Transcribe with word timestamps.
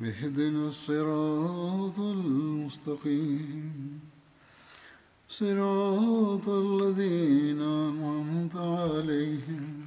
اهدنا 0.00 0.68
الصراط 0.68 1.98
المستقيم 1.98 4.00
صراط 5.28 6.48
الذين 6.48 7.62
أنعمت 7.62 8.56
عليهم 8.56 9.86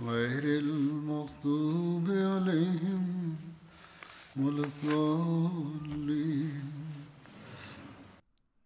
غير 0.00 0.44
المغضوب 0.58 2.10
عليهم 2.10 3.36
ولا 4.36 4.64
الضالين 4.64 6.62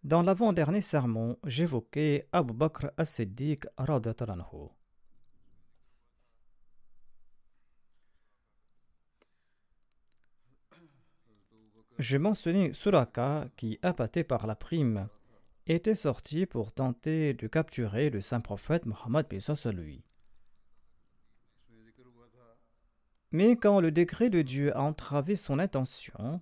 Dans 0.03 0.21
l'avant-dernier 0.21 0.79
sermon, 0.79 1.35
j'évoquais 1.43 2.29
Abu 2.31 2.53
Bakr 2.53 2.91
as-Siddiq 2.97 3.65
Je 12.02 12.18
mentionnais 12.18 12.72
Suraka 12.72 13.48
qui, 13.56 13.78
appâté 13.80 14.24
par 14.24 14.48
la 14.48 14.56
prime, 14.56 15.06
était 15.68 15.94
sorti 15.94 16.46
pour 16.46 16.72
tenter 16.72 17.32
de 17.32 17.46
capturer 17.46 18.10
le 18.10 18.20
saint 18.20 18.40
prophète 18.40 18.86
Mohammed 18.86 19.28
lui. 19.66 20.02
Mais 23.30 23.54
quand 23.54 23.78
le 23.78 23.92
décret 23.92 24.30
de 24.30 24.42
Dieu 24.42 24.76
a 24.76 24.82
entravé 24.82 25.36
son 25.36 25.60
intention, 25.60 26.40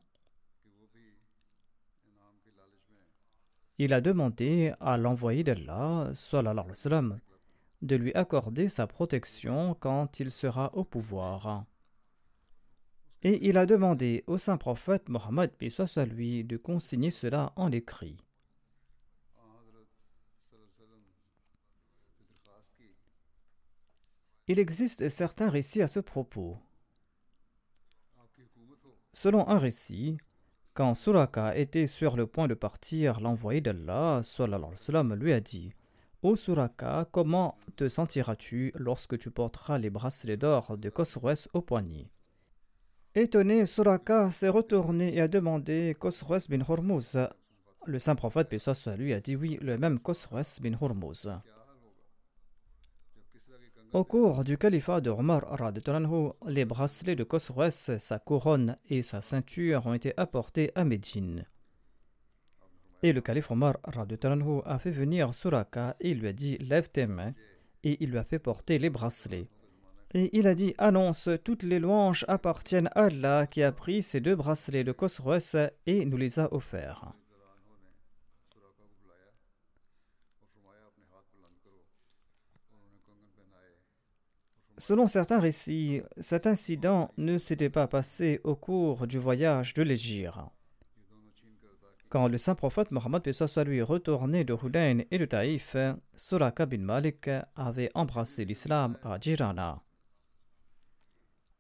il 3.76 3.92
a 3.92 4.00
demandé 4.00 4.72
à 4.80 4.96
l'envoyé 4.96 5.44
d'Allah, 5.44 6.10
sallallahu 6.14 7.20
de 7.82 7.96
lui 7.96 8.14
accorder 8.14 8.70
sa 8.70 8.86
protection 8.86 9.76
quand 9.78 10.20
il 10.20 10.30
sera 10.30 10.74
au 10.74 10.84
pouvoir. 10.84 11.66
Et 13.22 13.46
il 13.48 13.58
a 13.58 13.66
demandé 13.66 14.24
au 14.26 14.38
saint 14.38 14.56
prophète 14.56 15.08
Mohammed 15.08 15.50
lui 16.06 16.44
de 16.44 16.56
consigner 16.56 17.10
cela 17.10 17.52
en 17.56 17.70
écrit. 17.70 18.16
Il 24.48 24.58
existe 24.58 25.08
certains 25.10 25.48
récits 25.48 25.82
à 25.82 25.86
ce 25.86 26.00
propos. 26.00 26.58
Selon 29.12 29.46
un 29.48 29.58
récit, 29.58 30.18
quand 30.72 30.94
Suraka 30.94 31.56
était 31.56 31.86
sur 31.86 32.16
le 32.16 32.26
point 32.26 32.48
de 32.48 32.54
partir, 32.54 33.20
l'envoyé 33.20 33.60
d'Allah 33.60 34.22
lui 35.14 35.32
a 35.32 35.40
dit 35.40 35.72
Ô 36.22 36.36
Suraka, 36.36 37.06
comment 37.12 37.58
te 37.76 37.88
sentiras-tu 37.88 38.72
lorsque 38.76 39.18
tu 39.18 39.30
porteras 39.30 39.78
les 39.78 39.90
bracelets 39.90 40.36
d'or 40.36 40.78
de 40.78 40.90
au 41.52 41.60
poignet? 41.60 42.10
Étonné, 43.16 43.66
Suraka 43.66 44.30
s'est 44.30 44.48
retourné 44.48 45.16
et 45.16 45.20
a 45.20 45.26
demandé 45.26 45.96
Khosroès 45.98 46.48
bin 46.48 46.60
Hormuz. 46.66 47.16
Le 47.84 47.98
saint 47.98 48.14
prophète 48.14 48.48
Pessos 48.48 48.88
lui 48.96 49.12
a 49.12 49.20
dit 49.20 49.34
oui, 49.34 49.58
le 49.60 49.78
même 49.78 49.98
Khosroès 49.98 50.60
bin 50.60 50.74
Hormuz. 50.80 51.28
Au 53.92 54.04
cours 54.04 54.44
du 54.44 54.56
califat 54.56 55.00
de 55.00 55.10
Omar 55.10 55.42
les 56.46 56.64
bracelets 56.64 57.16
de 57.16 57.24
Khosroès, 57.24 57.98
sa 57.98 58.18
couronne 58.20 58.76
et 58.88 59.02
sa 59.02 59.20
ceinture 59.20 59.86
ont 59.86 59.94
été 59.94 60.12
apportés 60.16 60.70
à 60.76 60.84
Médine. 60.84 61.46
Et 63.02 63.12
le 63.12 63.20
calife 63.20 63.50
Omar 63.50 63.78
a 63.82 64.78
fait 64.78 64.92
venir 64.92 65.34
Suraka 65.34 65.96
et 65.98 66.14
lui 66.14 66.28
a 66.28 66.32
dit 66.32 66.58
Lève 66.58 66.88
tes 66.88 67.08
mains, 67.08 67.34
et 67.82 67.96
il 68.04 68.10
lui 68.10 68.18
a 68.18 68.24
fait 68.24 68.38
porter 68.38 68.78
les 68.78 68.90
bracelets. 68.90 69.48
Et 70.12 70.36
il 70.36 70.46
a 70.48 70.54
dit 70.54 70.74
Annonce, 70.78 71.28
toutes 71.44 71.62
les 71.62 71.78
louanges 71.78 72.24
appartiennent 72.26 72.88
à 72.94 73.04
Allah 73.04 73.46
qui 73.46 73.62
a 73.62 73.70
pris 73.70 74.02
ces 74.02 74.20
deux 74.20 74.34
bracelets 74.34 74.82
de 74.82 74.92
Khosroès 74.92 75.56
et 75.86 76.04
nous 76.04 76.16
les 76.16 76.40
a 76.40 76.52
offerts. 76.52 77.12
Selon 84.78 85.06
certains 85.06 85.38
récits, 85.38 86.00
cet 86.18 86.46
incident 86.46 87.12
ne 87.18 87.38
s'était 87.38 87.68
pas 87.68 87.86
passé 87.86 88.40
au 88.44 88.56
cours 88.56 89.06
du 89.06 89.18
voyage 89.18 89.74
de 89.74 89.82
l'Égypte. 89.82 90.32
Quand 92.08 92.26
le 92.26 92.38
saint 92.38 92.56
prophète 92.56 92.90
Mohammed 92.90 93.22
lui 93.66 93.82
retourné 93.82 94.42
de 94.42 94.56
Hudayn 94.60 95.02
et 95.12 95.18
de 95.18 95.26
Taïf, 95.26 95.76
Suraka 96.16 96.66
bin 96.66 96.78
Malik 96.78 97.30
avait 97.54 97.90
embrassé 97.94 98.44
l'islam 98.44 98.96
à 99.04 99.20
Jirana. 99.20 99.80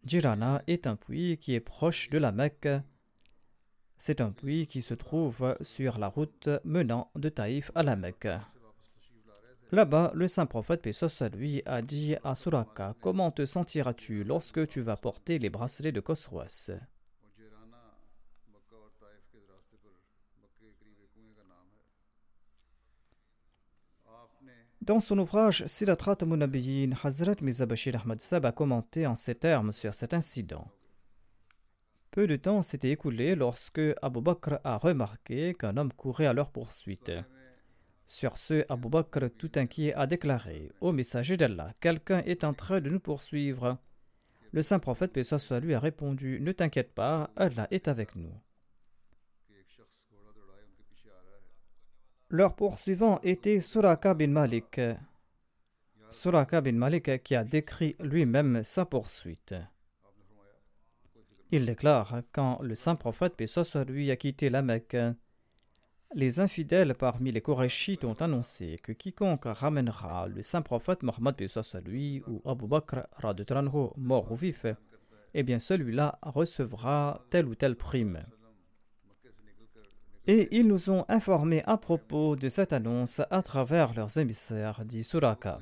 Jirana 0.04 0.62
est 0.66 0.86
un 0.86 0.96
puits 0.96 1.36
qui 1.36 1.54
est 1.54 1.60
proche 1.60 2.08
de 2.10 2.18
la 2.18 2.32
Mecque. 2.32 2.68
C'est 3.98 4.20
un 4.20 4.30
puits 4.30 4.66
qui 4.66 4.80
se 4.80 4.94
trouve 4.94 5.56
sur 5.60 5.98
la 5.98 6.08
route 6.08 6.48
menant 6.64 7.10
de 7.16 7.28
Taïf 7.28 7.70
à 7.74 7.82
la 7.82 7.96
Mecque. 7.96 8.28
Là-bas, 9.72 10.10
le 10.14 10.26
saint 10.26 10.46
prophète 10.46 10.82
Pesos 10.82 11.22
lui 11.34 11.62
a 11.66 11.82
dit 11.82 12.16
à 12.24 12.34
Suraka 12.34 12.96
Comment 13.00 13.30
te 13.30 13.44
sentiras-tu 13.44 14.24
lorsque 14.24 14.66
tu 14.66 14.80
vas 14.80 14.96
porter 14.96 15.38
les 15.38 15.50
bracelets 15.50 15.92
de 15.92 16.00
Khosroas 16.00 16.70
Dans 24.90 24.98
son 24.98 25.20
ouvrage 25.20 25.64
Silatrat 25.66 26.16
Munabiyin, 26.26 26.90
Hazrat 27.04 27.36
Mizabashir 27.42 27.94
Ahmad 27.94 28.20
Sab 28.20 28.44
a 28.44 28.50
commenté 28.50 29.06
en 29.06 29.14
ces 29.14 29.36
termes 29.36 29.70
sur 29.70 29.94
cet 29.94 30.14
incident. 30.14 30.66
Peu 32.10 32.26
de 32.26 32.34
temps 32.34 32.62
s'était 32.62 32.90
écoulé 32.90 33.36
lorsque 33.36 33.80
Abu 34.02 34.20
Bakr 34.20 34.58
a 34.64 34.78
remarqué 34.78 35.54
qu'un 35.54 35.76
homme 35.76 35.92
courait 35.92 36.26
à 36.26 36.32
leur 36.32 36.50
poursuite. 36.50 37.12
Sur 38.08 38.36
ce, 38.36 38.64
Abu 38.68 38.88
Bakr, 38.88 39.30
tout 39.38 39.52
inquiet, 39.54 39.94
a 39.94 40.08
déclaré 40.08 40.72
Ô 40.80 40.90
messager 40.90 41.36
d'Allah, 41.36 41.72
quelqu'un 41.78 42.24
est 42.26 42.42
en 42.42 42.52
train 42.52 42.80
de 42.80 42.90
nous 42.90 42.98
poursuivre. 42.98 43.78
Le 44.50 44.60
saint 44.60 44.80
prophète, 44.80 45.22
soit 45.22 45.60
lui, 45.60 45.74
a 45.74 45.78
répondu 45.78 46.40
Ne 46.40 46.50
t'inquiète 46.50 46.94
pas, 46.94 47.30
Allah 47.36 47.68
est 47.70 47.86
avec 47.86 48.16
nous. 48.16 48.34
Leur 52.32 52.54
poursuivant 52.54 53.18
était 53.24 53.58
Suraka 53.58 54.14
bin 54.14 54.28
Malik. 54.28 54.80
Suraka 56.10 56.60
bin 56.60 56.74
Malik 56.74 57.24
qui 57.24 57.34
a 57.34 57.42
décrit 57.42 57.96
lui-même 57.98 58.62
sa 58.62 58.84
poursuite. 58.84 59.56
Il 61.50 61.66
déclare 61.66 62.22
Quand 62.30 62.60
le 62.62 62.76
saint 62.76 62.94
prophète, 62.94 63.34
paix 63.34 63.46
lui, 63.88 64.12
a 64.12 64.16
quitté 64.16 64.48
la 64.48 64.62
Mecque, 64.62 64.96
les 66.14 66.38
infidèles 66.38 66.94
parmi 66.94 67.32
les 67.32 67.40
Korachites 67.40 68.04
ont 68.04 68.14
annoncé 68.14 68.78
que 68.80 68.92
quiconque 68.92 69.46
ramènera 69.46 70.28
le 70.28 70.42
saint 70.42 70.62
prophète 70.62 71.02
Mohammed 71.02 71.34
lui 71.84 72.22
ou 72.28 72.42
Abu 72.48 72.68
Bakr 72.68 73.08
mort 73.96 74.30
ou 74.30 74.36
vif, 74.36 74.66
eh 75.34 75.42
bien 75.42 75.58
celui-là 75.58 76.20
recevra 76.22 77.24
telle 77.28 77.46
ou 77.46 77.56
telle 77.56 77.74
prime. 77.74 78.24
Et 80.26 80.48
ils 80.56 80.66
nous 80.66 80.90
ont 80.90 81.04
informés 81.08 81.62
à 81.64 81.76
propos 81.76 82.36
de 82.36 82.48
cette 82.48 82.72
annonce 82.72 83.20
à 83.30 83.42
travers 83.42 83.94
leurs 83.94 84.18
émissaires, 84.18 84.84
dit 84.84 85.02
Suraka. 85.02 85.58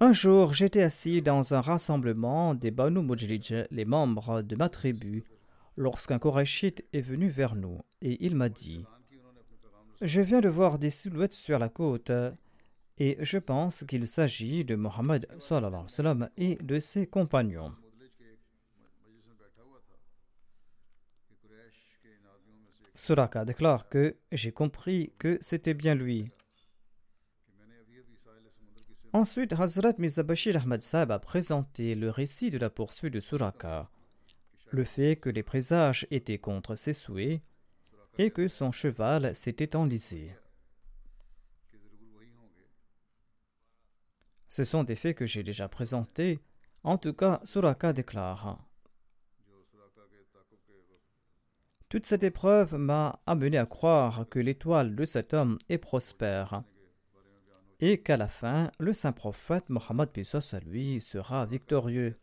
Un 0.00 0.12
jour, 0.12 0.52
j'étais 0.52 0.82
assis 0.82 1.22
dans 1.22 1.54
un 1.54 1.60
rassemblement 1.60 2.54
des 2.54 2.70
Banu 2.70 3.02
Mujrij, 3.02 3.66
les 3.70 3.84
membres 3.84 4.42
de 4.42 4.54
ma 4.54 4.68
tribu, 4.68 5.24
lorsqu'un 5.76 6.20
Koraishite 6.20 6.84
est 6.92 7.00
venu 7.00 7.28
vers 7.28 7.56
nous 7.56 7.80
et 8.00 8.24
il 8.24 8.36
m'a 8.36 8.48
dit 8.48 8.84
Je 10.00 10.20
viens 10.20 10.40
de 10.40 10.48
voir 10.48 10.78
des 10.78 10.90
silhouettes 10.90 11.32
sur 11.32 11.58
la 11.58 11.68
côte 11.68 12.12
et 12.98 13.16
je 13.20 13.38
pense 13.38 13.84
qu'il 13.84 14.06
s'agit 14.06 14.64
de 14.64 14.76
Mohammed 14.76 15.26
et 16.36 16.58
de 16.62 16.78
ses 16.78 17.06
compagnons. 17.06 17.72
Suraka 22.98 23.44
déclare 23.44 23.88
que 23.88 24.16
j'ai 24.32 24.50
compris 24.50 25.12
que 25.18 25.38
c'était 25.40 25.72
bien 25.72 25.94
lui. 25.94 26.32
Ensuite, 29.12 29.52
Hazrat 29.52 29.94
Mizabashir 29.98 30.56
Ahmad 30.56 30.82
Saab 30.82 31.12
a 31.12 31.20
présenté 31.20 31.94
le 31.94 32.10
récit 32.10 32.50
de 32.50 32.58
la 32.58 32.70
poursuite 32.70 33.14
de 33.14 33.20
Suraka, 33.20 33.88
le 34.70 34.82
fait 34.82 35.14
que 35.14 35.30
les 35.30 35.44
présages 35.44 36.08
étaient 36.10 36.38
contre 36.38 36.74
ses 36.74 36.92
souhaits 36.92 37.40
et 38.18 38.32
que 38.32 38.48
son 38.48 38.72
cheval 38.72 39.34
s'était 39.36 39.76
enlisé. 39.76 40.34
Ce 44.48 44.64
sont 44.64 44.82
des 44.82 44.96
faits 44.96 45.16
que 45.16 45.26
j'ai 45.26 45.44
déjà 45.44 45.68
présentés. 45.68 46.40
En 46.82 46.98
tout 46.98 47.12
cas, 47.12 47.40
Suraka 47.44 47.92
déclare 47.92 48.67
Toute 51.88 52.04
cette 52.04 52.22
épreuve 52.22 52.74
m'a 52.74 53.18
amené 53.26 53.56
à 53.56 53.64
croire 53.64 54.26
que 54.28 54.38
l'étoile 54.38 54.94
de 54.94 55.06
cet 55.06 55.32
homme 55.32 55.58
est 55.70 55.78
prospère 55.78 56.62
et 57.80 58.02
qu'à 58.02 58.16
la 58.16 58.28
fin, 58.28 58.70
le 58.78 58.92
saint 58.92 59.12
prophète 59.12 59.70
Mohammed 59.70 60.10
Pesos 60.10 60.54
à 60.54 60.60
lui 60.60 61.00
sera 61.00 61.46
victorieux. 61.46 62.18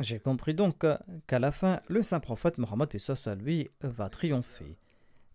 J'ai 0.00 0.18
compris 0.18 0.54
donc 0.54 0.84
qu'à 1.26 1.38
la 1.38 1.52
fin, 1.52 1.80
le 1.86 2.02
saint 2.02 2.18
prophète 2.18 2.58
Mohammed 2.58 2.88
Pesos 2.88 3.28
à 3.28 3.36
lui 3.36 3.70
va 3.82 4.08
triompher. 4.08 4.76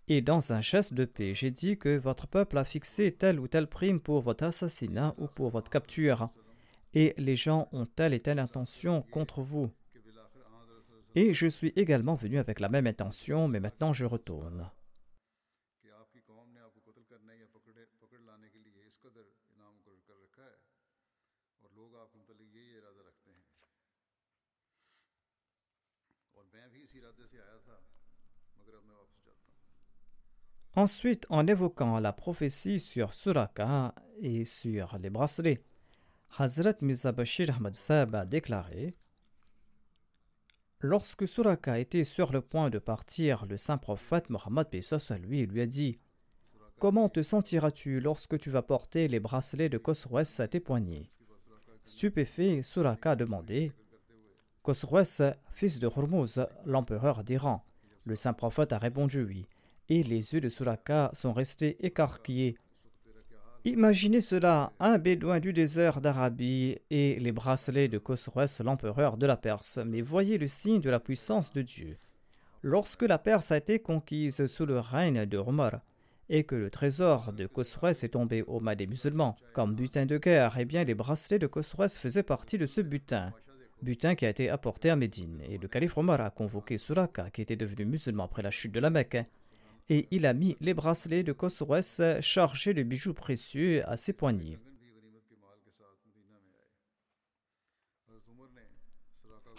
Et 0.10 0.22
dans 0.22 0.52
un 0.52 0.62
geste 0.62 0.94
de 0.94 1.06
paix, 1.06 1.34
j'ai 1.34 1.52
dit 1.52 1.78
que 1.78 1.96
votre 1.98 2.28
peuple 2.28 2.58
a 2.58 2.66
fixé 2.66 3.14
telle 3.14 3.40
ou 3.40 3.48
telle 3.48 3.68
prime 3.68 4.02
pour 4.02 4.20
votre 4.22 4.44
assassinat 4.44 5.14
ou 5.18 5.28
pour 5.28 5.50
votre 5.50 5.70
capture. 5.70 6.30
Et 6.94 7.14
les 7.18 7.36
gens 7.36 7.68
ont 7.72 7.86
telle 7.86 8.14
et 8.14 8.20
telle 8.20 8.40
intention 8.40 9.02
contre 9.12 9.42
vous. 9.42 9.72
Et 11.16 11.34
je 11.34 11.48
suis 11.48 11.74
également 11.76 12.16
venu 12.16 12.38
avec 12.38 12.60
la 12.60 12.70
même 12.70 12.88
intention, 12.88 13.48
mais 13.48 13.60
maintenant 13.60 13.94
je 13.94 14.06
retourne. 14.06 14.70
Ensuite, 30.78 31.26
en 31.30 31.48
évoquant 31.48 32.00
la 32.00 32.14
prophétie 32.14 32.80
sur 32.80 33.12
Suraka 33.12 33.96
et 34.22 34.46
sur 34.46 34.96
les 35.00 35.10
bracelets, 35.10 35.64
Hazrat 36.40 36.76
Mirza 36.82 37.12
Bashir 37.12 37.50
Ahmad 37.50 37.74
Saab 37.74 38.14
a 38.14 38.24
déclaré 38.24 38.94
Lorsque 40.82 41.28
Suraka 41.28 41.80
était 41.80 42.04
sur 42.04 42.32
le 42.32 42.42
point 42.42 42.70
de 42.70 42.78
partir, 42.78 43.48
le 43.48 43.58
saint 43.58 43.80
prophète 43.80 44.30
Mohammed 44.30 44.68
à 45.10 45.18
lui 45.18 45.48
lui 45.48 45.62
a 45.62 45.66
dit 45.66 45.98
Comment 46.78 47.10
te 47.10 47.24
sentiras-tu 47.24 48.00
lorsque 48.00 48.38
tu 48.38 48.52
vas 48.52 48.62
porter 48.62 49.08
les 49.08 49.20
bracelets 49.20 49.70
de 49.70 49.80
Khosroes 49.80 50.40
à 50.40 50.48
tes 50.48 50.60
poignets? 50.60 51.10
Stupéfait, 51.86 52.62
Suraka 52.62 53.12
a 53.14 53.16
demandé 53.16 53.72
Khosroes, 54.62 55.34
fils 55.54 55.80
de 55.80 55.88
Hormuz, 55.88 56.46
l'empereur 56.68 57.24
d'Iran? 57.24 57.66
Le 58.06 58.16
saint 58.16 58.34
prophète 58.34 58.74
a 58.74 58.78
répondu 58.78 59.24
oui 59.24 59.48
et 59.90 60.04
les 60.04 60.34
yeux 60.34 60.40
de 60.40 60.50
Suraka 60.50 61.10
sont 61.14 61.34
restés 61.34 61.84
écarquillés. 61.84 62.58
Imaginez 63.68 64.22
cela, 64.22 64.72
un 64.80 64.98
bédouin 64.98 65.42
du 65.42 65.52
désert 65.52 66.00
d'Arabie 66.00 66.78
et 66.90 67.20
les 67.20 67.34
bracelets 67.34 67.90
de 67.90 67.98
Khosroès, 67.98 68.62
l'empereur 68.62 69.18
de 69.18 69.26
la 69.26 69.36
Perse. 69.36 69.78
Mais 69.86 70.00
voyez 70.00 70.38
le 70.38 70.48
signe 70.48 70.80
de 70.80 70.90
la 70.90 71.02
puissance 71.02 71.52
de 71.52 71.62
Dieu. 71.62 71.98
Lorsque 72.62 73.02
la 73.02 73.18
Perse 73.18 73.52
a 73.52 73.58
été 73.58 73.80
conquise 73.80 74.46
sous 74.46 74.66
le 74.66 74.80
règne 74.80 75.26
de 75.26 75.38
Omar, 75.38 75.82
et 76.30 76.46
que 76.46 76.56
le 76.56 76.70
trésor 76.70 77.34
de 77.34 77.46
Khosroès 77.46 78.06
est 78.06 78.14
tombé 78.14 78.42
aux 78.44 78.62
mains 78.62 78.78
des 78.78 78.88
musulmans 78.88 79.36
comme 79.52 79.76
butin 79.76 80.06
de 80.06 80.18
guerre, 80.18 80.56
eh 80.58 80.64
bien 80.64 80.86
les 80.86 80.96
bracelets 80.96 81.38
de 81.38 81.48
Khosroès 81.48 81.94
faisaient 81.94 82.24
partie 82.24 82.58
de 82.58 82.68
ce 82.68 82.80
butin. 82.80 83.34
Butin 83.82 84.16
qui 84.16 84.26
a 84.26 84.30
été 84.30 84.50
apporté 84.50 84.90
à 84.90 84.96
Médine, 84.96 85.42
et 85.46 85.58
le 85.58 85.68
calife 85.68 85.98
Omar 85.98 86.22
a 86.22 86.30
convoqué 86.30 86.78
Suraka, 86.78 87.30
qui 87.32 87.42
était 87.42 87.58
devenu 87.58 87.84
musulman 87.84 88.24
après 88.24 88.44
la 88.44 88.50
chute 88.50 88.72
de 88.72 88.80
la 88.80 88.90
Mecque 88.90 89.26
et 89.90 90.08
il 90.12 90.26
a 90.26 90.34
mis 90.34 90.58
les 90.60 90.74
bracelets 90.74 91.24
de 91.24 91.34
Khosroès 91.34 92.02
chargés 92.20 92.74
de 92.74 92.84
bijoux 92.84 93.14
précieux 93.14 93.88
à 93.90 93.98
ses 93.98 94.14
poignets. 94.14 94.60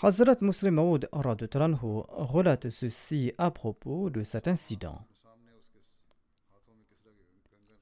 Hazrat 0.00 0.36
Muslim 0.42 0.74
Maud 0.74 1.08
relate 1.10 2.70
ceci 2.70 3.32
à 3.36 3.50
propos 3.50 4.10
de 4.10 4.22
cet 4.22 4.46
incident. 4.46 5.04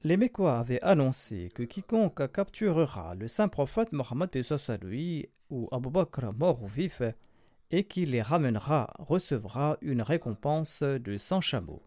Les 0.03 0.17
Mécois 0.17 0.57
avaient 0.57 0.81
annoncé 0.81 1.51
que 1.53 1.63
quiconque 1.63 2.31
capturera 2.31 3.13
le 3.13 3.27
saint 3.27 3.49
prophète 3.49 3.91
Mohammed 3.91 4.29
lui 4.81 5.29
ou 5.49 5.67
Abu 5.71 5.89
Bakr 5.89 6.33
mort 6.33 6.63
ou 6.63 6.67
vif 6.67 7.01
et 7.71 7.83
qui 7.83 8.05
les 8.05 8.21
ramènera 8.21 8.93
recevra 8.97 9.77
une 9.81 10.01
récompense 10.01 10.81
de 10.81 11.17
100 11.17 11.41
chameaux. 11.41 11.83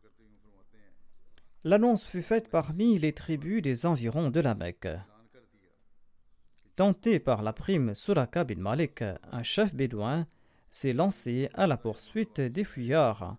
L'annonce 1.62 2.06
fut 2.06 2.22
faite 2.22 2.48
parmi 2.48 2.98
les 2.98 3.12
tribus 3.12 3.60
des 3.60 3.84
environs 3.84 4.30
de 4.30 4.40
la 4.40 4.54
Mecque. 4.54 4.88
Tenté 6.74 7.20
par 7.20 7.42
la 7.42 7.52
prime 7.52 7.94
Suraka 7.94 8.44
bin 8.44 8.56
Malik, 8.56 9.02
un 9.02 9.42
chef 9.42 9.74
bédouin 9.74 10.26
s'est 10.70 10.94
lancé 10.94 11.50
à 11.52 11.66
la 11.66 11.76
poursuite 11.76 12.40
des 12.40 12.64
fuyards 12.64 13.36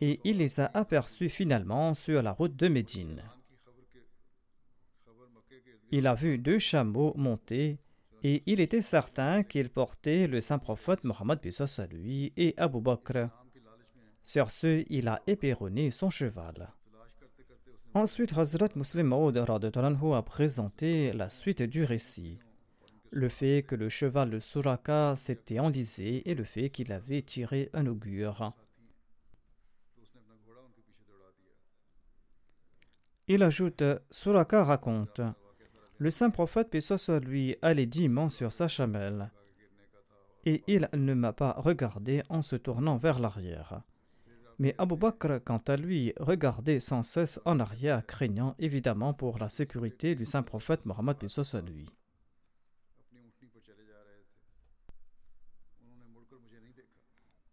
et 0.00 0.18
il 0.24 0.38
les 0.38 0.58
a 0.58 0.70
aperçus 0.74 1.28
finalement 1.28 1.94
sur 1.94 2.20
la 2.20 2.32
route 2.32 2.56
de 2.56 2.66
Médine. 2.66 3.22
Il 5.92 6.08
a 6.08 6.14
vu 6.14 6.36
deux 6.38 6.58
chameaux 6.58 7.14
monter 7.16 7.78
et 8.24 8.42
il 8.46 8.60
était 8.60 8.82
certain 8.82 9.44
qu'ils 9.44 9.70
portaient 9.70 10.26
le 10.26 10.40
saint 10.40 10.58
prophète 10.58 11.04
Mohammed 11.04 11.38
à 11.78 11.86
lui 11.86 12.32
et 12.36 12.54
Abu 12.56 12.80
Bakr. 12.80 13.28
Sur 14.24 14.50
ce, 14.50 14.84
il 14.88 15.06
a 15.06 15.22
éperonné 15.28 15.92
son 15.92 16.10
cheval. 16.10 16.72
Ensuite, 17.92 18.38
Hazrat 18.38 18.68
Muslim 18.76 19.08
Maud 19.08 19.36
a 19.36 20.22
présenté 20.22 21.12
la 21.12 21.28
suite 21.28 21.62
du 21.62 21.82
récit. 21.82 22.38
Le 23.10 23.28
fait 23.28 23.64
que 23.66 23.74
le 23.74 23.88
cheval 23.88 24.30
de 24.30 24.38
Suraka 24.38 25.16
s'était 25.16 25.58
enlisé 25.58 26.30
et 26.30 26.36
le 26.36 26.44
fait 26.44 26.70
qu'il 26.70 26.92
avait 26.92 27.22
tiré 27.22 27.68
un 27.72 27.86
augure. 27.86 28.52
Il 33.26 33.42
ajoute 33.42 33.82
Suraka 34.12 34.64
raconte 34.64 35.20
Le 35.98 36.10
saint 36.10 36.30
prophète, 36.30 36.70
paix 36.70 36.80
lui, 37.24 37.56
allait 37.60 37.86
dimement 37.86 38.28
sur 38.28 38.52
sa 38.52 38.68
chamelle, 38.68 39.32
et 40.44 40.62
il 40.68 40.88
ne 40.92 41.14
m'a 41.14 41.32
pas 41.32 41.56
regardé 41.58 42.22
en 42.28 42.42
se 42.42 42.54
tournant 42.54 42.96
vers 42.96 43.18
l'arrière. 43.18 43.82
Mais 44.60 44.74
Abu 44.76 44.94
Bakr, 44.94 45.42
quant 45.42 45.62
à 45.68 45.76
lui, 45.78 46.12
regardait 46.20 46.80
sans 46.80 47.02
cesse 47.02 47.40
en 47.46 47.60
arrière, 47.60 48.04
craignant 48.04 48.54
évidemment 48.58 49.14
pour 49.14 49.38
la 49.38 49.48
sécurité 49.48 50.14
du 50.14 50.26
saint 50.26 50.42
prophète 50.42 50.84
Mohammed 50.84 51.16
à. 51.22 51.88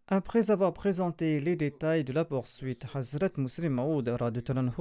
Après 0.08 0.50
avoir 0.50 0.74
présenté 0.74 1.40
les 1.40 1.56
détails 1.56 2.04
de 2.04 2.12
la 2.12 2.26
poursuite, 2.26 2.84
Hazrat 2.94 3.30
Muslim 3.38 3.72
Maud 3.72 4.06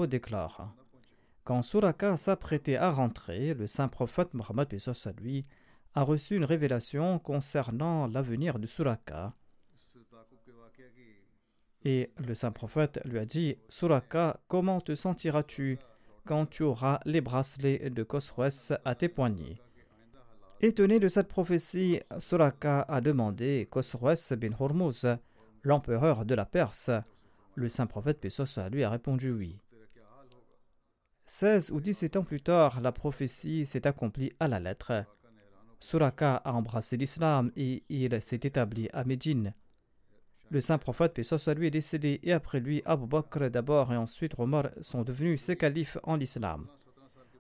déclare 0.05 0.75
Quand 1.46 1.62
Suraka 1.62 2.17
s'apprêtait 2.17 2.75
à 2.75 2.91
rentrer, 2.91 3.53
le 3.53 3.67
saint 3.67 3.88
prophète 3.88 4.34
Mohammed 4.34 4.67
a 5.96 6.01
reçu 6.03 6.36
une 6.36 6.43
révélation 6.43 7.19
concernant 7.19 8.05
l'avenir 8.05 8.60
de 8.60 8.67
Suraka. 8.67 9.34
Et 11.89 12.12
le 12.17 12.34
saint 12.34 12.51
prophète 12.51 13.00
lui 13.06 13.17
a 13.17 13.24
dit 13.24 13.56
Suraka, 13.70 14.41
comment 14.50 14.82
te 14.82 14.94
sentiras-tu 14.94 15.79
quand 16.25 16.46
tu 16.46 16.63
auras 16.63 17.00
les 17.06 17.22
bracelets 17.22 17.89
de 17.89 18.03
Khosroès 18.03 18.74
à 18.84 18.94
tes 18.94 19.08
poignets? 19.08 19.56
Étonné 20.60 21.00
de 21.00 21.08
cette 21.08 21.29
prophétie, 21.29 22.01
Suraka 22.20 22.82
a 22.82 23.00
demandé 23.00 23.70
Khosroès 23.72 24.34
bin 24.34 24.51
Hormuz, 24.60 25.06
l'empereur 25.63 26.25
de 26.25 26.36
la 26.36 26.46
Perse. 26.46 26.91
Le 27.56 27.70
saint 27.70 27.88
prophète 27.88 28.20
Pessos 28.20 28.60
lui 28.70 28.84
a 28.84 28.89
répondu 28.89 29.32
oui. 29.32 29.58
16 31.25 31.72
ou 31.72 31.79
17 31.79 32.17
ans 32.17 32.25
plus 32.25 32.41
tard, 32.41 32.82
la 32.82 32.91
prophétie 32.91 33.65
s'est 33.65 33.88
accomplie 33.88 34.34
à 34.41 34.50
la 34.50 34.60
lettre. 34.60 35.06
Suraka 35.79 36.36
a 36.36 36.51
embrassé 36.51 36.98
l'islam 36.98 37.50
et 37.56 37.86
il 37.88 38.22
s'est 38.22 38.41
établi 38.44 38.89
à 38.91 39.06
Médine. 39.06 39.53
Le 40.50 40.62
saint 40.62 40.77
prophète, 40.77 41.13
paix 41.13 41.24
soit 41.24 41.54
lui, 41.54 41.68
est 41.68 41.72
décédé 41.72 42.20
et 42.24 42.32
après 42.32 42.60
lui, 42.60 42.82
Abu 42.86 43.06
Bakr 43.06 43.50
d'abord 43.50 43.92
et 43.92 43.98
ensuite 43.98 44.34
Omar 44.38 44.70
sont 44.82 45.04
devenus 45.04 45.42
ses 45.42 45.58
califes 45.58 45.98
en 46.04 46.20
islam. 46.20 46.68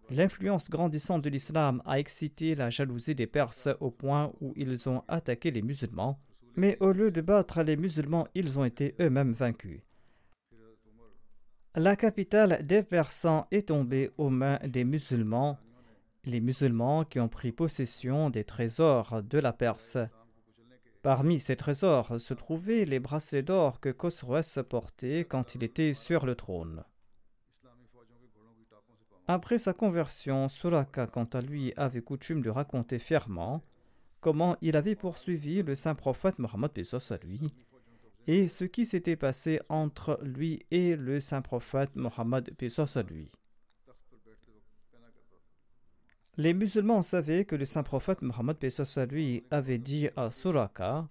L'influence 0.09 0.69
grandissante 0.69 1.21
de 1.21 1.29
l'islam 1.29 1.81
a 1.85 1.99
excité 1.99 2.55
la 2.55 2.69
jalousie 2.69 3.15
des 3.15 3.27
Perses 3.27 3.69
au 3.79 3.91
point 3.91 4.31
où 4.39 4.53
ils 4.55 4.87
ont 4.87 5.03
attaqué 5.07 5.51
les 5.51 5.61
musulmans, 5.61 6.19
mais 6.55 6.77
au 6.79 6.91
lieu 6.91 7.11
de 7.11 7.21
battre 7.21 7.61
les 7.61 7.77
musulmans, 7.77 8.27
ils 8.33 8.57
ont 8.57 8.65
été 8.65 8.95
eux-mêmes 9.01 9.33
vaincus. 9.33 9.81
La 11.75 11.95
capitale 11.95 12.65
des 12.65 12.83
Persans 12.83 13.47
est 13.51 13.67
tombée 13.67 14.09
aux 14.17 14.29
mains 14.29 14.59
des 14.65 14.83
musulmans, 14.83 15.59
les 16.25 16.41
musulmans 16.41 17.03
qui 17.03 17.19
ont 17.19 17.29
pris 17.29 17.51
possession 17.51 18.29
des 18.29 18.43
trésors 18.43 19.21
de 19.21 19.37
la 19.37 19.53
Perse. 19.53 19.97
Parmi 21.07 21.39
ces 21.39 21.55
trésors 21.55 22.19
se 22.19 22.33
trouvaient 22.33 22.83
les 22.83 22.99
bracelets 22.99 23.41
d'or 23.41 23.79
que 23.79 23.87
Khosroès 23.87 24.59
portait 24.67 25.23
quand 25.23 25.55
il 25.55 25.63
était 25.63 25.93
sur 25.93 26.25
le 26.25 26.35
trône. 26.35 26.83
Après 29.25 29.57
sa 29.57 29.71
conversion, 29.71 30.49
Suraka, 30.49 31.07
quant 31.07 31.23
à 31.23 31.39
lui, 31.39 31.71
avait 31.77 32.01
coutume 32.01 32.41
de 32.41 32.49
raconter 32.49 32.99
fièrement 32.99 33.63
comment 34.19 34.57
il 34.59 34.75
avait 34.75 34.97
poursuivi 34.97 35.63
le 35.63 35.75
saint 35.75 35.95
prophète 35.95 36.39
Mohammed 36.39 36.71
à 36.75 37.17
lui 37.25 37.53
et 38.27 38.49
ce 38.49 38.65
qui 38.65 38.85
s'était 38.85 39.15
passé 39.15 39.61
entre 39.69 40.19
lui 40.23 40.59
et 40.71 40.97
le 40.97 41.21
saint 41.21 41.41
prophète 41.41 41.95
Mohammed 41.95 42.51
à 42.51 43.01
lui. 43.03 43.31
Les 46.39 46.53
musulmans 46.53 47.01
savaient 47.01 47.45
que 47.45 47.55
le 47.55 47.65
saint 47.65 47.81
prophète 47.81 48.21
Mohammed 48.21 48.57
à 48.63 49.05
lui 49.07 49.43
avait 49.49 49.79
dit 49.79 50.07
à 50.15 50.29
Suraka 50.29 51.09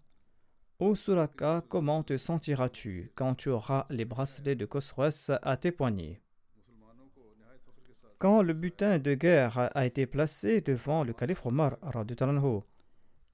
Ô 0.79 0.95
Suraka, 0.95 1.65
comment 1.69 2.05
te 2.05 2.17
sentiras-tu 2.17 3.11
quand 3.17 3.35
tu 3.35 3.49
auras 3.49 3.87
les 3.91 4.05
bracelets 4.05 4.55
de 4.55 4.67
Khosroès 4.67 5.33
à 5.43 5.57
tes 5.57 5.73
poignets? 5.73 6.23
Quand 8.19 8.41
le 8.41 8.53
butin 8.53 9.01
de 9.01 9.15
guerre 9.15 9.69
a 9.75 9.85
été 9.85 10.07
placé 10.07 10.61
devant 10.61 11.03
le 11.03 11.13
calife 11.13 11.45
Omar, 11.45 11.77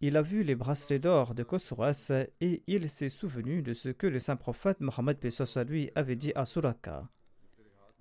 il 0.00 0.16
a 0.16 0.22
vu 0.22 0.44
les 0.44 0.54
bracelets 0.54 0.98
d'or 0.98 1.34
de 1.34 1.42
Khosroès 1.42 2.10
et 2.40 2.62
il 2.66 2.88
s'est 2.88 3.10
souvenu 3.10 3.60
de 3.60 3.74
ce 3.74 3.90
que 3.90 4.06
le 4.06 4.18
saint 4.18 4.36
prophète 4.36 4.80
Mohammed 4.80 5.18
lui 5.68 5.90
avait 5.94 6.16
dit 6.16 6.32
à 6.36 6.46
Suraka. 6.46 7.06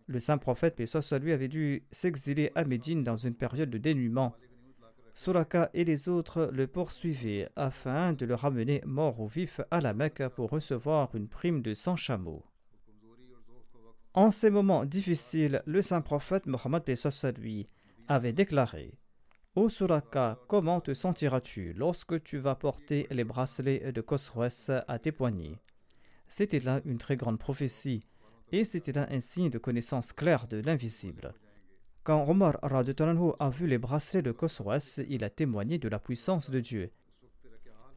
Le 0.07 0.19
saint 0.19 0.37
prophète 0.37 0.81
lui 1.21 1.31
avait 1.31 1.47
dû 1.47 1.83
s'exiler 1.91 2.51
à 2.55 2.63
Médine 2.63 3.03
dans 3.03 3.15
une 3.15 3.35
période 3.35 3.69
de 3.69 3.77
dénuement. 3.77 4.35
Suraka 5.13 5.69
et 5.73 5.83
les 5.83 6.09
autres 6.09 6.49
le 6.53 6.67
poursuivaient 6.67 7.47
afin 7.55 8.13
de 8.13 8.25
le 8.25 8.35
ramener 8.35 8.81
mort 8.85 9.19
ou 9.19 9.27
vif 9.27 9.61
à 9.69 9.81
la 9.81 9.93
Mecque 9.93 10.27
pour 10.29 10.49
recevoir 10.49 11.13
une 11.15 11.27
prime 11.27 11.61
de 11.61 11.73
100 11.73 11.95
chameaux. 11.95 12.45
En 14.13 14.31
ces 14.31 14.49
moments 14.49 14.85
difficiles, 14.85 15.61
le 15.65 15.81
saint 15.81 16.01
prophète 16.01 16.45
Mohammed 16.45 16.83
lui 17.37 17.67
avait 18.07 18.33
déclaré 18.33 18.97
Ô 19.55 19.67
Suraka, 19.67 20.39
comment 20.47 20.79
te 20.79 20.93
sentiras-tu 20.93 21.73
lorsque 21.73 22.23
tu 22.23 22.37
vas 22.37 22.55
porter 22.55 23.07
les 23.11 23.25
bracelets 23.25 23.91
de 23.91 24.01
Khosroès 24.01 24.71
à 24.87 24.99
tes 24.99 25.11
poignets? 25.11 25.59
C'était 26.27 26.61
là 26.61 26.79
une 26.85 26.97
très 26.97 27.17
grande 27.17 27.37
prophétie, 27.37 28.05
et 28.51 28.63
c'était 28.63 28.97
un 28.97 29.19
signe 29.19 29.49
de 29.49 29.57
connaissance 29.57 30.13
claire 30.13 30.47
de 30.47 30.57
l'invisible. 30.57 31.33
Quand 32.03 32.27
Omar 32.27 32.57
a 32.63 33.49
vu 33.49 33.67
les 33.67 33.77
bracelets 33.77 34.23
de 34.23 34.31
Khosroès, 34.31 34.99
il 35.07 35.23
a 35.23 35.29
témoigné 35.29 35.77
de 35.77 35.87
la 35.87 35.99
puissance 35.99 36.49
de 36.49 36.59
Dieu. 36.59 36.91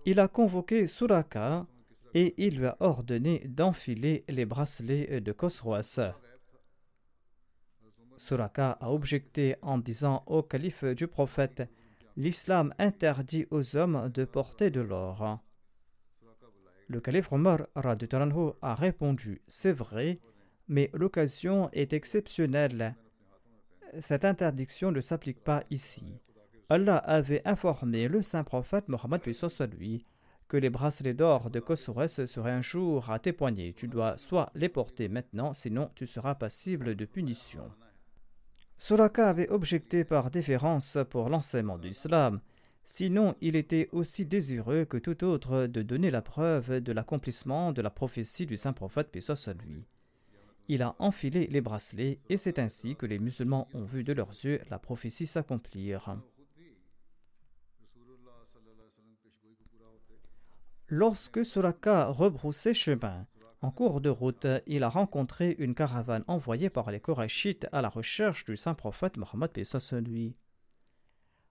Il 0.05 0.21
a 0.21 0.29
convoqué 0.29 0.87
Suraka 0.87 1.67
et 2.13 2.35
il 2.37 2.59
lui 2.59 2.67
a 2.67 2.77
ordonné 2.81 3.43
d'enfiler 3.49 4.25
les 4.29 4.45
bracelets 4.45 5.21
de 5.21 5.33
Khosroès. 5.33 6.01
Suraka 8.17 8.73
a 8.73 8.91
objecté 8.93 9.57
en 9.63 9.79
disant 9.79 10.23
au 10.27 10.43
calife 10.43 10.85
du 10.85 11.09
prophète 11.09 11.63
L'islam 12.17 12.73
interdit 12.79 13.47
aux 13.51 13.75
hommes 13.75 14.09
de 14.11 14.25
porter 14.25 14.71
de 14.71 14.81
l'or. 14.81 15.41
Le 16.87 17.01
calife 17.01 17.33
Omar 17.33 17.67
a 17.75 18.75
répondu 18.75 19.43
C'est 19.49 19.73
vrai, 19.73 20.21
mais 20.69 20.91
l'occasion 20.93 21.69
est 21.73 21.93
exceptionnelle. 21.93 22.95
Cette 24.01 24.25
interdiction 24.25 24.91
ne 24.91 25.01
s'applique 25.01 25.43
pas 25.43 25.65
ici. 25.71 26.21
Allah 26.69 26.97
avait 26.97 27.47
informé 27.47 28.09
le 28.09 28.23
saint 28.23 28.45
prophète 28.45 28.89
Mohammed 28.89 29.21
lui 29.79 30.05
que 30.49 30.57
les 30.57 30.71
bracelets 30.71 31.15
d'or 31.15 31.51
de 31.51 31.61
Khosroès 31.61 32.25
seraient 32.27 32.53
un 32.53 32.63
jour 32.63 33.11
à 33.11 33.19
tes 33.19 33.33
poignets. 33.33 33.73
Tu 33.77 33.89
dois 33.89 34.19
soit 34.19 34.51
les 34.55 34.69
porter 34.69 35.09
maintenant, 35.09 35.55
sinon 35.55 35.91
tu 35.95 36.07
seras 36.07 36.35
passible 36.35 36.97
de 36.97 37.05
punition. 37.05 37.71
Suraka 38.77 39.29
avait 39.29 39.49
objecté 39.49 40.05
par 40.05 40.31
déférence 40.31 40.99
pour 41.09 41.29
l'enseignement 41.29 41.79
de 41.79 41.87
l'islam, 41.87 42.41
sinon 42.83 43.35
il 43.41 43.57
était 43.57 43.89
aussi 43.93 44.27
désireux 44.27 44.85
que 44.85 44.97
tout 44.97 45.25
autre 45.25 45.67
de 45.67 45.83
donner 45.83 46.11
la 46.11 46.23
preuve 46.23 46.81
de 46.81 46.93
l'accomplissement 46.93 47.73
de 47.73 47.83
la 47.83 47.91
prophétie 47.91 48.47
du 48.47 48.57
saint 48.57 48.73
prophète 48.73 49.17
à 49.47 49.53
lui. 49.55 49.87
Il 50.69 50.83
a 50.83 50.97
enfilé 50.99 51.47
les 51.49 51.61
bracelets 51.61 52.21
et 52.29 52.37
c'est 52.37 52.59
ainsi 52.59 52.97
que 52.97 53.07
les 53.07 53.19
musulmans 53.19 53.69
ont 53.75 53.85
vu 53.85 54.03
de 54.03 54.13
leurs 54.13 54.31
yeux 54.31 54.61
la 54.71 54.79
prophétie 54.79 55.27
s'accomplir. 55.27 56.17
Lorsque 60.89 61.45
Suraka 61.45 62.07
rebroussait 62.07 62.75
chemin, 62.75 63.27
en 63.61 63.71
cours 63.71 64.01
de 64.01 64.11
route, 64.11 64.47
il 64.67 64.83
a 64.83 64.89
rencontré 64.89 65.57
une 65.59 65.75
caravane 65.75 66.25
envoyée 66.29 66.71
par 66.71 66.91
les 66.91 67.01
Korachites 67.01 67.67
à 67.73 67.81
la 67.81 67.89
recherche 67.89 68.45
du 68.45 68.57
saint 68.57 68.75
prophète 68.75 69.17
Mohammed 69.17 69.51
lui. 70.07 70.37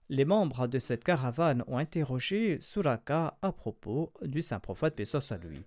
Les 0.08 0.24
membres 0.24 0.66
de 0.66 0.78
cette 0.78 1.02
caravane 1.02 1.64
ont 1.66 1.78
interrogé 1.78 2.60
Suraka 2.60 3.36
à 3.42 3.52
propos 3.52 4.12
du 4.22 4.42
saint 4.42 4.60
prophète 4.60 5.00
lui. 5.42 5.64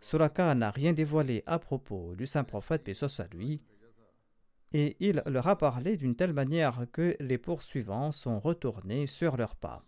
Suraka 0.00 0.54
n'a 0.54 0.70
rien 0.70 0.92
dévoilé 0.92 1.42
à 1.46 1.58
propos 1.58 2.14
du 2.16 2.26
saint 2.26 2.44
prophète 2.44 2.88
lui, 3.32 3.60
et 4.72 4.96
il 5.00 5.22
leur 5.26 5.48
a 5.48 5.58
parlé 5.58 5.96
d'une 5.96 6.14
telle 6.14 6.32
manière 6.32 6.86
que 6.92 7.16
les 7.20 7.38
poursuivants 7.38 8.12
sont 8.12 8.38
retournés 8.38 9.06
sur 9.06 9.36
leurs 9.36 9.56
pas. 9.56 9.84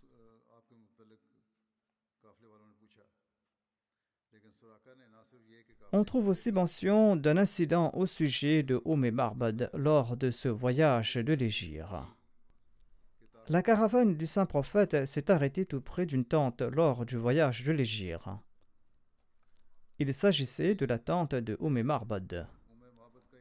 On 5.94 6.04
trouve 6.04 6.28
aussi 6.28 6.52
mention 6.52 7.16
d'un 7.16 7.36
incident 7.36 7.90
au 7.94 8.06
sujet 8.06 8.62
de 8.62 8.80
Oumé 8.86 9.10
Marbad 9.10 9.70
lors 9.74 10.16
de 10.16 10.30
ce 10.30 10.48
voyage 10.48 11.16
de 11.16 11.34
l'Égypte. 11.34 11.84
La 13.48 13.62
caravane 13.62 14.16
du 14.16 14.26
saint 14.26 14.46
prophète 14.46 15.06
s'est 15.06 15.30
arrêtée 15.30 15.66
tout 15.66 15.82
près 15.82 16.06
d'une 16.06 16.24
tente 16.24 16.62
lors 16.62 17.04
du 17.04 17.16
voyage 17.16 17.64
de 17.64 17.72
l'Égypte. 17.72 18.26
Il 19.98 20.12
s'agissait 20.14 20.74
de 20.74 20.86
la 20.86 20.98
tente 20.98 21.34
de 21.34 21.56
Oumé 21.60 21.82
Marbad, 21.82 22.48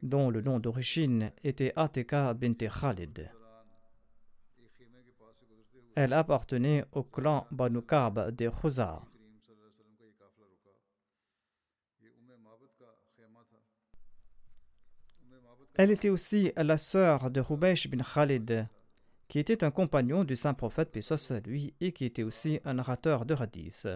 dont 0.04 0.30
le 0.30 0.42
nom 0.42 0.60
d'origine 0.60 1.32
était 1.44 1.74
Ateka 1.76 2.34
bint 2.34 2.54
Khalid. 2.54 3.32
Elle 5.96 6.14
appartenait 6.14 6.86
au 6.92 7.04
clan 7.04 7.48
Banu 7.52 7.82
Kab 7.82 8.32
de 8.32 8.50
Khuza. 8.50 9.02
Elle 15.76 15.92
était 15.92 16.10
aussi 16.10 16.52
la 16.58 16.78
sœur 16.78 17.32
de 17.32 17.40
Rubaysh 17.40 17.88
bin 17.90 18.04
Khalid, 18.04 18.68
qui 19.28 19.40
était 19.40 19.64
un 19.64 19.72
compagnon 19.72 20.24
du 20.24 20.36
saint 20.36 20.54
prophète 20.54 20.92
Pessos 20.92 21.34
lui 21.46 21.74
et 21.80 21.94
qui 21.94 22.06
était 22.06 22.24
aussi 22.24 22.60
un 22.66 22.74
narrateur 22.74 23.26
de 23.26 23.34
hadith. 23.34 23.88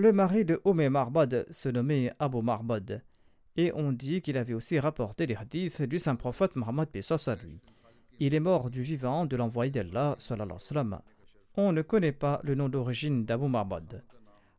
Le 0.00 0.12
mari 0.12 0.44
de 0.44 0.60
Oumé 0.64 0.88
Marbad 0.88 1.44
se 1.50 1.68
nommait 1.68 2.12
Abu 2.20 2.40
Marbad, 2.40 3.02
et 3.56 3.72
on 3.74 3.90
dit 3.90 4.22
qu'il 4.22 4.36
avait 4.36 4.54
aussi 4.54 4.78
rapporté 4.78 5.26
les 5.26 5.34
hadiths 5.34 5.82
du 5.82 5.98
saint 5.98 6.14
prophète 6.14 6.52
Pessos 6.92 7.28
lui. 7.44 7.60
Il 8.20 8.32
est 8.32 8.38
mort 8.38 8.70
du 8.70 8.82
vivant 8.82 9.26
de 9.26 9.34
l'envoyé 9.34 9.72
d'Allah. 9.72 10.16
On 11.56 11.72
ne 11.72 11.82
connaît 11.82 12.12
pas 12.12 12.40
le 12.44 12.54
nom 12.54 12.68
d'origine 12.68 13.24
d'Abu 13.24 13.48
Marbad. 13.48 14.04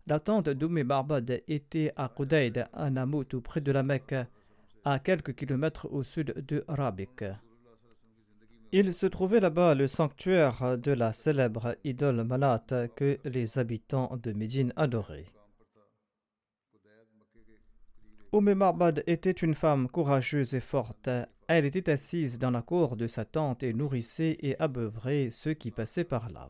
La 0.08 0.20
tente 0.20 0.50
d'Oumé 0.50 0.84
Marbad 0.84 1.42
était 1.48 1.94
à 1.96 2.10
Qudayd, 2.10 2.66
un 2.74 2.98
hameau 2.98 3.24
tout 3.24 3.40
près 3.40 3.62
de 3.62 3.72
la 3.72 3.82
Mecque 3.82 4.16
à 4.84 5.00
quelques 5.00 5.36
kilomètres 5.36 5.88
au 5.90 6.04
sud 6.04 6.34
de 6.50 6.66
Rabik. 6.68 7.24
Il 8.72 8.94
se 8.94 9.08
trouvait 9.08 9.40
là-bas 9.40 9.74
le 9.74 9.88
sanctuaire 9.88 10.78
de 10.78 10.92
la 10.92 11.12
célèbre 11.12 11.76
idole 11.84 12.24
Manat 12.24 12.88
que 12.96 13.18
les 13.26 13.58
habitants 13.58 14.16
de 14.22 14.32
Médine 14.32 14.74
adoraient. 14.76 15.26
Oumé 18.32 18.54
Marbad 18.54 19.04
était 19.08 19.32
une 19.32 19.56
femme 19.56 19.90
courageuse 19.90 20.54
et 20.54 20.60
forte. 20.60 21.10
Elle 21.48 21.66
était 21.66 21.90
assise 21.90 22.38
dans 22.38 22.52
la 22.52 22.62
cour 22.62 22.96
de 22.96 23.08
sa 23.08 23.26
tente 23.26 23.64
et 23.64 23.74
nourrissait 23.74 24.38
et 24.42 24.60
abeurait 24.60 25.30
ceux 25.32 25.56
qui 25.56 25.72
passaient 25.72 26.04
par 26.04 26.30
là. 26.30 26.50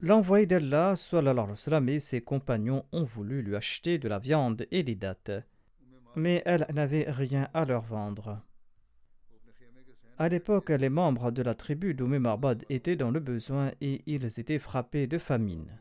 L'envoyé 0.00 0.46
d'Allah 0.46 0.94
et 1.86 2.00
ses 2.00 2.20
compagnons 2.20 2.84
ont 2.90 3.04
voulu 3.04 3.42
lui 3.42 3.54
acheter 3.54 3.98
de 3.98 4.08
la 4.08 4.18
viande 4.18 4.66
et 4.72 4.82
des 4.82 4.96
dattes, 4.96 5.30
mais 6.16 6.42
elle 6.44 6.66
n'avait 6.74 7.08
rien 7.08 7.48
à 7.54 7.64
leur 7.64 7.82
vendre. 7.82 8.42
À 10.18 10.28
l'époque, 10.28 10.70
les 10.70 10.88
membres 10.88 11.30
de 11.30 11.42
la 11.42 11.54
tribu 11.54 11.94
d'Oumé 11.94 12.18
Marbad 12.18 12.64
étaient 12.68 12.96
dans 12.96 13.10
le 13.10 13.20
besoin 13.20 13.72
et 13.80 14.02
ils 14.06 14.24
étaient 14.38 14.58
frappés 14.58 15.06
de 15.06 15.18
famine. 15.18 15.80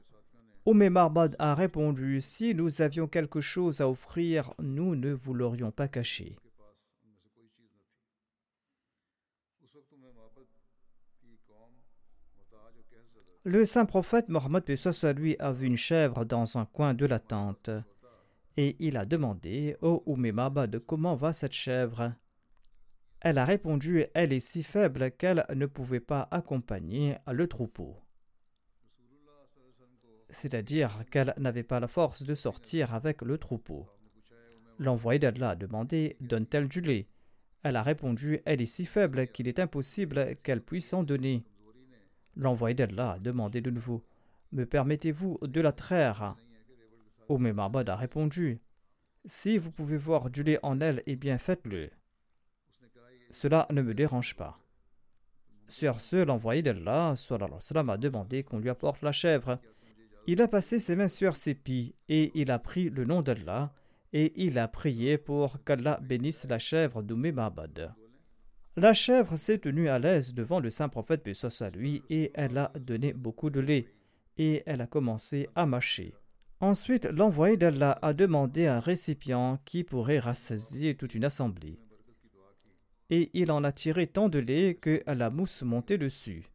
Oumé 0.65 0.89
Marbad 0.89 1.35
a 1.39 1.53
répondu 1.55 2.21
Si 2.21 2.55
nous 2.55 2.81
avions 2.81 3.07
quelque 3.07 3.41
chose 3.41 3.81
à 3.81 3.89
offrir, 3.89 4.53
nous 4.59 4.95
ne 4.95 5.11
vous 5.11 5.33
l'aurions 5.33 5.71
pas 5.71 5.87
caché. 5.87 6.37
Le 13.43 13.65
saint 13.65 13.85
prophète 13.85 14.29
Mohammed 14.29 14.75
soit 14.75 15.13
lui 15.13 15.35
a 15.39 15.51
vu 15.51 15.65
une 15.65 15.77
chèvre 15.77 16.25
dans 16.25 16.57
un 16.59 16.65
coin 16.65 16.93
de 16.93 17.07
la 17.07 17.19
tente 17.19 17.71
et 18.55 18.75
il 18.79 18.97
a 18.97 19.05
demandé 19.05 19.77
au 19.81 20.03
de 20.05 20.77
comment 20.77 21.15
va 21.15 21.33
cette 21.33 21.53
chèvre? 21.53 22.13
Elle 23.21 23.37
a 23.37 23.45
répondu 23.45 24.05
Elle 24.15 24.33
est 24.33 24.39
si 24.39 24.63
faible 24.63 25.11
qu'elle 25.11 25.45
ne 25.53 25.67
pouvait 25.67 25.99
pas 25.99 26.27
accompagner 26.31 27.17
le 27.31 27.47
troupeau. 27.47 28.01
C'est-à-dire 30.31 31.03
qu'elle 31.11 31.35
n'avait 31.37 31.61
pas 31.61 31.79
la 31.79 31.87
force 31.87 32.23
de 32.23 32.33
sortir 32.33 32.95
avec 32.95 33.21
le 33.21 33.37
troupeau. 33.37 33.87
L'envoyé 34.79 35.19
d'Allah 35.19 35.51
a 35.51 35.55
demandé 35.55 36.17
Donne-t-elle 36.19 36.67
du 36.67 36.81
lait? 36.81 37.07
Elle 37.61 37.75
a 37.75 37.83
répondu 37.83 38.41
Elle 38.45 38.61
est 38.61 38.65
si 38.65 38.85
faible 38.87 39.27
qu'il 39.27 39.47
est 39.47 39.59
impossible 39.59 40.35
qu'elle 40.37 40.63
puisse 40.63 40.91
en 40.93 41.03
donner. 41.03 41.43
L'envoyé 42.35 42.73
d'Allah 42.73 43.11
a 43.11 43.19
demandé 43.19 43.61
de 43.61 43.69
nouveau 43.69 44.03
Me 44.51 44.65
permettez-vous 44.65 45.37
de 45.43 45.61
la 45.61 45.73
traire? 45.73 46.35
Oumé 47.29 47.53
Marbad 47.53 47.87
a 47.87 47.95
répondu 47.95 48.61
Si 49.25 49.59
vous 49.59 49.71
pouvez 49.71 49.97
voir 49.97 50.31
du 50.31 50.41
lait 50.41 50.59
en 50.63 50.81
elle, 50.81 51.03
eh 51.05 51.15
bien 51.15 51.37
faites-le. 51.37 51.91
Cela 53.31 53.67
ne 53.71 53.81
me 53.81 53.93
dérange 53.93 54.35
pas. 54.35 54.59
Sur 55.67 56.01
ce, 56.01 56.17
l'envoyé 56.17 56.61
d'Allah 56.61 57.13
a 57.13 57.97
demandé 57.97 58.43
qu'on 58.43 58.59
lui 58.59 58.69
apporte 58.69 59.01
la 59.01 59.11
chèvre. 59.11 59.57
Il 60.27 60.41
a 60.41 60.47
passé 60.47 60.79
ses 60.79 60.95
mains 60.95 61.07
sur 61.07 61.35
ses 61.37 61.55
pieds 61.55 61.95
et 62.09 62.31
il 62.35 62.51
a 62.51 62.59
pris 62.59 62.89
le 62.89 63.05
nom 63.05 63.21
d'Allah 63.21 63.73
et 64.13 64.33
il 64.35 64.59
a 64.59 64.67
prié 64.67 65.17
pour 65.17 65.63
qu'Allah 65.63 65.99
bénisse 66.01 66.45
la 66.49 66.59
chèvre 66.59 67.01
d'Oumé 67.01 67.31
Marbad. 67.31 67.93
La 68.75 68.93
chèvre 68.93 69.37
s'est 69.37 69.59
tenue 69.59 69.89
à 69.89 69.99
l'aise 69.99 70.33
devant 70.33 70.59
le 70.59 70.69
saint 70.69 70.89
prophète 70.89 71.23
Bessos 71.23 71.61
à 71.63 71.69
lui 71.69 72.03
et 72.09 72.31
elle 72.33 72.57
a 72.57 72.71
donné 72.79 73.13
beaucoup 73.13 73.49
de 73.49 73.59
lait 73.59 73.87
et 74.37 74.63
elle 74.65 74.81
a 74.81 74.87
commencé 74.87 75.49
à 75.55 75.65
mâcher. 75.65 76.13
Ensuite, 76.59 77.05
l'envoyé 77.05 77.57
d'Allah 77.57 77.97
a 78.01 78.13
demandé 78.13 78.67
un 78.67 78.79
récipient 78.79 79.59
qui 79.65 79.83
pourrait 79.83 80.19
rassasier 80.19 80.95
toute 80.95 81.15
une 81.15 81.25
assemblée. 81.25 81.79
Et 83.11 83.29
il 83.33 83.51
en 83.51 83.63
a 83.63 83.71
tiré 83.71 84.07
tant 84.07 84.29
de 84.29 84.39
lait 84.39 84.75
que 84.75 85.03
la 85.05 85.29
mousse 85.29 85.61
montait 85.61 85.97
dessus. 85.97 86.49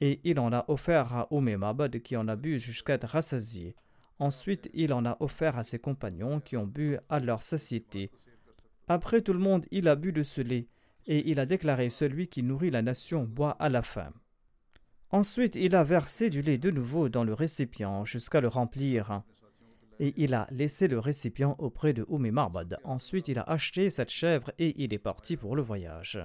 Et 0.00 0.20
il 0.24 0.40
en 0.40 0.52
a 0.52 0.64
offert 0.68 1.14
à 1.14 1.32
Oumé 1.32 1.56
Mabad 1.56 2.00
qui 2.00 2.16
en 2.16 2.28
a 2.28 2.34
bu 2.36 2.58
jusqu'à 2.58 2.94
être 2.94 3.06
rassasié. 3.06 3.76
Ensuite, 4.18 4.70
il 4.72 4.92
en 4.94 5.04
a 5.04 5.18
offert 5.20 5.58
à 5.58 5.64
ses 5.64 5.78
compagnons 5.78 6.40
qui 6.40 6.56
ont 6.56 6.66
bu 6.66 6.96
à 7.10 7.20
leur 7.20 7.42
satiété. 7.42 8.10
Après 8.88 9.20
tout 9.20 9.34
le 9.34 9.38
monde, 9.38 9.66
il 9.70 9.86
a 9.88 9.96
bu 9.96 10.12
de 10.12 10.22
ce 10.22 10.40
lait 10.40 10.68
et 11.06 11.30
il 11.30 11.38
a 11.38 11.46
déclaré 11.46 11.90
Celui 11.90 12.26
qui 12.26 12.42
nourrit 12.42 12.70
la 12.70 12.82
nation 12.82 13.24
boit 13.24 13.56
à 13.60 13.68
la 13.68 13.82
faim. 13.82 14.12
Ensuite, 15.10 15.56
il 15.56 15.76
a 15.76 15.84
versé 15.84 16.30
du 16.30 16.42
lait 16.42 16.58
de 16.58 16.70
nouveau 16.70 17.08
dans 17.08 17.22
le 17.22 17.34
récipient 17.34 18.04
jusqu'à 18.04 18.40
le 18.40 18.48
remplir. 18.48 19.22
Et 19.98 20.14
il 20.16 20.34
a 20.34 20.46
laissé 20.50 20.88
le 20.88 20.98
récipient 20.98 21.56
auprès 21.58 21.92
de 21.92 22.04
Oumé 22.08 22.30
Marbad. 22.30 22.78
Ensuite, 22.84 23.28
il 23.28 23.38
a 23.38 23.42
acheté 23.42 23.90
cette 23.90 24.10
chèvre 24.10 24.52
et 24.58 24.74
il 24.82 24.92
est 24.92 24.98
parti 24.98 25.36
pour 25.36 25.56
le 25.56 25.62
voyage. 25.62 26.18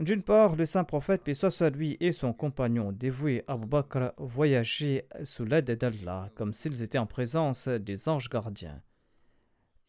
D'une 0.00 0.22
part, 0.22 0.56
le 0.56 0.66
saint 0.66 0.82
prophète, 0.82 1.22
paix 1.22 1.34
soit 1.34 1.70
lui, 1.70 1.96
et 2.00 2.10
son 2.10 2.32
compagnon 2.32 2.90
dévoué 2.90 3.44
Abu 3.46 3.66
Bakr 3.66 4.12
voyageaient 4.18 5.06
sous 5.22 5.44
l'aide 5.44 5.70
d'Allah, 5.70 6.30
comme 6.34 6.52
s'ils 6.52 6.82
étaient 6.82 6.98
en 6.98 7.06
présence 7.06 7.68
des 7.68 8.08
anges 8.08 8.28
gardiens. 8.28 8.82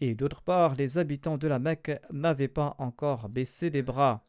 Et 0.01 0.13
d'autre 0.13 0.43
part, 0.43 0.75
les 0.75 0.99
habitants 0.99 1.39
de 1.39 1.47
la 1.47 1.57
Mecque 1.57 1.99
n'avaient 2.11 2.47
pas 2.47 2.75
encore 2.77 3.29
baissé 3.29 3.71
les 3.71 3.81
bras. 3.81 4.23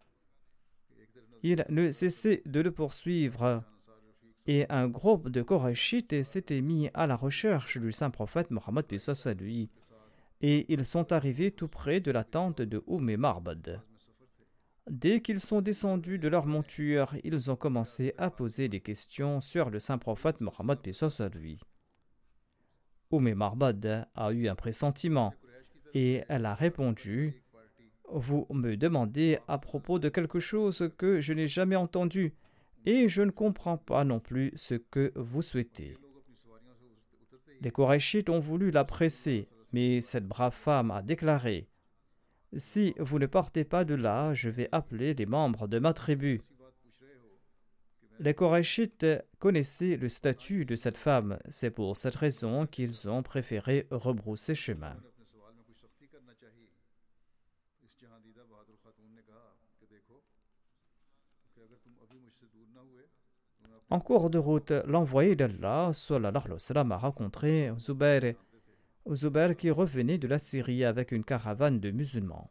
Ils 1.42 1.64
ne 1.68 1.92
cessaient 1.92 2.42
de 2.46 2.60
le 2.60 2.70
poursuivre. 2.70 3.62
Et 4.46 4.64
un 4.68 4.88
groupe 4.88 5.28
de 5.28 5.42
Korachites 5.42 6.22
s'était 6.22 6.60
mis 6.60 6.88
à 6.94 7.06
la 7.06 7.16
recherche 7.16 7.78
du 7.78 7.92
saint 7.92 8.10
prophète 8.10 8.50
Mohammed 8.50 8.86
lui. 9.38 9.70
Et 10.40 10.72
ils 10.72 10.84
sont 10.84 11.12
arrivés 11.12 11.50
tout 11.50 11.68
près 11.68 12.00
de 12.00 12.10
la 12.10 12.24
tente 12.24 12.62
de 12.62 12.82
Oumé 12.86 13.16
Marbad. 13.16 13.80
Dès 14.88 15.20
qu'ils 15.20 15.40
sont 15.40 15.62
descendus 15.62 16.18
de 16.18 16.28
leur 16.28 16.46
monture, 16.46 17.14
ils 17.24 17.50
ont 17.50 17.56
commencé 17.56 18.14
à 18.18 18.30
poser 18.30 18.68
des 18.68 18.80
questions 18.80 19.40
sur 19.40 19.68
le 19.68 19.80
saint 19.80 19.98
prophète 19.98 20.40
Mohammed 20.40 20.78
à 21.18 21.28
lui. 21.28 21.58
Oumé 23.10 23.34
Marbad 23.34 24.08
a 24.14 24.32
eu 24.32 24.46
un 24.46 24.54
pressentiment 24.54 25.34
et 25.94 26.22
elle 26.28 26.46
a 26.46 26.54
répondu 26.54 27.42
Vous 28.12 28.46
me 28.50 28.76
demandez 28.76 29.38
à 29.48 29.58
propos 29.58 29.98
de 29.98 30.08
quelque 30.08 30.40
chose 30.40 30.90
que 30.96 31.20
je 31.20 31.32
n'ai 31.32 31.48
jamais 31.48 31.76
entendu 31.76 32.34
et 32.84 33.08
je 33.08 33.22
ne 33.22 33.30
comprends 33.30 33.78
pas 33.78 34.04
non 34.04 34.20
plus 34.20 34.52
ce 34.54 34.74
que 34.74 35.12
vous 35.16 35.42
souhaitez. 35.42 35.96
Les 37.60 37.70
Korachites 37.70 38.28
ont 38.28 38.38
voulu 38.38 38.70
la 38.70 38.84
presser, 38.84 39.48
mais 39.72 40.00
cette 40.00 40.26
brave 40.26 40.54
femme 40.54 40.90
a 40.90 41.02
déclaré 41.02 41.68
si 42.56 42.94
vous 42.98 43.18
ne 43.18 43.26
partez 43.26 43.64
pas 43.64 43.84
de 43.84 43.94
là, 43.94 44.32
je 44.34 44.48
vais 44.48 44.68
appeler 44.72 45.14
les 45.14 45.26
membres 45.26 45.66
de 45.66 45.78
ma 45.78 45.92
tribu. 45.92 46.42
Les 48.18 48.34
Korachites 48.34 49.06
connaissaient 49.38 49.96
le 49.96 50.08
statut 50.08 50.64
de 50.64 50.74
cette 50.74 50.96
femme. 50.96 51.38
C'est 51.50 51.70
pour 51.70 51.96
cette 51.96 52.16
raison 52.16 52.66
qu'ils 52.66 53.08
ont 53.08 53.22
préféré 53.22 53.86
rebrousser 53.90 54.54
chemin. 54.54 54.96
En 63.88 64.00
cours 64.00 64.30
de 64.30 64.38
route, 64.38 64.72
l'envoyé 64.86 65.36
d'Allah 65.36 65.90
a 65.92 66.96
rencontré 66.96 67.72
Zubair 67.78 68.34
Zubair 69.14 69.56
qui 69.56 69.70
revenait 69.70 70.18
de 70.18 70.26
la 70.26 70.40
Syrie 70.40 70.84
avec 70.84 71.12
une 71.12 71.22
caravane 71.22 71.78
de 71.78 71.92
musulmans. 71.92 72.50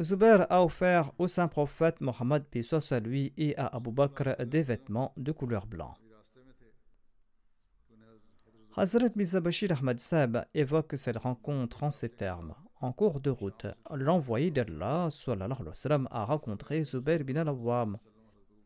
Zubair 0.00 0.46
a 0.50 0.64
offert 0.64 1.12
au 1.18 1.28
saint 1.28 1.48
prophète 1.48 2.00
Mohammed 2.00 2.44
à 2.90 3.00
lui 3.00 3.32
et 3.36 3.56
à 3.58 3.66
Abu 3.66 3.92
Bakr 3.92 4.46
des 4.46 4.62
vêtements 4.62 5.12
de 5.18 5.32
couleur 5.32 5.66
blanc. 5.66 5.94
Hazrat 8.74 9.10
Mizabashir 9.16 9.72
Ahmad 9.72 10.00
Sab 10.00 10.46
évoque 10.54 10.94
cette 10.96 11.18
rencontre 11.18 11.82
en 11.82 11.90
ces 11.90 12.08
termes. 12.08 12.54
En 12.80 12.92
cours 12.92 13.20
de 13.20 13.28
route, 13.28 13.66
l'envoyé 13.90 14.50
d'Allah 14.50 15.08
a 16.10 16.24
rencontré 16.24 16.82
Zubair 16.82 17.22
bin 17.22 17.36
al-Awwam. 17.36 17.98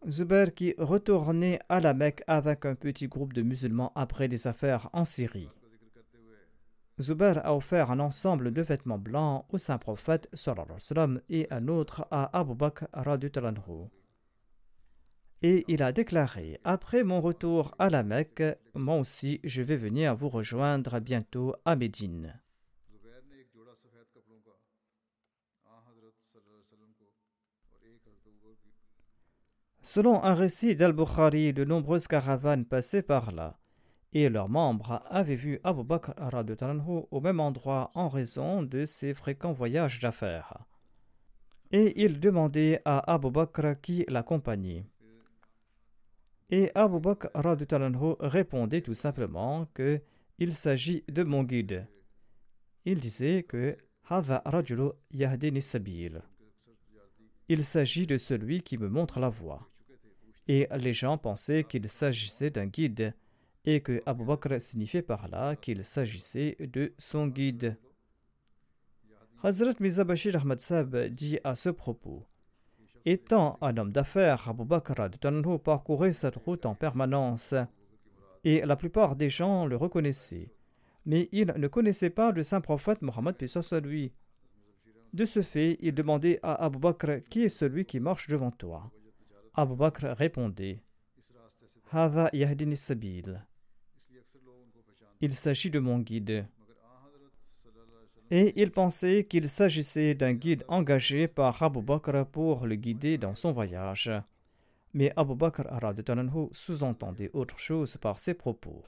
Zubair 0.09 0.54
qui 0.54 0.74
retournait 0.78 1.59
à 1.68 1.80
la 1.80 1.94
Mecque 1.94 2.22
avec 2.26 2.64
un 2.64 2.74
petit 2.74 3.09
groupe 3.09 3.32
de 3.32 3.42
musulmans 3.42 3.92
après 3.94 4.28
des 4.28 4.46
affaires 4.46 4.88
en 4.92 5.04
Syrie. 5.04 5.48
Zubair 7.00 7.44
a 7.44 7.54
offert 7.54 7.90
un 7.90 8.00
ensemble 8.00 8.52
de 8.52 8.62
vêtements 8.62 8.98
blancs 8.98 9.44
au 9.50 9.59
saint 9.59 9.78
prophète 9.78 10.28
et 11.28 11.46
un 11.50 11.68
autre 11.68 12.06
à 12.11 12.38
Abu 12.38 12.54
Bakr 12.54 12.87
Et 15.42 15.64
il 15.68 15.82
a 15.82 15.92
déclaré 15.92 16.59
Après 16.64 17.04
mon 17.04 17.20
retour 17.20 17.74
à 17.78 17.90
la 17.90 18.02
Mecque, 18.02 18.42
moi 18.74 18.96
aussi 18.96 19.40
je 19.44 19.62
vais 19.62 19.76
venir 19.76 20.14
vous 20.14 20.30
rejoindre 20.30 21.00
bientôt 21.00 21.54
à 21.64 21.76
Médine. 21.76 22.40
Selon 29.87 30.25
un 30.25 30.35
récit 30.35 30.75
d'Al-Bukhari, 30.75 31.53
de 31.53 31.62
nombreuses 31.62 32.09
caravanes 32.09 32.64
passaient 32.64 33.05
par 33.05 33.31
là 33.31 33.57
et 34.12 34.29
leurs 34.29 34.49
membres 34.49 35.01
avaient 35.07 35.37
vu 35.37 35.61
Abu 35.62 35.85
Bakr 35.85 36.12
au 37.12 37.20
même 37.20 37.38
endroit 37.38 37.92
en 37.94 38.09
raison 38.09 38.64
de 38.64 38.85
ses 38.85 39.14
fréquents 39.14 39.53
voyages 39.53 40.01
d'affaires. 40.01 40.66
Et 41.70 42.03
ils 42.05 42.18
demandaient 42.18 42.83
à 42.85 43.12
Abu 43.12 43.31
Bakr 43.31 43.81
qui 43.81 44.05
l'accompagnait. 44.09 44.87
Et 46.51 46.72
Abu 46.75 46.99
Bakr 46.99 47.29
répondait 48.18 48.81
tout 48.81 48.94
simplement 48.94 49.68
que 49.72 50.03
il 50.40 50.55
s'agit 50.55 51.05
de 51.09 51.22
mon 51.22 51.44
guide. 51.44 51.87
Il 52.85 52.99
disait 52.99 53.44
que 53.44 53.77
Il 57.49 57.64
s'agit 57.64 58.07
de 58.09 58.18
celui 58.18 58.62
qui 58.62 58.79
me 58.79 58.88
montre 58.88 59.20
la 59.20 59.29
voie. 59.29 59.70
Et 60.48 60.68
les 60.76 60.92
gens 60.92 61.18
pensaient 61.18 61.64
qu'il 61.64 61.88
s'agissait 61.88 62.50
d'un 62.50 62.66
guide 62.66 63.14
et 63.64 63.80
que 63.80 64.00
Abu 64.06 64.24
Bakr 64.24 64.61
signifiait 64.61 65.02
par 65.02 65.28
là 65.28 65.56
qu'il 65.56 65.85
s'agissait 65.85 66.56
de 66.61 66.94
son 66.98 67.26
guide. 67.26 67.76
Hazrat 69.42 69.74
Mirza 69.80 70.04
Bashir 70.04 70.37
Ahmad 70.37 70.61
Sab 70.61 70.96
dit 71.09 71.38
à 71.44 71.54
ce 71.54 71.68
propos 71.68 72.24
Étant 73.04 73.59
un 73.61 73.76
homme 73.76 73.92
d'affaires, 73.92 74.48
Abu 74.48 74.64
Bakr 74.64 75.09
parcourait 75.62 76.12
cette 76.12 76.37
route 76.37 76.66
en 76.66 76.74
permanence 76.74 77.54
et 78.44 78.61
la 78.64 78.76
plupart 78.76 79.16
des 79.16 79.28
gens 79.28 79.66
le 79.66 79.76
reconnaissaient. 79.76 80.52
Mais 81.04 81.28
il 81.32 81.52
ne 81.56 81.68
connaissait 81.68 82.11
pas 82.11 82.32
le 82.32 82.42
saint 82.42 82.61
prophète 82.61 83.02
Mohammed 83.02 83.37
lui. 83.85 84.12
De 85.12 85.24
ce 85.24 85.42
fait, 85.42 85.78
il 85.80 85.94
demandait 85.94 86.40
à 86.42 86.54
Abu 86.64 86.78
Bakr 86.78 87.22
Qui 87.28 87.44
est 87.44 87.48
celui 87.48 87.85
qui 87.85 88.00
marche 88.00 88.28
devant 88.28 88.50
toi 88.50 88.90
Abu 89.59 89.75
Bakr 89.75 90.14
répondait 90.19 90.83
Sabil. 92.77 93.42
Il 95.23 95.33
s'agit 95.33 95.71
de 95.71 95.79
mon 95.79 95.99
guide. 96.01 96.47
Et 98.31 98.61
il 98.61 98.71
pensait 98.71 99.25
qu'il 99.25 99.49
s'agissait 99.49 100.14
d'un 100.14 100.35
guide 100.35 100.62
engagé 100.69 101.27
par 101.27 101.62
Abu 101.62 101.81
Bakr 101.81 102.27
pour 102.27 102.66
le 102.66 102.75
guider 102.75 103.16
dans 103.16 103.35
son 103.35 103.51
voyage. 103.51 104.12
Mais 104.92 105.11
Abu 105.16 105.35
Bakr 105.35 105.62
sous-entendait 106.53 107.31
autre 107.33 107.59
chose 107.59 107.97
par 107.97 108.19
ses 108.19 108.35
propos. 108.35 108.85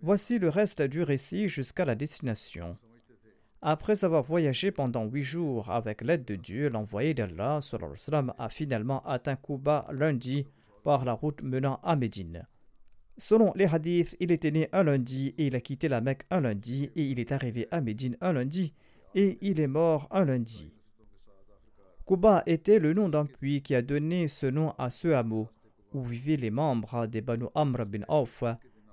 Voici 0.00 0.40
le 0.40 0.48
reste 0.48 0.82
du 0.82 1.04
récit 1.04 1.48
jusqu'à 1.48 1.84
la 1.84 1.94
destination. 1.94 2.76
Après 3.60 4.04
avoir 4.04 4.22
voyagé 4.22 4.70
pendant 4.70 5.04
huit 5.06 5.22
jours 5.22 5.70
avec 5.70 6.02
l'aide 6.02 6.24
de 6.24 6.36
Dieu, 6.36 6.68
l'envoyé 6.68 7.12
d'Allah 7.12 7.58
a 8.38 8.48
finalement 8.48 9.04
atteint 9.04 9.34
Kuba 9.34 9.86
lundi 9.90 10.46
par 10.84 11.04
la 11.04 11.12
route 11.12 11.42
menant 11.42 11.80
à 11.82 11.96
Médine. 11.96 12.46
Selon 13.16 13.52
les 13.56 13.66
hadiths, 13.66 14.16
il 14.20 14.30
était 14.30 14.52
né 14.52 14.68
un 14.72 14.84
lundi 14.84 15.34
et 15.38 15.48
il 15.48 15.56
a 15.56 15.60
quitté 15.60 15.88
la 15.88 16.00
Mecque 16.00 16.24
un 16.30 16.40
lundi 16.40 16.90
et 16.94 17.02
il 17.02 17.18
est 17.18 17.32
arrivé 17.32 17.66
à 17.72 17.80
Médine 17.80 18.16
un 18.20 18.32
lundi 18.32 18.74
et 19.16 19.38
il 19.40 19.58
est 19.58 19.66
mort 19.66 20.06
un 20.12 20.24
lundi. 20.24 20.72
Kuba 22.06 22.44
était 22.46 22.78
le 22.78 22.94
nom 22.94 23.08
d'un 23.08 23.26
puits 23.26 23.60
qui 23.60 23.74
a 23.74 23.82
donné 23.82 24.28
ce 24.28 24.46
nom 24.46 24.72
à 24.78 24.88
ce 24.90 25.08
hameau 25.08 25.48
où 25.92 26.04
vivaient 26.04 26.36
les 26.36 26.50
membres 26.50 27.06
des 27.06 27.22
Banu 27.22 27.46
Amr 27.56 27.86
bin 27.86 28.02
Auf, 28.06 28.44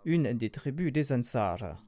une 0.06 0.34
des 0.34 0.50
tribus 0.50 0.92
des 0.92 1.12
Ansar. 1.12 1.85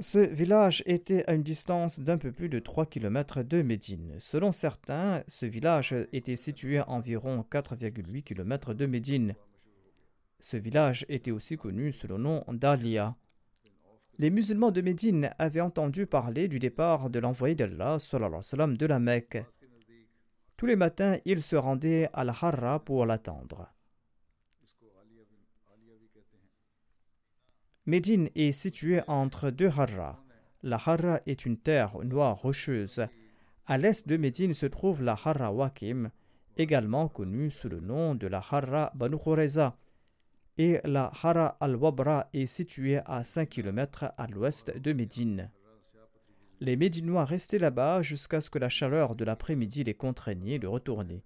Ce 0.00 0.18
village 0.18 0.82
était 0.86 1.24
à 1.28 1.34
une 1.34 1.44
distance 1.44 2.00
d'un 2.00 2.18
peu 2.18 2.32
plus 2.32 2.48
de 2.48 2.58
3 2.58 2.86
km 2.86 3.44
de 3.44 3.62
Médine. 3.62 4.16
Selon 4.18 4.50
certains, 4.50 5.22
ce 5.28 5.46
village 5.46 5.94
était 6.12 6.34
situé 6.34 6.78
à 6.78 6.88
environ 6.90 7.44
4,8 7.48 8.24
km 8.24 8.74
de 8.74 8.86
Médine. 8.86 9.34
Ce 10.40 10.56
village 10.56 11.06
était 11.08 11.30
aussi 11.30 11.56
connu 11.56 11.92
sous 11.92 12.08
le 12.08 12.16
nom 12.16 12.44
d'Alia. 12.48 13.14
Les 14.18 14.30
musulmans 14.30 14.72
de 14.72 14.80
Médine 14.80 15.30
avaient 15.38 15.60
entendu 15.60 16.06
parler 16.06 16.48
du 16.48 16.58
départ 16.58 17.08
de 17.08 17.20
l'envoyé 17.20 17.54
d'Allah 17.54 17.98
de 17.98 18.86
la 18.86 18.98
Mecque. 18.98 19.44
Tous 20.56 20.66
les 20.66 20.76
matins, 20.76 21.18
ils 21.24 21.42
se 21.42 21.54
rendaient 21.54 22.08
à 22.12 22.24
la 22.24 22.34
Harra 22.40 22.80
pour 22.80 23.06
l'attendre. 23.06 23.68
Médine 27.86 28.30
est 28.34 28.52
située 28.52 29.02
entre 29.08 29.50
deux 29.50 29.68
Harra. 29.68 30.24
La 30.62 30.76
Harra 30.76 31.20
est 31.26 31.44
une 31.44 31.58
terre 31.58 31.98
noire 32.02 32.40
rocheuse. 32.40 33.06
À 33.66 33.76
l'est 33.76 34.08
de 34.08 34.16
Médine 34.16 34.54
se 34.54 34.64
trouve 34.64 35.02
la 35.02 35.18
Harra 35.22 35.52
Wakim, 35.52 36.10
également 36.56 37.08
connue 37.08 37.50
sous 37.50 37.68
le 37.68 37.80
nom 37.80 38.14
de 38.14 38.26
la 38.26 38.38
Harra 38.38 38.90
Banu 38.94 39.18
et 40.56 40.80
la 40.84 41.10
Hara 41.22 41.58
al-Wabra 41.60 42.28
est 42.32 42.46
située 42.46 43.00
à 43.04 43.22
5 43.22 43.50
km 43.50 44.12
à 44.16 44.26
l'ouest 44.28 44.74
de 44.78 44.92
Médine. 44.94 45.50
Les 46.60 46.76
Médinois 46.76 47.26
restaient 47.26 47.58
là-bas 47.58 48.00
jusqu'à 48.00 48.40
ce 48.40 48.48
que 48.48 48.58
la 48.58 48.70
chaleur 48.70 49.14
de 49.14 49.26
l'après-midi 49.26 49.84
les 49.84 49.94
contraignait 49.94 50.58
de 50.58 50.68
retourner. 50.68 51.22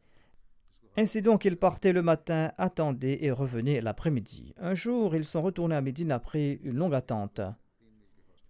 Ainsi 0.96 1.22
donc, 1.22 1.44
ils 1.44 1.56
partaient 1.56 1.92
le 1.92 2.02
matin, 2.02 2.52
attendaient 2.58 3.24
et 3.24 3.30
revenaient 3.30 3.80
l'après-midi. 3.80 4.54
Un 4.56 4.74
jour, 4.74 5.14
ils 5.14 5.24
sont 5.24 5.42
retournés 5.42 5.76
à 5.76 5.80
Médine 5.80 6.10
après 6.10 6.58
une 6.64 6.76
longue 6.76 6.94
attente. 6.94 7.40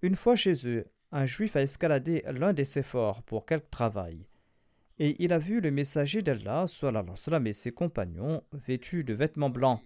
Une 0.02 0.14
fois 0.14 0.36
chez 0.36 0.54
eux, 0.66 0.86
un 1.12 1.26
juif 1.26 1.56
a 1.56 1.62
escaladé 1.62 2.22
l'un 2.26 2.52
des 2.52 2.64
séphores 2.64 3.22
pour 3.22 3.44
quelque 3.44 3.70
travail. 3.70 4.26
Et 4.98 5.22
il 5.22 5.32
a 5.32 5.38
vu 5.38 5.60
le 5.60 5.70
messager 5.70 6.22
d'Allah, 6.22 6.66
et 7.44 7.52
ses 7.52 7.72
compagnons, 7.72 8.42
vêtus 8.52 9.04
de 9.04 9.14
vêtements 9.14 9.50
blancs 9.50 9.80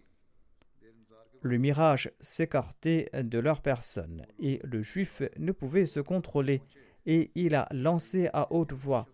le 1.43 1.59
mirage 1.59 2.11
s'écartait 2.21 3.11
de 3.13 3.39
leur 3.39 3.61
personne, 3.61 4.27
et 4.39 4.61
le 4.65 4.83
juif 4.83 5.23
ne 5.39 5.53
pouvait 5.53 5.87
se 5.87 6.01
contrôler, 6.01 6.63
et 7.05 7.31
il 7.35 7.55
a 7.55 7.69
lancé 7.73 8.31
à 8.33 8.53
haute 8.53 8.73
voix 8.73 9.07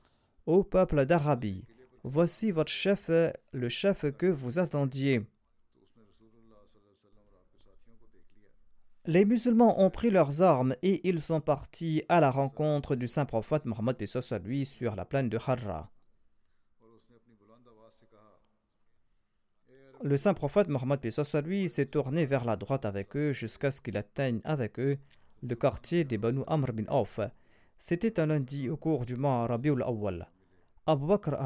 Ô 0.46 0.62
peuple 0.62 1.05
d'Arabie, 1.05 1.64
voici 2.09 2.51
votre 2.51 2.73
chef, 2.73 3.11
le 3.53 3.68
chef 3.68 4.11
que 4.12 4.27
vous 4.27 4.59
attendiez. 4.59 5.23
Les 9.05 9.25
musulmans 9.25 9.81
ont 9.81 9.90
pris 9.90 10.11
leurs 10.11 10.42
armes 10.42 10.75
et 10.83 11.09
ils 11.09 11.23
sont 11.23 11.40
partis 11.40 12.03
à 12.09 12.21
la 12.21 12.31
rencontre 12.31 12.94
du 12.94 13.09
saint 13.09 13.25
prophète 13.25 13.64
Mohammed 13.64 13.97
lui 14.44 14.66
sur 14.66 14.97
la 14.97 15.05
plaine 15.05 15.29
de 15.29 15.38
Harra. 15.38 15.90
Le 20.03 20.16
saint 20.16 20.35
prophète 20.35 20.68
Mohammed 20.68 21.01
lui 21.44 21.68
s'est 21.68 21.87
tourné 21.87 22.27
vers 22.27 22.44
la 22.44 22.57
droite 22.57 22.85
avec 22.85 23.16
eux 23.16 23.33
jusqu'à 23.33 23.71
ce 23.71 23.81
qu'il 23.81 23.97
atteigne 23.97 24.40
avec 24.44 24.79
eux 24.79 24.99
le 25.42 25.55
quartier 25.55 26.05
des 26.05 26.18
Banu 26.18 26.42
Amr 26.47 26.73
bin 26.73 26.87
Auf. 26.88 27.21
C'était 27.79 28.21
un 28.21 28.27
lundi 28.27 28.68
au 28.68 28.77
cours 28.77 29.05
du 29.05 29.16
mois 29.16 29.47
Rabiul 29.47 29.83
Awwal. 29.83 30.29
Abu 30.90 31.05
Bakr 31.05 31.37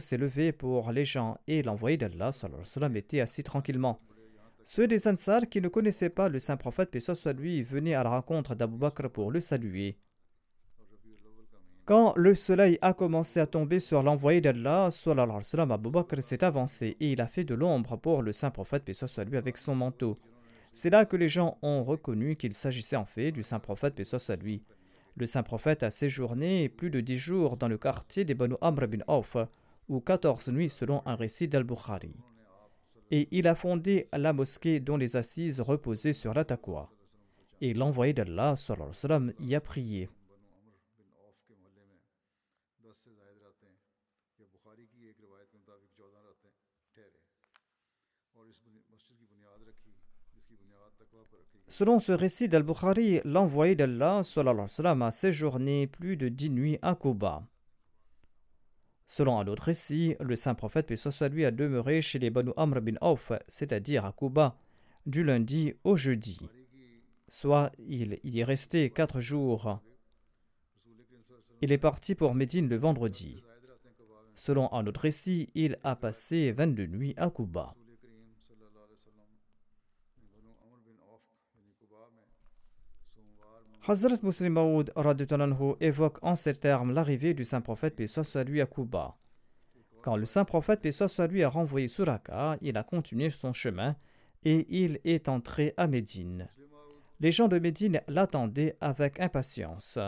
s'est 0.00 0.16
levé 0.16 0.50
pour 0.50 0.90
les 0.90 1.04
gens 1.04 1.38
et 1.46 1.62
l'envoyé 1.62 1.96
d'Allah 1.96 2.30
était 2.96 3.20
assis 3.20 3.44
tranquillement. 3.44 4.00
Ceux 4.64 4.88
des 4.88 5.06
Ansar 5.06 5.42
qui 5.48 5.60
ne 5.60 5.68
connaissaient 5.68 6.10
pas 6.10 6.28
le 6.28 6.40
saint 6.40 6.56
prophète 6.56 6.90
paix 6.90 6.98
lui 7.38 7.62
venaient 7.62 7.94
à 7.94 8.02
la 8.02 8.10
rencontre 8.10 8.56
d'Abu 8.56 8.76
Bakr 8.76 9.10
pour 9.10 9.30
le 9.30 9.40
saluer. 9.40 9.96
Quand 11.84 12.14
le 12.16 12.34
soleil 12.34 12.76
a 12.82 12.94
commencé 12.94 13.38
à 13.38 13.46
tomber 13.46 13.78
sur 13.78 14.02
l'envoyé 14.02 14.40
d'Allah, 14.40 14.88
Abu 15.70 15.90
Bakr 15.90 16.20
s'est 16.20 16.42
avancé 16.42 16.96
et 16.98 17.12
il 17.12 17.20
a 17.20 17.28
fait 17.28 17.44
de 17.44 17.54
l'ombre 17.54 17.96
pour 17.96 18.22
le 18.22 18.32
saint 18.32 18.50
prophète, 18.50 18.84
paix 18.84 18.92
soit 18.92 19.22
lui, 19.22 19.36
avec 19.36 19.56
son 19.56 19.76
manteau. 19.76 20.18
C'est 20.72 20.90
là 20.90 21.04
que 21.04 21.16
les 21.16 21.28
gens 21.28 21.58
ont 21.62 21.84
reconnu 21.84 22.34
qu'il 22.34 22.52
s'agissait 22.52 22.96
en 22.96 23.04
fait 23.04 23.30
du 23.30 23.44
saint 23.44 23.60
prophète, 23.60 23.94
paix 23.94 24.02
soit 24.02 24.34
lui. 24.34 24.64
Le 25.16 25.26
saint 25.26 25.42
prophète 25.44 25.82
a 25.84 25.90
séjourné 25.90 26.68
plus 26.68 26.90
de 26.90 27.00
dix 27.00 27.18
jours 27.18 27.56
dans 27.56 27.68
le 27.68 27.78
quartier 27.78 28.24
des 28.24 28.34
Banu 28.34 28.56
Amr 28.60 28.88
bin 28.88 29.04
Auf, 29.06 29.36
ou 29.88 30.00
quatorze 30.00 30.48
nuits 30.48 30.70
selon 30.70 31.02
un 31.06 31.14
récit 31.14 31.46
d'Al-Bukhari. 31.46 32.16
Et 33.10 33.28
il 33.30 33.46
a 33.46 33.54
fondé 33.54 34.08
la 34.12 34.32
mosquée 34.32 34.80
dont 34.80 34.96
les 34.96 35.16
assises 35.16 35.60
reposaient 35.60 36.12
sur 36.12 36.34
la. 36.34 36.44
Et 37.60 37.74
l'envoyé 37.74 38.12
d'Allah 38.12 38.54
y 39.40 39.54
a 39.54 39.60
prié. 39.60 40.08
Selon 51.74 51.98
ce 51.98 52.12
récit 52.12 52.48
d'Al-Bukhari, 52.48 53.20
l'envoyé 53.24 53.74
d'Allah 53.74 54.20
a 54.20 55.10
séjourné 55.10 55.88
plus 55.88 56.16
de 56.16 56.28
dix 56.28 56.48
nuits 56.48 56.78
à 56.82 56.94
Kuba. 56.94 57.42
Selon 59.08 59.40
un 59.40 59.48
autre 59.48 59.64
récit, 59.64 60.14
le 60.20 60.36
saint 60.36 60.54
prophète 60.54 60.86
paix 60.86 61.28
lui 61.30 61.44
a 61.44 61.50
demeuré 61.50 62.00
chez 62.00 62.20
les 62.20 62.30
Banu 62.30 62.52
Amr 62.56 62.80
bin 62.80 62.94
Auf, 63.00 63.32
c'est-à-dire 63.48 64.04
à 64.04 64.12
Kuba, 64.12 64.56
du 65.04 65.24
lundi 65.24 65.74
au 65.82 65.96
jeudi. 65.96 66.38
Soit 67.26 67.72
il 67.80 68.20
y 68.22 68.38
est 68.38 68.44
resté 68.44 68.88
quatre 68.90 69.18
jours. 69.18 69.80
Il 71.60 71.72
est 71.72 71.78
parti 71.78 72.14
pour 72.14 72.36
Médine 72.36 72.68
le 72.68 72.76
vendredi. 72.76 73.42
Selon 74.36 74.72
un 74.72 74.86
autre 74.86 75.00
récit, 75.00 75.48
il 75.56 75.76
a 75.82 75.96
passé 75.96 76.52
22 76.52 76.86
nuits 76.86 77.14
à 77.16 77.30
Kuba. 77.30 77.74
Hazrat 83.86 84.22
Muslim 84.22 84.54
Maud 84.54 84.90
évoque 85.80 86.18
en 86.22 86.36
ces 86.36 86.54
termes 86.54 86.94
l'arrivée 86.94 87.34
du 87.34 87.44
saint 87.44 87.60
prophète 87.60 87.94
paix 87.96 88.06
soit 88.06 88.34
à 88.34 88.66
Kuba. 88.66 89.14
Quand 90.02 90.16
le 90.16 90.24
saint 90.24 90.46
prophète 90.46 90.80
paix 90.80 90.90
soit 90.90 91.20
a 91.20 91.48
renvoyé 91.50 91.88
Suraka, 91.88 92.56
il 92.62 92.78
a 92.78 92.82
continué 92.82 93.28
son 93.28 93.52
chemin 93.52 93.94
et 94.42 94.64
il 94.70 95.00
est 95.04 95.28
entré 95.28 95.74
à 95.76 95.86
Médine. 95.86 96.48
Les 97.20 97.30
gens 97.30 97.48
de 97.48 97.58
Médine 97.58 98.00
l'attendaient 98.08 98.78
avec 98.80 99.20
impatience. 99.20 99.98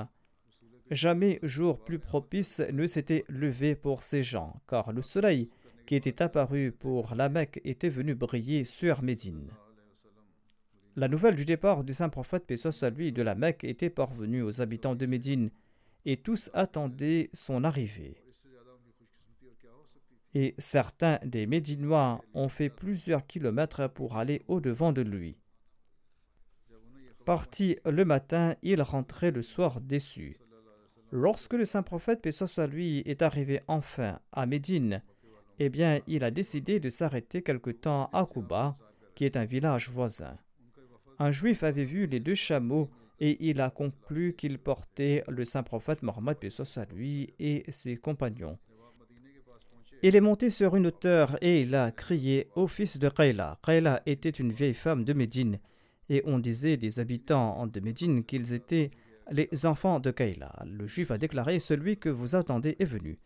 Jamais 0.90 1.38
jour 1.42 1.78
plus 1.84 1.98
propice 1.98 2.60
ne 2.72 2.86
s'était 2.86 3.24
levé 3.28 3.74
pour 3.74 4.02
ces 4.02 4.22
gens, 4.22 4.58
car 4.66 4.90
le 4.90 5.02
soleil 5.02 5.50
qui 5.84 5.96
était 5.96 6.22
apparu 6.22 6.72
pour 6.72 7.14
la 7.14 7.28
Mecque 7.28 7.60
était 7.64 7.90
venu 7.90 8.14
briller 8.14 8.64
sur 8.64 9.02
Médine. 9.02 9.50
La 10.98 11.08
nouvelle 11.08 11.34
du 11.34 11.44
départ 11.44 11.84
du 11.84 11.92
saint 11.92 12.08
prophète, 12.08 12.56
soit 12.56 12.88
lui, 12.88 13.12
de 13.12 13.20
la 13.20 13.34
Mecque 13.34 13.64
était 13.64 13.90
parvenue 13.90 14.40
aux 14.40 14.62
habitants 14.62 14.94
de 14.94 15.04
Médine, 15.04 15.50
et 16.06 16.16
tous 16.16 16.48
attendaient 16.54 17.28
son 17.34 17.64
arrivée. 17.64 18.16
Et 20.32 20.54
certains 20.56 21.18
des 21.22 21.46
Médinois 21.46 22.22
ont 22.32 22.48
fait 22.48 22.70
plusieurs 22.70 23.26
kilomètres 23.26 23.88
pour 23.88 24.16
aller 24.16 24.42
au-devant 24.48 24.92
de 24.92 25.02
lui. 25.02 25.36
Parti 27.26 27.76
le 27.84 28.06
matin, 28.06 28.54
il 28.62 28.80
rentrait 28.80 29.32
le 29.32 29.42
soir 29.42 29.82
déçu. 29.82 30.38
Lorsque 31.10 31.52
le 31.52 31.66
saint 31.66 31.82
prophète, 31.82 32.22
paix 32.22 32.32
soit 32.32 32.66
lui, 32.66 33.02
est 33.04 33.20
arrivé 33.20 33.60
enfin 33.68 34.18
à 34.32 34.46
Médine, 34.46 35.02
eh 35.58 35.68
bien, 35.68 36.00
il 36.06 36.24
a 36.24 36.30
décidé 36.30 36.80
de 36.80 36.88
s'arrêter 36.88 37.42
quelque 37.42 37.70
temps 37.70 38.08
à 38.14 38.24
Kuba, 38.24 38.78
qui 39.14 39.26
est 39.26 39.36
un 39.36 39.44
village 39.44 39.90
voisin. 39.90 40.38
Un 41.18 41.30
juif 41.30 41.62
avait 41.62 41.84
vu 41.84 42.06
les 42.06 42.20
deux 42.20 42.34
chameaux 42.34 42.90
et 43.20 43.48
il 43.48 43.60
a 43.60 43.70
conclu 43.70 44.34
qu'il 44.34 44.58
portait 44.58 45.24
le 45.28 45.44
saint 45.44 45.62
prophète 45.62 46.02
Mohammed 46.02 46.36
à 46.76 46.84
lui 46.94 47.34
et 47.38 47.64
ses 47.70 47.96
compagnons. 47.96 48.58
Il 50.02 50.14
est 50.14 50.20
monté 50.20 50.50
sur 50.50 50.76
une 50.76 50.88
hauteur 50.88 51.38
et 51.40 51.62
il 51.62 51.74
a 51.74 51.90
crié 51.90 52.48
au 52.54 52.66
fils 52.66 52.98
de 52.98 53.08
Qayla. 53.08 53.58
Qayla 53.64 54.02
était 54.04 54.28
une 54.28 54.52
vieille 54.52 54.74
femme 54.74 55.04
de 55.04 55.14
Médine 55.14 55.58
et 56.10 56.22
on 56.26 56.38
disait 56.38 56.76
des 56.76 57.00
habitants 57.00 57.66
de 57.66 57.80
Médine 57.80 58.22
qu'ils 58.22 58.52
étaient 58.52 58.90
les 59.30 59.48
enfants 59.64 59.98
de 59.98 60.10
Qayla. 60.10 60.52
Le 60.66 60.86
juif 60.86 61.10
a 61.10 61.18
déclaré 61.18 61.58
Celui 61.60 61.96
que 61.96 62.10
vous 62.10 62.36
attendez 62.36 62.76
est 62.78 62.84
venu. 62.84 63.18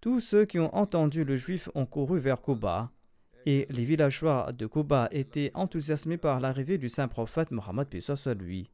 Tous 0.00 0.20
ceux 0.20 0.44
qui 0.44 0.60
ont 0.60 0.74
entendu 0.74 1.24
le 1.24 1.36
juif 1.36 1.68
ont 1.74 1.86
couru 1.86 2.20
vers 2.20 2.40
Kuba, 2.40 2.92
et 3.46 3.66
les 3.70 3.84
villageois 3.84 4.52
de 4.52 4.66
Kuba 4.66 5.08
étaient 5.10 5.50
enthousiasmés 5.54 6.16
par 6.16 6.40
l'arrivée 6.40 6.78
du 6.78 6.88
saint 6.88 7.08
prophète 7.08 7.50
Mohammed 7.50 8.00
soit 8.00 8.34
lui. 8.34 8.70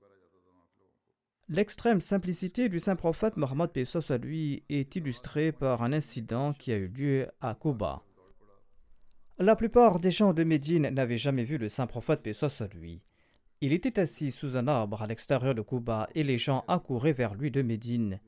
L'extrême 1.48 2.00
simplicité 2.00 2.68
du 2.68 2.78
saint 2.78 2.94
prophète 2.94 3.37
Mohammed 3.37 3.85
soit 3.85 4.18
lui 4.18 4.62
est 4.68 4.94
illustrée 4.94 5.50
par 5.50 5.83
un 5.83 5.92
incident 5.92 6.52
qui 6.52 6.72
a 6.72 6.76
eu 6.76 6.87
lieu 6.87 7.28
à 7.40 7.56
Kuba. 7.56 8.02
La 9.38 9.56
plupart 9.56 9.98
des 9.98 10.12
gens 10.12 10.33
de 10.33 10.44
Médine 10.44 10.88
n'avaient 10.90 11.18
jamais 11.18 11.44
vu 11.44 11.59
le 11.59 11.68
saint 11.68 11.87
prophète 11.88 12.33
soit 12.33 12.72
lui. 12.74 13.02
Il 13.61 13.72
était 13.72 13.98
assis 13.98 14.30
sous 14.30 14.56
un 14.56 14.68
arbre 14.68 15.02
à 15.02 15.06
l'extérieur 15.06 15.54
de 15.54 15.62
Kuba 15.62 16.09
et 16.14 16.22
les 16.22 16.38
gens 16.38 16.64
accouraient 16.68 17.12
vers 17.12 17.35
lui 17.35 17.50
de 17.50 17.62
Médine. 17.62 18.20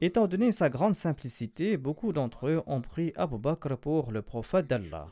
Étant 0.00 0.26
donné 0.26 0.50
sa 0.50 0.68
grande 0.68 0.96
simplicité, 0.96 1.76
beaucoup 1.76 2.12
d'entre 2.12 2.48
eux 2.48 2.62
ont 2.66 2.80
pris 2.80 3.12
Abu 3.14 3.38
Bakr 3.38 3.78
pour 3.78 4.10
le 4.10 4.20
prophète 4.20 4.66
d'Allah. 4.66 5.06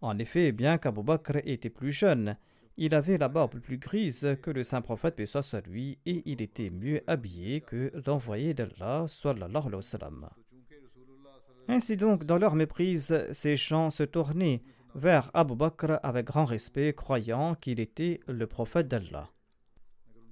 En 0.00 0.18
effet, 0.18 0.52
bien 0.52 0.78
qu'Abu 0.78 1.02
Bakr 1.02 1.38
était 1.44 1.70
plus 1.70 1.90
jeune, 1.90 2.36
il 2.76 2.94
avait 2.94 3.18
la 3.18 3.28
barbe 3.28 3.58
plus 3.58 3.78
grise 3.78 4.36
que 4.40 4.52
le 4.52 4.62
saint 4.62 4.80
prophète 4.80 5.16
paix 5.16 5.26
soit 5.26 5.66
lui 5.66 5.98
et 6.06 6.22
il 6.26 6.40
était 6.40 6.70
mieux 6.70 7.02
habillé 7.08 7.60
que 7.60 7.90
l'envoyé 8.06 8.54
d'Allah 8.54 9.06
sallallahu 9.08 9.66
alayhi 9.66 9.74
wa 9.74 9.82
sallam. 9.82 10.28
Ainsi 11.66 11.96
donc, 11.96 12.24
dans 12.24 12.38
leur 12.38 12.54
méprise, 12.54 13.26
ces 13.32 13.56
gens 13.56 13.90
se 13.90 14.04
tournaient 14.04 14.62
vers 14.94 15.30
Abu 15.34 15.56
Bakr 15.56 15.98
avec 16.04 16.26
grand 16.26 16.44
respect, 16.44 16.94
croyant 16.94 17.56
qu'il 17.56 17.80
était 17.80 18.20
le 18.28 18.46
prophète 18.46 18.86
d'Allah. 18.86 19.28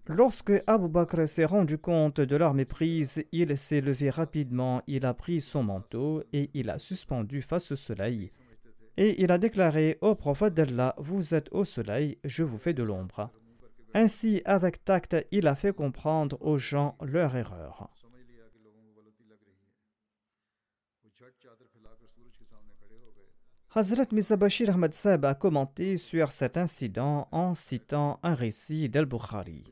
Lorsque 0.06 0.52
Abu 0.68 0.88
Bakr 0.88 1.28
s'est 1.28 1.44
rendu 1.44 1.78
compte 1.78 2.20
de 2.20 2.36
leur 2.36 2.54
méprise, 2.54 3.24
il 3.32 3.58
s'est 3.58 3.80
levé 3.80 4.08
rapidement, 4.08 4.80
il 4.86 5.04
a 5.04 5.14
pris 5.14 5.40
son 5.40 5.64
manteau 5.64 6.22
et 6.32 6.48
il 6.54 6.70
a 6.70 6.78
suspendu 6.78 7.42
face 7.42 7.72
au 7.72 7.76
soleil. 7.76 8.30
Et 8.96 9.22
il 9.22 9.30
a 9.30 9.38
déclaré 9.38 9.98
au 10.00 10.14
prophète 10.14 10.54
d'Allah 10.54 10.94
Vous 10.98 11.34
êtes 11.34 11.48
au 11.52 11.64
soleil, 11.64 12.18
je 12.24 12.42
vous 12.42 12.58
fais 12.58 12.72
de 12.72 12.82
l'ombre. 12.82 13.30
Ainsi, 13.94 14.42
avec 14.44 14.84
tact, 14.84 15.16
il 15.30 15.46
a 15.46 15.54
fait 15.54 15.74
comprendre 15.74 16.38
aux 16.40 16.58
gens 16.58 16.96
leur 17.02 17.36
erreur. 17.36 17.90
Hazrat 23.74 24.06
Bashir 24.38 24.70
Ahmad 24.70 24.94
Sab 24.94 25.26
a 25.26 25.34
commenté 25.34 25.98
sur 25.98 26.32
cet 26.32 26.56
incident 26.56 27.28
en 27.30 27.54
citant 27.54 28.18
un 28.22 28.34
récit 28.34 28.88
d'Al-Bukhari. 28.88 29.64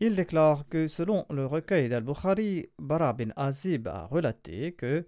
Il 0.00 0.16
déclare 0.16 0.68
que 0.68 0.86
selon 0.86 1.24
le 1.30 1.46
recueil 1.46 1.88
d'Al-Bukhari, 1.88 2.68
Bara 2.78 3.14
bin 3.14 3.30
Azib 3.36 3.88
a 3.88 4.04
relaté 4.04 4.72
que 4.72 5.06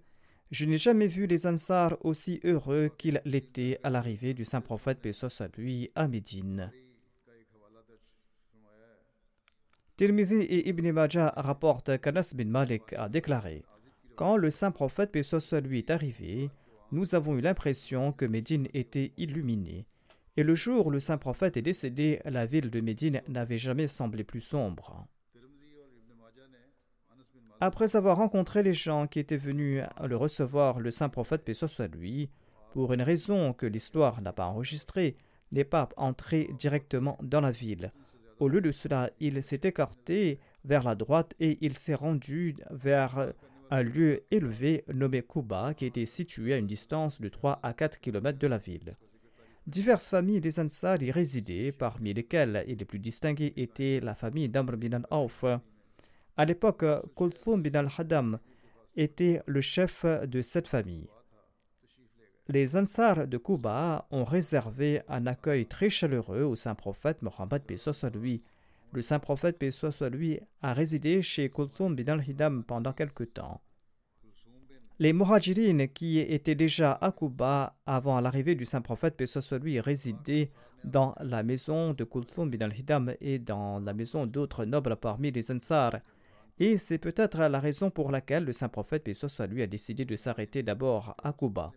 je 0.51 0.65
n'ai 0.65 0.77
jamais 0.77 1.07
vu 1.07 1.27
les 1.27 1.45
Ansar 1.47 1.97
aussi 2.01 2.39
heureux 2.43 2.89
qu'ils 2.97 3.21
l'étaient 3.25 3.79
à 3.83 3.89
l'arrivée 3.89 4.33
du 4.33 4.45
saint 4.45 4.61
prophète 4.61 4.99
paix 4.99 5.11
à 5.23 5.47
lui 5.57 5.91
à 5.95 6.07
Médine. 6.07 6.71
Tirmidhi 9.97 10.35
et 10.35 10.69
Ibn 10.69 10.91
Majah 10.91 11.33
rapportent 11.35 11.99
qu'Anas 11.99 12.33
bin 12.35 12.45
Malik 12.45 12.93
a 12.93 13.09
déclaré 13.09 13.63
Quand 14.15 14.37
le 14.37 14.51
saint 14.51 14.71
prophète 14.71 15.11
paix 15.11 15.21
à 15.33 15.59
lui 15.59 15.79
est 15.79 15.89
arrivé, 15.89 16.49
nous 16.91 17.15
avons 17.15 17.37
eu 17.37 17.41
l'impression 17.41 18.11
que 18.11 18.25
Médine 18.25 18.67
était 18.73 19.11
illuminée 19.17 19.85
et 20.37 20.43
le 20.43 20.53
jour 20.53 20.85
où 20.85 20.91
le 20.91 20.99
saint 20.99 21.17
prophète 21.17 21.57
est 21.57 21.63
décédé, 21.63 22.21
la 22.23 22.45
ville 22.45 22.69
de 22.69 22.79
Médine 22.79 23.23
n'avait 23.27 23.57
jamais 23.57 23.87
semblé 23.87 24.23
plus 24.23 24.41
sombre. 24.41 25.07
Après 27.59 27.95
avoir 27.95 28.17
rencontré 28.17 28.61
les 28.61 28.73
gens 28.73 29.07
qui 29.07 29.19
étaient 29.19 29.35
venus 29.35 29.81
le 30.03 30.15
recevoir, 30.15 30.79
le 30.79 30.91
saint 30.91 31.09
prophète, 31.09 31.43
paix 31.43 31.55
soit 31.55 31.87
lui, 31.87 32.29
pour 32.73 32.93
une 32.93 33.01
raison 33.01 33.53
que 33.53 33.65
l'histoire 33.65 34.21
n'a 34.21 34.31
pas 34.31 34.45
enregistrée, 34.45 35.17
n'est 35.51 35.63
pas 35.63 35.89
entré 35.97 36.49
directement 36.59 37.17
dans 37.23 37.41
la 37.41 37.49
ville. 37.49 37.91
Au 38.39 38.47
lieu 38.47 38.61
de 38.61 38.71
cela, 38.71 39.09
il 39.19 39.41
s'est 39.41 39.61
écarté 39.63 40.39
vers 40.65 40.83
la 40.83 40.93
droite 40.93 41.33
et 41.39 41.57
il 41.61 41.75
s'est 41.75 41.95
rendu 41.95 42.55
vers 42.69 43.33
un 43.71 43.81
lieu 43.81 44.23
élevé 44.29 44.83
nommé 44.93 45.23
Kuba 45.23 45.73
qui 45.73 45.85
était 45.85 46.05
situé 46.05 46.53
à 46.53 46.57
une 46.57 46.67
distance 46.67 47.19
de 47.19 47.27
3 47.27 47.59
à 47.63 47.73
4 47.73 47.99
km 47.99 48.37
de 48.37 48.47
la 48.47 48.59
ville. 48.59 48.95
Diverses 49.65 50.09
familles 50.09 50.41
des 50.41 50.59
Ansar 50.59 51.01
y 51.01 51.11
résidaient, 51.11 51.71
parmi 51.71 52.13
lesquelles 52.13 52.63
les 52.67 52.85
plus 52.85 52.99
distinguées 52.99 53.53
étaient 53.57 53.99
la 53.99 54.13
famille 54.13 54.47
d'Amr 54.47 54.77
bin. 54.77 55.01
À 56.37 56.45
l'époque, 56.45 56.85
Kulthum 57.15 57.63
bin 57.63 57.73
al-Hadam 57.73 58.39
était 58.95 59.41
le 59.47 59.59
chef 59.59 60.05
de 60.05 60.43
cette 60.43 60.67
famille. 60.67 61.07
Les 62.47 62.77
Ansar 62.77 63.27
de 63.27 63.37
Kuba 63.37 64.07
ont 64.11 64.23
réservé 64.23 65.01
un 65.09 65.25
accueil 65.25 65.65
très 65.65 65.89
chaleureux 65.89 66.43
au 66.43 66.55
saint 66.55 66.75
prophète 66.75 67.21
Mohammed 67.23 67.63
lui. 68.15 68.43
Le 68.93 69.01
saint 69.01 69.19
prophète 69.19 69.61
lui 70.11 70.39
a 70.61 70.73
résidé 70.73 71.21
chez 71.23 71.49
Kulthum 71.49 71.95
bin 71.95 72.07
al-Hidam 72.07 72.63
pendant 72.63 72.93
quelque 72.93 73.23
temps. 73.23 73.59
Les 74.99 75.13
Muhajirines 75.13 75.89
qui 75.89 76.19
étaient 76.19 76.55
déjà 76.55 76.93
à 76.93 77.11
Kuba 77.11 77.75
avant 77.85 78.21
l'arrivée 78.21 78.55
du 78.55 78.65
saint 78.65 78.81
prophète, 78.81 79.17
paix 79.17 79.25
soit 79.25 79.59
lui, 79.59 79.79
résidaient 79.79 80.51
dans 80.83 81.15
la 81.19 81.43
maison 81.43 81.93
de 81.93 82.03
Kulthum 82.03 82.49
bin 82.49 82.61
al-Hidam 82.61 83.13
et 83.21 83.39
dans 83.39 83.79
la 83.79 83.93
maison 83.93 84.25
d'autres 84.25 84.65
nobles 84.65 84.95
parmi 84.95 85.31
les 85.31 85.51
Ansar. 85.51 85.97
Et 86.59 86.77
c'est 86.77 86.97
peut-être 86.97 87.37
la 87.37 87.59
raison 87.59 87.91
pour 87.91 88.11
laquelle 88.11 88.43
le 88.43 88.53
saint 88.53 88.69
prophète, 88.69 89.03
paix 89.03 89.13
soit 89.13 89.45
lui, 89.45 89.61
a 89.61 89.67
décidé 89.67 90.05
de 90.05 90.15
s'arrêter 90.15 90.63
d'abord 90.63 91.15
à 91.23 91.31
Kuba. 91.31 91.71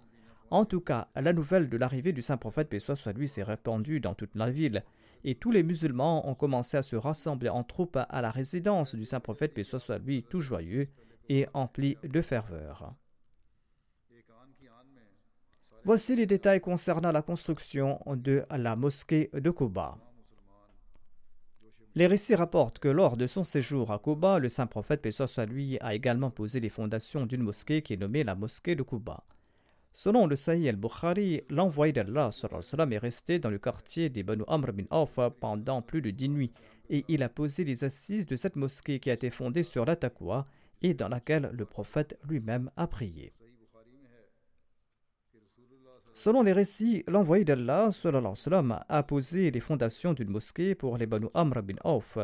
En 0.51 0.65
tout 0.65 0.81
cas, 0.81 1.09
la 1.15 1.33
nouvelle 1.33 1.69
de 1.69 1.77
l'arrivée 1.77 2.13
du 2.13 2.23
saint 2.23 2.39
prophète, 2.39 2.71
paix 2.71 2.79
soit 2.79 3.13
lui, 3.13 3.29
s'est 3.29 3.43
répandue 3.43 4.01
dans 4.01 4.15
toute 4.15 4.35
la 4.35 4.51
ville. 4.51 4.83
Et 5.23 5.35
tous 5.35 5.51
les 5.51 5.63
musulmans 5.63 6.27
ont 6.29 6.35
commencé 6.35 6.79
à 6.79 6.83
se 6.83 6.97
rassembler 6.97 7.51
en 7.51 7.63
troupes 7.63 7.99
à 8.09 8.23
la 8.23 8.31
résidence 8.31 8.95
du 8.95 9.05
saint 9.05 9.21
prophète, 9.21 9.53
paix 9.53 9.65
soit 9.65 9.99
lui, 9.99 10.23
tout 10.23 10.41
joyeux 10.41 10.89
et 11.29 11.47
empli 11.53 11.99
de 12.03 12.23
ferveur. 12.23 12.95
Voici 15.85 16.17
les 16.17 16.27
détails 16.27 16.61
concernant 16.61 17.13
la 17.13 17.23
construction 17.23 18.01
de 18.07 18.45
la 18.51 18.77
mosquée 18.77 19.31
de 19.35 19.51
Koba. 19.51 19.99
Les 21.97 22.07
récits 22.07 22.37
rapportent 22.37 22.79
que 22.79 22.89
lors 22.89 23.17
de 23.17 23.27
son 23.27 23.43
séjour 23.43 23.91
à 23.91 23.99
Koba, 23.99 24.39
le 24.39 24.49
saint 24.49 24.69
prophète 24.69 25.03
paix 25.03 25.11
soit 25.11 25.45
lui 25.45 25.77
a 25.81 25.93
également 25.93 26.31
posé 26.31 26.61
les 26.61 26.69
fondations 26.69 27.27
d'une 27.27 27.43
mosquée 27.43 27.83
qui 27.83 27.95
est 27.95 27.97
nommée 27.97 28.23
la 28.23 28.37
mosquée 28.37 28.77
de 28.77 28.85
Koba. 28.85 29.25
Selon 29.93 30.29
le 30.29 30.37
Sahih 30.37 30.69
al-Bukhari, 30.69 31.43
l'envoyé 31.51 31.93
d'Allah 31.93 32.31
est 32.33 32.99
resté 32.99 33.41
dans 33.41 33.51
le 33.51 33.59
quartier 33.59 34.09
des 34.09 34.23
Banu 34.23 34.45
Amr 34.47 34.73
bin 34.73 34.85
Auf 34.91 35.19
pendant 35.41 35.83
plus 35.83 36.01
de 36.01 36.11
dix 36.11 36.29
nuits 36.29 36.53
et 36.91 37.05
il 37.09 37.25
a 37.25 37.29
posé 37.29 37.65
les 37.65 37.83
assises 37.83 38.27
de 38.27 38.37
cette 38.37 38.55
mosquée 38.55 39.01
qui 39.01 39.11
a 39.11 39.15
été 39.15 39.31
fondée 39.31 39.65
sur 39.65 39.85
la 39.85 39.97
et 40.83 40.95
dans 40.95 41.09
laquelle 41.09 41.51
le 41.53 41.65
prophète 41.65 42.17
lui-même 42.23 42.71
a 42.77 42.87
prié. 42.87 43.33
Selon 46.15 46.43
les 46.43 46.53
récits, 46.53 47.05
l'envoyé 47.07 47.45
d'Allah 47.45 47.91
a 48.89 49.03
posé 49.03 49.51
les 49.51 49.61
fondations 49.61 50.13
d'une 50.13 50.31
mosquée 50.31 50.75
pour 50.75 50.99
les 50.99 51.07
Banu 51.07 51.29
Amr 51.35 51.63
bin 51.63 51.77
Auf. 51.85 52.19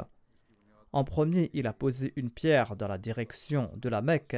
En 0.93 1.05
premier, 1.05 1.51
il 1.53 1.67
a 1.67 1.73
posé 1.73 2.13
une 2.17 2.31
pierre 2.31 2.77
dans 2.77 2.89
la 2.89 2.99
direction 2.99 3.71
de 3.77 3.89
la 3.89 4.03
Mecque. 4.03 4.37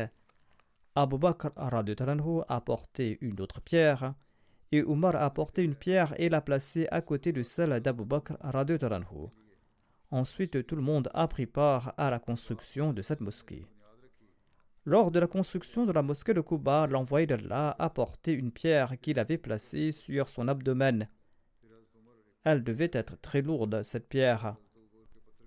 Abu 0.94 1.18
Bakr 1.18 1.50
a 1.56 2.54
apporté 2.54 3.18
une 3.20 3.40
autre 3.40 3.60
pierre 3.60 4.14
et 4.72 4.80
Umar 4.80 5.16
a 5.16 5.24
apporté 5.24 5.62
une 5.62 5.74
pierre 5.74 6.14
et 6.18 6.28
l'a 6.28 6.40
placée 6.40 6.86
à 6.90 7.00
côté 7.00 7.32
de 7.32 7.42
celle 7.42 7.80
d'Abu 7.80 8.04
Bakr. 8.04 8.36
Ensuite, 10.10 10.66
tout 10.66 10.76
le 10.76 10.82
monde 10.82 11.08
a 11.14 11.28
pris 11.28 11.46
part 11.46 11.94
à 11.96 12.10
la 12.10 12.18
construction 12.18 12.92
de 12.92 13.02
cette 13.02 13.20
mosquée. 13.20 13.66
Lors 14.84 15.10
de 15.10 15.18
la 15.18 15.26
construction 15.26 15.84
de 15.84 15.92
la 15.92 16.02
mosquée 16.02 16.34
de 16.34 16.40
Kuba, 16.40 16.86
l'envoyé 16.86 17.26
d'Allah 17.26 17.76
a 17.78 17.90
porté 17.90 18.32
une 18.32 18.52
pierre 18.52 18.98
qu'il 19.00 19.18
avait 19.18 19.38
placée 19.38 19.92
sur 19.92 20.28
son 20.28 20.48
abdomen. 20.48 21.08
Elle 22.44 22.64
devait 22.64 22.90
être 22.92 23.20
très 23.20 23.42
lourde, 23.42 23.82
cette 23.82 24.08
pierre. 24.08 24.56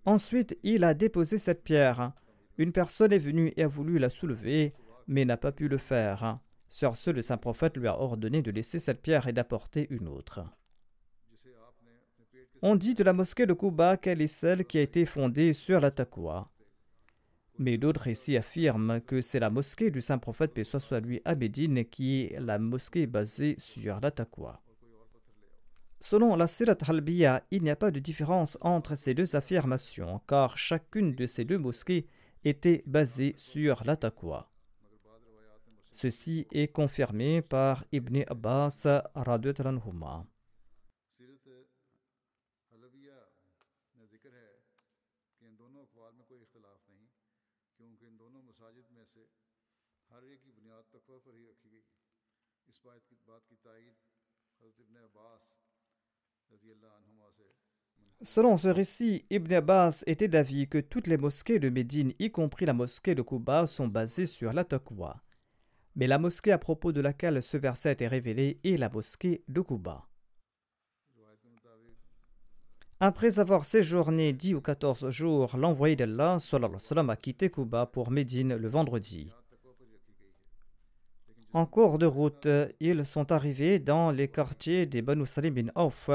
Ensuite, 0.06 0.58
il 0.62 0.84
a 0.84 0.94
déposé 0.94 1.38
cette 1.38 1.64
pierre. 1.64 2.14
Une 2.58 2.72
personne 2.72 3.14
est 3.14 3.20
venue 3.20 3.52
et 3.56 3.64
a 3.64 3.68
voulu 3.68 3.98
la 3.98 4.10
soulever, 4.10 4.74
mais 5.08 5.26
n'a 5.26 5.38
pas 5.38 5.52
pu 5.52 5.68
le 5.68 5.78
faire. 5.78 6.40
Sur 6.70 6.96
ce, 6.96 7.10
le 7.10 7.22
saint 7.22 7.38
prophète 7.38 7.78
lui 7.78 7.88
a 7.88 8.00
ordonné 8.00 8.42
de 8.42 8.52
laisser 8.52 8.78
cette 8.78 9.02
pierre 9.02 9.28
et 9.28 9.34
d'apporter 9.34 9.88
une 9.90 10.08
autre. 10.08 10.46
On 12.62 12.76
dit 12.76 12.94
de 12.94 13.04
la 13.04 13.14
mosquée 13.14 13.48
de 13.48 13.54
Kuba 13.54 13.98
qu'elle 13.98 14.22
est 14.22 14.28
celle 14.28 14.66
qui 14.66 14.78
a 14.78 14.82
été 14.82 15.06
fondée 15.06 15.54
sur 15.54 15.80
la 15.80 15.90
taqwa. 15.90 16.51
Mais 17.58 17.78
d'autres 17.78 18.08
ici 18.08 18.38
affirment 18.38 19.02
que 19.02 19.22
c'est 19.22 19.40
la 19.40 19.50
mosquée 19.50 19.92
du 19.92 20.02
saint 20.02 20.18
prophète, 20.18 20.54
paix 20.54 20.64
soit 20.64 21.00
lui, 21.00 21.22
à 21.26 21.36
Médine, 21.36 21.86
qui 21.86 22.24
est 22.24 22.40
la 22.40 22.58
mosquée 22.58 23.08
basée 23.08 23.56
sur 23.60 24.00
la. 24.00 24.12
Selon 26.00 26.36
la 26.36 26.48
Sirat 26.48 26.78
Halbiya, 26.88 27.44
il 27.52 27.62
n'y 27.62 27.70
a 27.70 27.76
pas 27.76 27.92
de 27.92 28.00
différence 28.00 28.58
entre 28.62 28.96
ces 28.96 29.14
deux 29.14 29.36
affirmations, 29.36 30.20
car 30.28 30.58
chacune 30.58 31.14
de 31.14 31.28
ces 31.28 31.46
deux 31.46 31.60
mosquées 31.60 32.08
était 32.44 32.82
basée 32.88 33.36
sur 33.38 33.84
la. 33.86 34.00
Ceci 35.92 36.48
est 36.52 36.70
confirmé 36.70 37.42
par 37.42 37.86
Ibn 37.92 38.24
Abbas 38.28 38.88
radhiyallahu 39.14 39.92
Selon 58.24 58.56
ce 58.58 58.68
récit, 58.68 59.26
Ibn 59.32 59.52
Abbas 59.52 60.04
était 60.06 60.28
d'avis 60.28 60.68
que 60.68 60.78
toutes 60.78 61.08
les 61.08 61.18
mosquées 61.18 61.58
de 61.58 61.70
Médine, 61.70 62.14
y 62.20 62.30
compris 62.30 62.66
la 62.66 62.74
mosquée 62.74 63.16
de 63.16 63.24
Kuba, 63.24 63.66
sont 63.66 63.88
basées 63.88 64.28
sur 64.28 64.54
la 64.54 64.64
taqwa. 64.64 65.24
Mais 65.96 66.06
la 66.06 66.20
mosquée 66.20 66.52
à 66.52 66.60
propos 66.60 66.92
de 66.92 67.02
laquelle 67.02 67.42
ce 67.42 67.58
verset 67.58 67.98
est 68.00 68.08
révélé 68.08 68.60
est 68.64 68.78
la 68.78 68.90
mosquée 68.90 69.44
de 69.48 69.62
Kuba. 69.62 70.08
Après 73.00 73.40
avoir 73.40 73.66
séjourné 73.66 74.34
dix 74.34 74.54
ou 74.54 74.62
quatorze 74.62 75.10
jours, 75.10 75.58
l'envoyé 75.58 75.96
d'Allah 75.96 76.38
a 76.38 77.16
quitté 77.16 77.50
Kuba 77.50 77.88
pour 77.88 78.12
Médine 78.12 78.56
le 78.56 78.68
vendredi. 78.68 79.32
En 81.54 81.66
cours 81.66 81.98
de 81.98 82.06
route, 82.06 82.48
ils 82.80 83.04
sont 83.04 83.32
arrivés 83.32 83.80
dans 83.80 84.12
les 84.12 84.28
quartiers 84.28 84.86
des 84.86 85.02
Banu 85.02 85.26
Salim 85.26 85.56
bin 85.56 85.72
Auf 85.74 86.12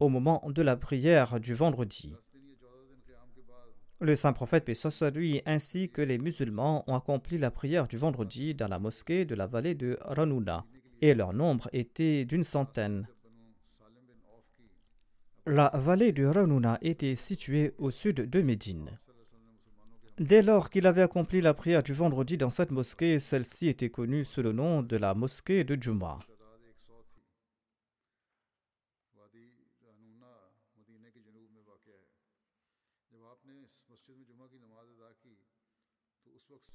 au 0.00 0.08
moment 0.08 0.42
de 0.48 0.62
la 0.62 0.76
prière 0.76 1.40
du 1.40 1.54
vendredi. 1.54 2.14
Le 4.00 4.14
saint 4.14 4.32
prophète 4.32 4.64
Pessoa 4.64 5.10
lui 5.10 5.42
ainsi 5.44 5.90
que 5.90 6.02
les 6.02 6.18
musulmans 6.18 6.84
ont 6.86 6.94
accompli 6.94 7.36
la 7.36 7.50
prière 7.50 7.88
du 7.88 7.96
vendredi 7.96 8.54
dans 8.54 8.68
la 8.68 8.78
mosquée 8.78 9.24
de 9.24 9.34
la 9.34 9.48
vallée 9.48 9.74
de 9.74 9.98
Ranouna, 10.02 10.64
et 11.02 11.14
leur 11.14 11.32
nombre 11.32 11.68
était 11.72 12.24
d'une 12.24 12.44
centaine. 12.44 13.08
La 15.46 15.72
vallée 15.74 16.12
de 16.12 16.26
Ranouna 16.26 16.78
était 16.80 17.16
située 17.16 17.74
au 17.78 17.90
sud 17.90 18.30
de 18.30 18.40
Médine. 18.40 19.00
Dès 20.18 20.42
lors 20.42 20.70
qu'il 20.70 20.86
avait 20.86 21.02
accompli 21.02 21.40
la 21.40 21.54
prière 21.54 21.82
du 21.82 21.92
vendredi 21.92 22.36
dans 22.36 22.50
cette 22.50 22.70
mosquée, 22.70 23.18
celle-ci 23.18 23.68
était 23.68 23.90
connue 23.90 24.24
sous 24.24 24.42
le 24.42 24.52
nom 24.52 24.82
de 24.82 24.96
la 24.96 25.14
mosquée 25.14 25.64
de 25.64 25.80
Juma. 25.80 26.18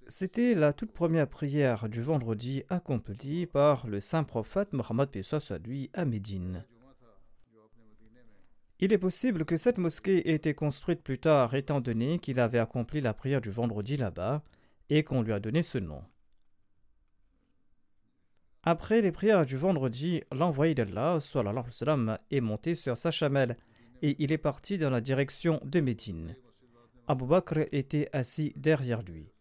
C'était 0.08 0.54
la 0.54 0.74
toute 0.74 0.92
première 0.92 1.28
prière 1.28 1.88
du 1.88 2.02
vendredi 2.02 2.64
accomplie 2.70 3.46
par 3.46 3.88
le 3.88 4.00
saint 4.00 4.24
prophète 4.24 4.74
Mohammed 4.74 5.10
à 5.32 5.58
lui 5.58 5.90
à 5.94 6.06
Médine. 6.06 6.66
Il 8.80 8.92
est 8.92 8.98
possible 8.98 9.46
que 9.46 9.56
cette 9.56 9.78
mosquée 9.78 10.30
ait 10.30 10.36
été 10.36 10.54
construite 10.54 11.02
plus 11.02 11.20
tard 11.20 11.56
étant 11.56 11.80
donné 11.80 12.20
qu'il 12.20 12.40
avait 12.40 12.60
accompli 12.60 13.00
la 13.00 13.14
prière 13.14 13.40
du 13.40 13.50
vendredi 13.50 13.96
là-bas 13.96 14.44
et 14.90 15.04
qu'on 15.04 15.22
lui 15.22 15.32
a 15.32 15.40
donné 15.40 15.64
ce 15.64 15.78
nom. 15.78 16.04
Après 18.64 19.02
les 19.02 19.12
prières 19.12 19.46
du 19.46 19.58
vendredi, 19.58 20.22
l'envoyé 20.32 20.76
d'Allah 20.76 21.20
est 22.32 22.42
monté 22.42 22.76
sur 22.76 22.98
sa 22.98 23.12
chamelle 23.12 23.58
et 24.02 24.16
il 24.20 24.32
est 24.32 24.38
parti 24.38 24.78
dans 24.78 24.90
la 24.90 25.02
direction 25.02 25.62
de 25.64 25.80
Médine. 25.80 26.36
Abu 27.08 27.26
Bakr 27.26 27.66
était 27.72 28.10
assis 28.14 28.54
derrière 28.56 29.02
lui. 29.02 29.33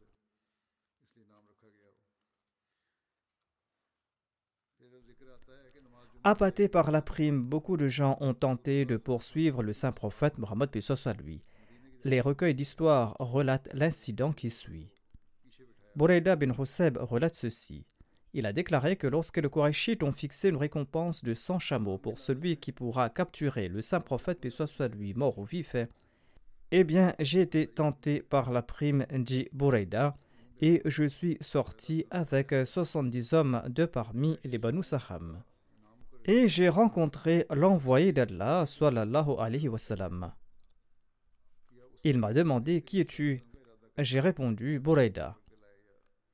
Appâtés 6.24 6.68
par 6.68 6.92
la 6.92 7.02
prime, 7.02 7.42
beaucoup 7.42 7.76
de 7.76 7.88
gens 7.88 8.16
ont 8.20 8.32
tenté 8.32 8.84
de 8.84 8.96
poursuivre 8.96 9.60
le 9.64 9.72
saint 9.72 9.90
prophète 9.90 10.38
Mohammed 10.38 10.70
à 11.04 11.12
lui. 11.14 11.40
Les 12.04 12.20
recueils 12.20 12.54
d'histoire 12.54 13.16
relatent 13.18 13.68
l'incident 13.72 14.32
qui 14.32 14.48
suit. 14.48 14.92
Boureda 15.96 16.36
bin 16.36 16.52
Huseb 16.56 16.96
relate 16.96 17.34
ceci. 17.34 17.86
Il 18.34 18.46
a 18.46 18.52
déclaré 18.52 18.94
que 18.94 19.08
lorsque 19.08 19.38
les 19.38 19.48
Qurayshites 19.48 20.04
ont 20.04 20.12
fixé 20.12 20.50
une 20.50 20.56
récompense 20.56 21.24
de 21.24 21.34
100 21.34 21.58
chameaux 21.58 21.98
pour 21.98 22.20
celui 22.20 22.56
qui 22.56 22.70
pourra 22.70 23.10
capturer 23.10 23.66
le 23.66 23.82
saint 23.82 24.00
prophète, 24.00 24.48
soit 24.48 24.94
lui, 24.94 25.14
mort 25.14 25.40
ou 25.40 25.44
vif, 25.44 25.74
eh 26.70 26.84
bien, 26.84 27.14
j'ai 27.18 27.40
été 27.40 27.66
tenté 27.66 28.22
par 28.22 28.52
la 28.52 28.62
prime, 28.62 29.06
dit 29.10 29.48
Boureda, 29.52 30.16
et 30.60 30.82
je 30.84 31.02
suis 31.02 31.36
sorti 31.40 32.06
avec 32.12 32.54
70 32.64 33.32
hommes 33.32 33.62
de 33.68 33.86
parmi 33.86 34.38
les 34.44 34.58
Banu 34.58 34.84
Saham. 34.84 35.42
Et 36.24 36.46
j'ai 36.48 36.68
rencontré 36.68 37.46
l'envoyé 37.50 38.12
d'Allah, 38.12 38.64
sallallahu 38.66 39.38
alayhi 39.38 39.68
wa 39.68 39.78
sallam. 39.78 40.32
Il 42.04 42.18
m'a 42.18 42.32
demandé 42.32 42.82
Qui 42.82 43.00
es-tu? 43.00 43.44
J'ai 43.98 44.20
répondu 44.20 44.78
Bouraïda. 44.78 45.36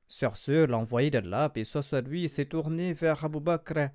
Sur 0.07 0.37
ce, 0.37 0.65
l'envoyé 0.65 1.09
d'Allah, 1.09 1.51
et 1.55 1.63
soit 1.63 2.01
lui, 2.01 2.29
s'est 2.29 2.45
tourné 2.45 2.93
vers 2.93 3.25
Abu 3.25 3.39
Bakr 3.39 3.89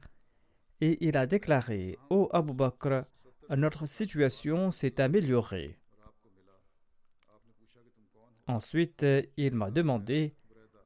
et 0.80 0.98
il 1.06 1.16
a 1.16 1.26
déclaré 1.26 1.98
Ô 2.10 2.28
Abu 2.32 2.52
Bakr, 2.52 3.04
notre 3.50 3.86
situation 3.86 4.70
s'est 4.70 5.00
améliorée. 5.00 5.78
Ensuite, 8.46 9.06
il 9.36 9.54
m'a 9.54 9.70
demandé 9.70 10.34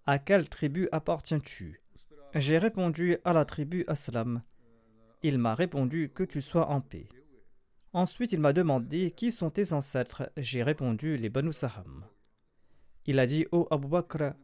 À 0.06 0.18
quelle 0.18 0.48
tribu 0.48 0.88
appartiens-tu? 0.92 1.82
J'ai 2.34 2.58
répondu 2.58 3.16
à 3.24 3.32
la 3.32 3.44
tribu 3.44 3.84
Aslam. 3.88 4.42
Il 5.22 5.38
m'a 5.38 5.54
répondu 5.54 6.10
que 6.14 6.22
tu 6.22 6.40
sois 6.40 6.68
en 6.68 6.80
paix. 6.80 7.08
Ensuite, 7.92 8.32
il 8.32 8.40
m'a 8.40 8.52
demandé 8.52 9.10
qui 9.10 9.32
sont 9.32 9.50
tes 9.50 9.72
ancêtres. 9.72 10.30
J'ai 10.36 10.62
répondu 10.62 11.16
les 11.16 11.28
Banu 11.28 11.52
Saham. 11.52 12.04
Il 13.06 13.18
a 13.18 13.26
dit 13.26 13.46
Ô 13.50 13.66
oh 13.70 13.74
Abu 13.74 13.88
Bakr, 13.88 14.34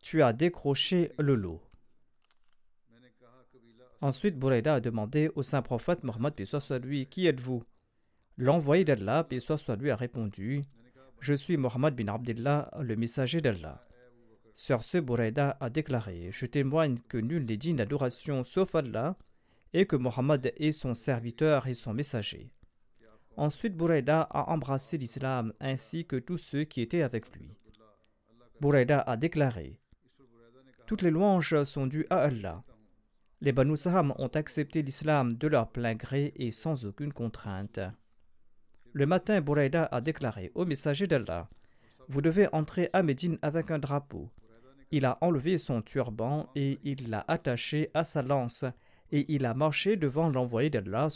tu 0.00 0.22
as 0.22 0.32
décroché 0.32 1.12
le 1.18 1.34
lot. 1.34 1.60
Ensuite, 4.00 4.38
Bouraïda 4.38 4.74
a 4.74 4.80
demandé 4.80 5.30
au 5.34 5.42
saint 5.42 5.62
prophète 5.62 6.02
Mohammed 6.02 6.44
soit 6.44 6.78
lui 6.78 7.06
Qui 7.06 7.26
êtes-vous? 7.26 7.62
L'envoyé 8.36 8.84
d'Allah, 8.84 9.24
paix 9.24 9.38
soit 9.38 9.76
lui, 9.76 9.90
a 9.90 9.96
répondu 9.96 10.62
Je 11.20 11.34
suis 11.34 11.56
Mohammed 11.56 11.94
bin 11.94 12.12
Abdullah, 12.12 12.70
le 12.80 12.96
messager 12.96 13.40
d'Allah. 13.40 13.86
Sur 14.54 14.82
ce, 14.82 14.98
Bouraïda 14.98 15.56
a 15.60 15.70
déclaré 15.70 16.30
Je 16.32 16.46
témoigne 16.46 16.98
que 17.08 17.18
nul 17.18 17.44
n'est 17.44 17.56
digne 17.56 17.76
d'adoration 17.76 18.44
sauf 18.44 18.74
Allah 18.74 19.16
et 19.74 19.86
que 19.86 19.96
Mohammed 19.96 20.54
est 20.56 20.72
son 20.72 20.94
serviteur 20.94 21.66
et 21.66 21.74
son 21.74 21.92
messager. 21.92 22.52
Ensuite, 23.36 23.76
Bouraïda 23.76 24.22
a 24.22 24.52
embrassé 24.52 24.96
l'islam 24.96 25.52
ainsi 25.60 26.06
que 26.06 26.16
tous 26.16 26.38
ceux 26.38 26.62
qui 26.62 26.80
étaient 26.80 27.02
avec 27.02 27.34
lui. 27.34 27.50
Bouraïda 28.60 29.00
a 29.00 29.16
déclaré 29.16 29.80
Toutes 30.86 31.02
les 31.02 31.10
louanges 31.10 31.64
sont 31.64 31.88
dues 31.88 32.06
à 32.08 32.20
Allah. 32.20 32.62
Les 33.40 33.52
Banu 33.52 33.76
Saham 33.76 34.14
ont 34.18 34.28
accepté 34.28 34.82
l'islam 34.82 35.34
de 35.34 35.48
leur 35.48 35.68
plein 35.72 35.96
gré 35.96 36.32
et 36.36 36.52
sans 36.52 36.86
aucune 36.86 37.12
contrainte. 37.12 37.80
Le 38.92 39.06
matin, 39.06 39.40
Bouraïda 39.40 39.88
a 39.90 40.00
déclaré 40.00 40.52
au 40.54 40.64
messager 40.64 41.08
d'Allah 41.08 41.50
Vous 42.08 42.22
devez 42.22 42.46
entrer 42.54 42.90
à 42.92 43.02
Médine 43.02 43.38
avec 43.42 43.72
un 43.72 43.80
drapeau. 43.80 44.30
Il 44.92 45.04
a 45.04 45.18
enlevé 45.20 45.58
son 45.58 45.82
turban 45.82 46.48
et 46.54 46.78
il 46.84 47.10
l'a 47.10 47.24
attaché 47.26 47.90
à 47.92 48.04
sa 48.04 48.22
lance 48.22 48.64
et 49.12 49.32
il 49.32 49.46
a 49.46 49.54
marché 49.54 49.96
devant 49.96 50.28
l'envoyé 50.28 50.70
d'Allah 50.70 51.08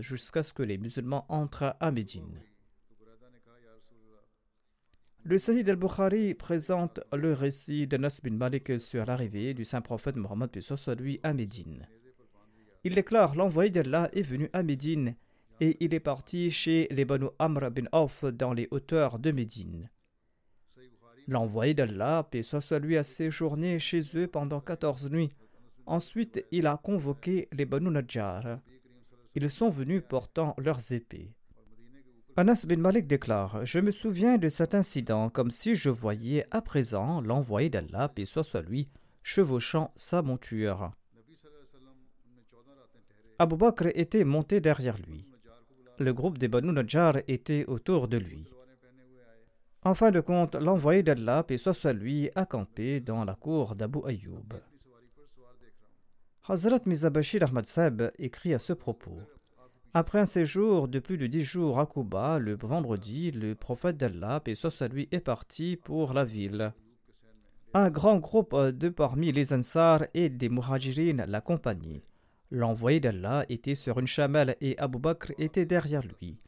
jusqu'à 0.00 0.42
ce 0.42 0.52
que 0.52 0.62
les 0.62 0.78
musulmans 0.78 1.24
entrent 1.28 1.76
à 1.80 1.90
Médine. 1.90 2.40
Le 5.24 5.38
Sahih 5.38 5.68
al-Bukhari 5.70 6.34
présente 6.34 6.98
le 7.12 7.32
récit 7.32 7.86
d'Anas 7.86 8.20
bin 8.24 8.34
Malik 8.34 8.80
sur 8.80 9.04
l'arrivée 9.04 9.54
du 9.54 9.64
saint 9.64 9.80
prophète 9.80 10.16
Mohammed 10.16 10.50
lui 10.98 11.20
à 11.22 11.32
Médine. 11.32 11.86
Il 12.82 12.96
déclare 12.96 13.36
L'envoyé 13.36 13.70
d'Allah 13.70 14.10
est 14.12 14.22
venu 14.22 14.50
à 14.52 14.64
Médine 14.64 15.14
et 15.60 15.76
il 15.78 15.94
est 15.94 16.00
parti 16.00 16.50
chez 16.50 16.88
les 16.90 17.04
Banu 17.04 17.26
Amr 17.38 17.70
bin 17.70 17.84
Auf 17.92 18.24
dans 18.24 18.52
les 18.52 18.66
hauteurs 18.72 19.20
de 19.20 19.30
Médine. 19.30 19.88
L'envoyé 21.28 21.72
d'Allah, 21.72 22.26
paix 22.28 22.42
soit 22.42 22.72
a 22.72 23.02
séjourné 23.04 23.78
chez 23.78 24.00
eux 24.16 24.26
pendant 24.26 24.60
14 24.60 25.08
nuits. 25.12 25.30
Ensuite, 25.92 26.42
il 26.50 26.66
a 26.66 26.78
convoqué 26.78 27.48
les 27.52 27.66
Banu 27.66 27.90
Najjar. 27.90 28.60
Ils 29.34 29.50
sont 29.50 29.68
venus 29.68 30.02
portant 30.08 30.54
leurs 30.56 30.90
épées. 30.90 31.34
Anas 32.34 32.64
bin 32.66 32.78
Malik 32.78 33.06
déclare 33.06 33.66
Je 33.66 33.78
me 33.78 33.90
souviens 33.90 34.38
de 34.38 34.48
cet 34.48 34.74
incident 34.74 35.28
comme 35.28 35.50
si 35.50 35.74
je 35.74 35.90
voyais 35.90 36.46
à 36.50 36.62
présent 36.62 37.20
l'envoyé 37.20 37.68
d'Allah, 37.68 38.08
paix 38.08 38.24
soit 38.24 38.62
lui, 38.62 38.88
chevauchant 39.22 39.92
sa 39.94 40.22
monture. 40.22 40.92
Abu 43.38 43.56
Bakr 43.56 43.88
était 43.94 44.24
monté 44.24 44.62
derrière 44.62 44.96
lui. 44.96 45.26
Le 45.98 46.14
groupe 46.14 46.38
des 46.38 46.48
Banu 46.48 46.72
Najjar 46.72 47.18
était 47.28 47.66
autour 47.66 48.08
de 48.08 48.16
lui. 48.16 48.50
En 49.84 49.92
fin 49.92 50.10
de 50.10 50.20
compte, 50.20 50.54
l'envoyé 50.54 51.02
d'Allah, 51.02 51.42
paix 51.42 51.58
soit 51.58 51.92
lui, 51.92 52.30
a 52.34 52.46
campé 52.46 53.00
dans 53.00 53.26
la 53.26 53.34
cour 53.34 53.74
d'Abu 53.74 53.98
Ayyub. 54.06 54.54
Hazrat 56.48 56.80
Mizabashir 56.86 57.44
Ahmad 57.44 57.66
Seb 57.66 58.10
écrit 58.18 58.52
à 58.52 58.58
ce 58.58 58.72
propos 58.72 59.16
Après 59.94 60.18
un 60.18 60.26
séjour 60.26 60.88
de 60.88 60.98
plus 60.98 61.16
de 61.16 61.28
dix 61.28 61.44
jours 61.44 61.78
à 61.78 61.86
Kuba, 61.86 62.40
le 62.40 62.56
vendredi, 62.56 63.30
le 63.30 63.54
prophète 63.54 63.96
d'Allah, 63.96 64.40
paix 64.40 64.56
soit 64.56 64.88
lui, 64.88 65.08
est 65.12 65.20
parti 65.20 65.76
pour 65.76 66.14
la 66.14 66.24
ville. 66.24 66.72
Un 67.74 67.90
grand 67.90 68.16
groupe 68.16 68.56
de 68.56 68.88
parmi 68.88 69.30
les 69.30 69.52
Ansar 69.52 70.02
et 70.14 70.30
des 70.30 70.48
Muhajirin 70.48 71.26
l'accompagnait. 71.28 72.02
L'envoyé 72.50 72.98
d'Allah 72.98 73.46
était 73.48 73.76
sur 73.76 74.00
une 74.00 74.08
chamelle 74.08 74.56
et 74.60 74.76
Abu 74.78 74.98
Bakr 74.98 75.30
était 75.38 75.64
derrière 75.64 76.02
lui. 76.02 76.40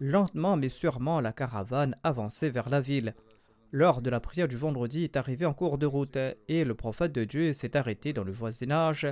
Lentement 0.00 0.58
mais 0.58 0.68
sûrement, 0.68 1.18
la 1.22 1.32
caravane 1.32 1.96
avançait 2.04 2.50
vers 2.50 2.68
la 2.68 2.82
ville. 2.82 3.14
L'heure 3.72 4.02
de 4.02 4.10
la 4.10 4.20
prière 4.20 4.48
du 4.48 4.56
vendredi 4.56 5.04
est 5.04 5.16
arrivée 5.16 5.46
en 5.46 5.54
cours 5.54 5.78
de 5.78 5.86
route 5.86 6.18
et 6.48 6.62
le 6.62 6.74
prophète 6.74 7.12
de 7.12 7.24
Dieu 7.24 7.54
s'est 7.54 7.74
arrêté 7.74 8.12
dans 8.12 8.24
le 8.24 8.32
voisinage 8.32 9.06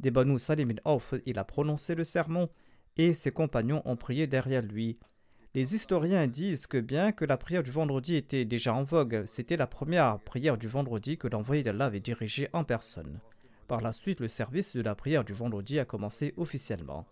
des 0.00 0.12
Salim 0.38 0.74
Auf. 0.84 1.14
Il 1.26 1.38
a 1.38 1.44
prononcé 1.44 1.94
le 1.94 2.04
sermon 2.04 2.48
et 2.96 3.12
ses 3.14 3.32
compagnons 3.32 3.82
ont 3.84 3.96
prié 3.96 4.26
derrière 4.26 4.62
lui. 4.62 4.98
Les 5.54 5.74
historiens 5.74 6.26
disent 6.26 6.66
que 6.66 6.78
bien 6.78 7.12
que 7.12 7.24
la 7.24 7.36
prière 7.36 7.62
du 7.62 7.70
vendredi 7.70 8.16
était 8.16 8.44
déjà 8.44 8.74
en 8.74 8.82
vogue, 8.82 9.22
c'était 9.26 9.56
la 9.56 9.68
première 9.68 10.18
prière 10.18 10.58
du 10.58 10.66
vendredi 10.66 11.16
que 11.16 11.28
l'envoyé 11.28 11.62
d'Allah 11.62 11.86
avait 11.86 12.00
dirigée 12.00 12.48
en 12.52 12.64
personne. 12.64 13.20
Par 13.68 13.80
la 13.80 13.92
suite, 13.92 14.20
le 14.20 14.28
service 14.28 14.74
de 14.74 14.82
la 14.82 14.94
prière 14.96 15.24
du 15.24 15.32
vendredi 15.32 15.78
a 15.78 15.84
commencé 15.84 16.34
officiellement. 16.36 17.06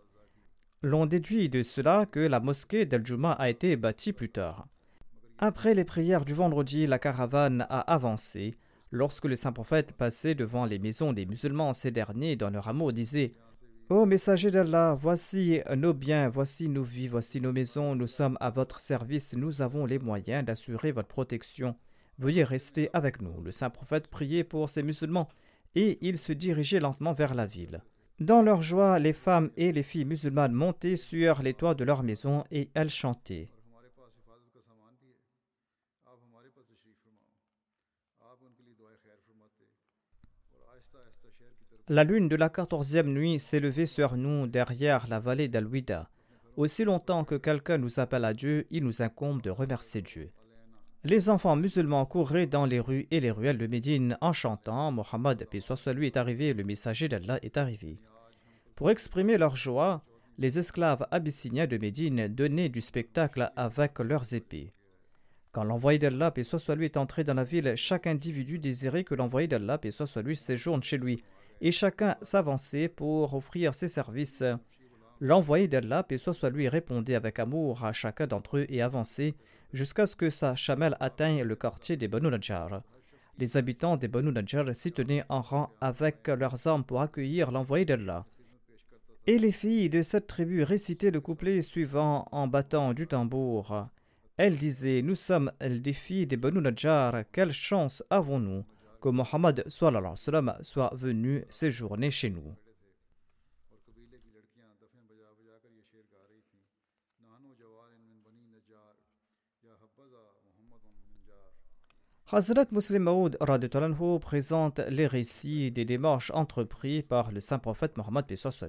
L'on 0.83 1.07
déduit 1.07 1.49
de 1.49 1.63
cela 1.63 2.07
que 2.07 2.19
la 2.19 2.41
mosquée 2.41 2.85
d'Al-Juma 2.85 3.31
a 3.33 3.49
été 3.49 3.77
bâtie 3.77 4.13
plus 4.13 4.31
tard. 4.31 4.67
Après 5.39 5.75
les 5.75 5.85
prières 5.85 6.25
du 6.25 6.35
vendredi, 6.35 6.89
la 6.89 6.99
caravane 6.99 7.67
a 7.71 7.81
avancé. 7.93 8.57
Lorsque 8.93 9.25
le 9.25 9.37
saint 9.37 9.53
prophète 9.53 9.93
passait 9.93 10.35
devant 10.35 10.67
les 10.67 10.79
maisons 10.79 11.15
des 11.15 11.25
musulmans, 11.25 11.73
ces 11.73 11.91
derniers, 11.91 12.37
dans 12.37 12.51
leur 12.51 12.69
amour, 12.69 12.93
disaient 12.93 13.33
Ô 13.89 14.05
messager 14.05 14.51
d'Allah, 14.51 14.95
voici 14.95 15.61
nos 15.75 15.95
biens, 15.95 16.29
voici 16.29 16.69
nos 16.69 16.83
vies, 16.83 17.09
voici 17.09 17.41
nos 17.41 17.53
maisons, 17.53 17.95
nous 17.95 18.07
sommes 18.07 18.37
à 18.41 18.51
votre 18.51 18.81
service, 18.81 19.35
nous 19.35 19.63
avons 19.63 19.87
les 19.87 19.99
moyens 19.99 20.45
d'assurer 20.45 20.93
votre 20.93 21.09
protection. 21.09 21.75
Veuillez 22.19 22.45
rester 22.45 22.91
avec 22.93 23.23
nous. 23.23 23.41
Le 23.41 23.51
saint 23.51 23.71
prophète 23.71 24.09
priait 24.09 24.45
pour 24.45 24.69
ces 24.69 24.83
musulmans 24.83 25.29
et 25.75 25.99
il 26.07 26.19
se 26.19 26.35
dirigeait 26.35 26.81
lentement 26.81 27.15
vers 27.15 27.35
la 27.35 27.47
ville. 27.47 27.83
Dans 28.21 28.43
leur 28.43 28.61
joie, 28.61 28.99
les 28.99 29.15
femmes 29.15 29.51
et 29.57 29.73
les 29.73 29.83
filles 29.83 30.05
musulmanes 30.05 30.53
montaient 30.53 30.97
sur 30.97 31.43
les 31.43 31.55
toits 31.55 31.75
de 31.75 31.85
leur 31.85 32.03
maison 32.03 32.45
et 32.51 32.69
elles 32.75 32.91
chantaient. 32.91 33.49
La 41.93 42.05
lune 42.05 42.27
de 42.27 42.37
la 42.37 42.49
quatorzième 42.49 43.13
nuit 43.13 43.39
s'est 43.39 43.61
levée 43.61 43.85
sur 43.85 44.17
nous 44.17 44.47
derrière 44.47 45.07
la 45.09 45.21
vallée 45.21 45.49
d'Al-Wida. 45.49 46.09
Aussi 46.57 46.85
longtemps 46.85 47.23
que 47.23 47.35
quelqu'un 47.35 47.77
nous 47.77 48.01
appelle 48.01 48.25
à 48.25 48.33
Dieu, 48.33 48.67
il 48.71 48.83
nous 48.83 49.03
incombe 49.03 49.43
de 49.43 49.51
remercier 49.51 50.01
Dieu. 50.01 50.31
Les 51.05 51.29
enfants 51.29 51.55
musulmans 51.55 52.07
couraient 52.07 52.47
dans 52.47 52.65
les 52.65 52.81
rues 52.81 53.09
et 53.11 53.21
les 53.21 53.31
ruelles 53.31 53.59
de 53.59 53.67
Médine 53.67 54.17
en 54.23 54.33
chantant 54.33 54.91
Mohammed, 54.91 55.47
puis 55.51 55.61
soit 55.61 55.93
lui 55.93 56.07
est 56.07 56.17
arrivé, 56.17 56.55
le 56.55 56.65
messager 56.65 57.09
d'Allah 57.09 57.39
est 57.43 57.59
arrivé. 57.59 58.01
Pour 58.75 58.91
exprimer 58.91 59.37
leur 59.37 59.55
joie, 59.55 60.03
les 60.39 60.59
esclaves 60.59 61.07
abyssiniens 61.11 61.67
de 61.67 61.77
Médine 61.77 62.27
donnaient 62.27 62.71
du 62.71 62.81
spectacle 62.81 63.53
avec 63.55 63.99
leurs 63.99 64.33
épées. 64.33 64.73
Quand 65.53 65.65
l'envoyé 65.65 65.99
d'Allah, 65.99 66.31
paix 66.31 66.45
soit 66.45 66.71
est 66.81 66.97
entré 66.97 67.23
dans 67.23 67.35
la 67.35 67.45
ville, 67.45 67.75
chaque 67.77 68.07
individu 68.07 68.59
désirait 68.59 69.05
que 69.05 69.15
l'envoyé 69.15 69.47
d'Allah, 69.47 69.77
paix 69.77 69.91
soit 69.91 70.23
lui, 70.23 70.37
séjourne 70.37 70.83
chez 70.83 70.97
lui, 70.97 71.23
et 71.63 71.71
chacun 71.71 72.17
s'avançait 72.23 72.89
pour 72.89 73.35
offrir 73.35 73.73
ses 73.75 73.87
services. 73.87 74.43
L'envoyé 75.21 75.69
d'Allah, 75.69 76.03
paix 76.03 76.19
soit 76.19 76.51
lui, 76.51 76.69
répondait 76.69 77.15
avec 77.15 77.39
amour 77.39 77.85
à 77.85 77.93
chacun 77.93 78.27
d'entre 78.27 78.59
eux 78.59 78.67
et 78.69 78.83
avançait 78.83 79.35
jusqu'à 79.73 80.07
ce 80.07 80.17
que 80.17 80.29
sa 80.29 80.57
chamelle 80.57 80.97
atteigne 80.99 81.45
le 81.45 81.55
quartier 81.55 81.97
des 81.97 82.09
Banu 82.09 82.29
Najjar. 82.31 82.83
Les 83.39 83.57
habitants 83.57 83.97
des 83.97 84.09
Banu 84.09 84.33
Najjar 84.33 84.75
s'y 84.75 84.91
tenaient 84.91 85.25
en 85.29 85.41
rang 85.41 85.71
avec 85.81 86.27
leurs 86.27 86.67
armes 86.67 86.83
pour 86.83 87.01
accueillir 87.01 87.53
l'envoyé 87.53 87.85
d'Allah. 87.85 88.27
Et 89.29 89.39
les 89.39 89.53
filles 89.53 89.89
de 89.89 90.03
cette 90.03 90.27
tribu 90.27 90.65
récitaient 90.65 91.13
le 91.13 91.21
couplet 91.21 91.63
suivant 91.63 92.27
en 92.33 92.49
battant 92.49 92.93
du 92.93 93.07
tambour. 93.07 93.87
Elles 94.37 94.59
disaient 94.59 95.03
Nous 95.03 95.15
sommes 95.15 95.53
des 95.61 95.93
filles 95.93 96.27
des 96.27 96.37
Banu 96.37 96.61
Najjar, 96.61 97.23
quelle 97.31 97.53
chance 97.53 98.03
avons-nous 98.11 98.65
que 99.03 99.09
Mohammed 99.09 99.65
soit 99.69 100.91
venu 100.95 101.45
séjourner 101.51 102.11
chez 102.11 102.31
nous. 102.31 102.55
Hazrat 112.35 112.65
Muslim 112.73 113.03
Maud 113.03 113.37
présente 114.21 114.79
les 114.89 115.07
récits 115.07 115.71
des 115.71 115.85
démarches 115.85 116.31
entreprises 116.31 117.03
par 117.03 117.31
le 117.31 117.41
saint 117.41 117.59
prophète 117.59 117.99
Mohammed 117.99 118.25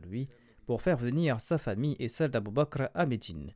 lui 0.05 0.27
pour 0.65 0.81
faire 0.81 0.97
venir 0.97 1.39
sa 1.39 1.57
famille 1.57 1.95
et 1.97 2.09
celle 2.09 2.31
d'Abu 2.31 2.51
Bakr 2.51 2.89
à 2.93 3.05
Médine. 3.05 3.53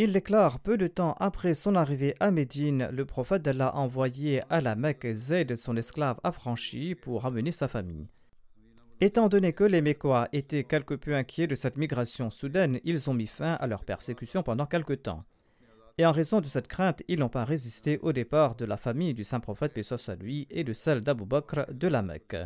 Il 0.00 0.12
déclare 0.12 0.60
peu 0.60 0.78
de 0.78 0.86
temps 0.86 1.16
après 1.18 1.54
son 1.54 1.74
arrivée 1.74 2.14
à 2.20 2.30
Médine, 2.30 2.88
le 2.92 3.04
prophète 3.04 3.42
d'Allah 3.42 3.66
a 3.66 3.78
envoyé 3.78 4.42
à 4.48 4.60
la 4.60 4.76
Mecque 4.76 5.12
Zayd, 5.12 5.56
son 5.56 5.76
esclave 5.76 6.20
affranchi, 6.22 6.94
pour 6.94 7.26
amener 7.26 7.50
sa 7.50 7.66
famille. 7.66 8.06
Étant 9.00 9.28
donné 9.28 9.52
que 9.52 9.64
les 9.64 9.82
Mécois 9.82 10.28
étaient 10.32 10.62
quelque 10.62 10.94
peu 10.94 11.16
inquiets 11.16 11.48
de 11.48 11.56
cette 11.56 11.76
migration 11.76 12.30
soudaine, 12.30 12.78
ils 12.84 13.10
ont 13.10 13.14
mis 13.14 13.26
fin 13.26 13.54
à 13.54 13.66
leur 13.66 13.84
persécution 13.84 14.44
pendant 14.44 14.66
quelque 14.66 14.92
temps. 14.92 15.24
Et 15.98 16.06
en 16.06 16.12
raison 16.12 16.40
de 16.40 16.46
cette 16.46 16.68
crainte, 16.68 17.02
ils 17.08 17.18
n'ont 17.18 17.28
pas 17.28 17.44
résisté 17.44 17.98
au 18.00 18.12
départ 18.12 18.54
de 18.54 18.66
la 18.66 18.76
famille 18.76 19.14
du 19.14 19.24
saint 19.24 19.40
prophète 19.40 19.74
Pessoa 19.74 20.14
lui 20.14 20.46
et 20.48 20.62
de 20.62 20.74
celle 20.74 21.00
d'Abu 21.00 21.24
Bakr 21.24 21.66
de 21.72 21.88
la 21.88 22.02
Mecque. 22.02 22.36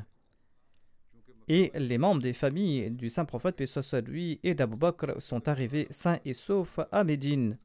Et 1.55 1.71
les 1.75 1.99
membres 1.99 2.23
des 2.23 2.33
familles 2.33 2.91
du 2.91 3.11
saint 3.11 3.27
prophète 3.27 3.63
à 3.77 4.01
lui 4.01 4.41
et 4.43 4.55
d'Abu 4.55 4.75
Bakr 4.75 5.21
sont 5.21 5.49
arrivés 5.49 5.87
sains 5.91 6.19
et 6.25 6.33
saufs 6.33 6.81
à 6.91 7.05
Médine. 7.05 7.59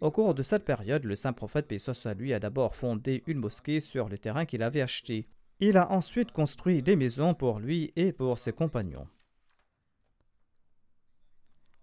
Au 0.00 0.10
cours 0.10 0.34
de 0.34 0.42
cette 0.42 0.64
période, 0.64 1.04
le 1.04 1.14
saint 1.14 1.34
prophète 1.34 1.70
à 2.06 2.14
lui 2.14 2.32
a 2.32 2.40
d'abord 2.40 2.74
fondé 2.74 3.22
une 3.26 3.36
mosquée 3.36 3.80
sur 3.80 4.08
le 4.08 4.16
terrain 4.16 4.46
qu'il 4.46 4.62
avait 4.62 4.80
acheté. 4.80 5.28
Il 5.58 5.76
a 5.76 5.92
ensuite 5.92 6.32
construit 6.32 6.82
des 6.82 6.96
maisons 6.96 7.34
pour 7.34 7.58
lui 7.58 7.92
et 7.94 8.12
pour 8.12 8.38
ses 8.38 8.54
compagnons. 8.54 9.06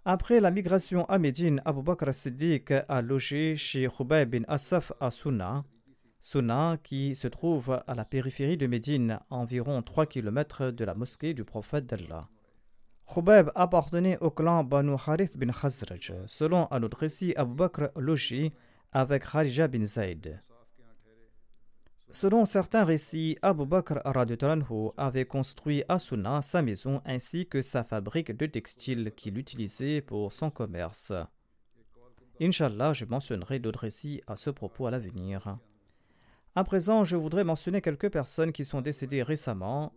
Après 0.06 0.40
la 0.40 0.50
migration 0.50 1.06
à 1.06 1.20
Médine, 1.20 1.62
Abu 1.66 1.84
Bakr 1.84 2.10
a 2.88 3.02
logé 3.04 3.56
chez 3.56 3.88
Khubayb 3.88 4.32
bin 4.32 4.44
Asaf 4.48 4.92
à. 5.00 5.12
Sunna, 6.30 6.76
qui 6.84 7.16
se 7.16 7.30
trouve 7.30 7.82
à 7.88 7.96
la 7.96 8.04
périphérie 8.04 8.58
de 8.58 8.68
Médine, 8.68 9.22
environ 9.30 9.82
3 9.82 10.08
km 10.08 10.72
de 10.72 10.84
la 10.84 10.94
mosquée 10.94 11.34
du 11.34 11.46
prophète 11.46 11.86
d'Allah. 11.86 12.28
Khubayb 13.06 13.50
appartenait 13.56 14.18
au 14.20 14.30
clan 14.30 14.66
Banu 14.66 14.96
Harith 15.08 15.38
bin 15.38 15.54
Khazraj. 15.54 16.14
Selon 16.26 16.68
un 16.70 16.84
autre 16.84 16.98
récit, 16.98 17.34
Abu 17.38 17.54
Bakr 17.54 17.92
logeait 17.96 18.52
avec 18.92 19.24
Kharija 19.24 19.70
bin 19.70 19.86
Zaid. 19.86 20.44
Selon 22.12 22.46
certains 22.46 22.84
récits, 22.84 23.38
Abu 23.42 23.66
Bakr 23.66 24.02
avait 24.98 25.26
construit 25.26 25.86
à 25.88 25.98
Sunna 25.98 26.42
sa 26.42 26.62
maison 26.62 27.02
ainsi 27.06 27.48
que 27.48 27.62
sa 27.62 27.86
fabrique 27.86 28.36
de 28.36 28.48
textiles 28.48 29.14
qu'il 29.16 29.38
utilisait 29.38 30.02
pour 30.02 30.34
son 30.34 30.50
commerce. 30.50 31.14
Inch'Allah, 32.42 32.92
je 32.92 33.06
mentionnerai 33.06 33.60
d'autres 33.60 33.80
récits 33.80 34.22
à 34.28 34.36
ce 34.36 34.50
propos 34.50 34.88
à 34.88 34.92
l'avenir. 34.92 35.58
À 36.58 36.64
présent, 36.64 37.04
je 37.04 37.16
voudrais 37.16 37.44
mentionner 37.44 37.82
quelques 37.82 38.10
personnes 38.10 38.52
qui 38.52 38.66
sont 38.66 38.82
décédées 38.82 39.22
récemment. 39.22 39.94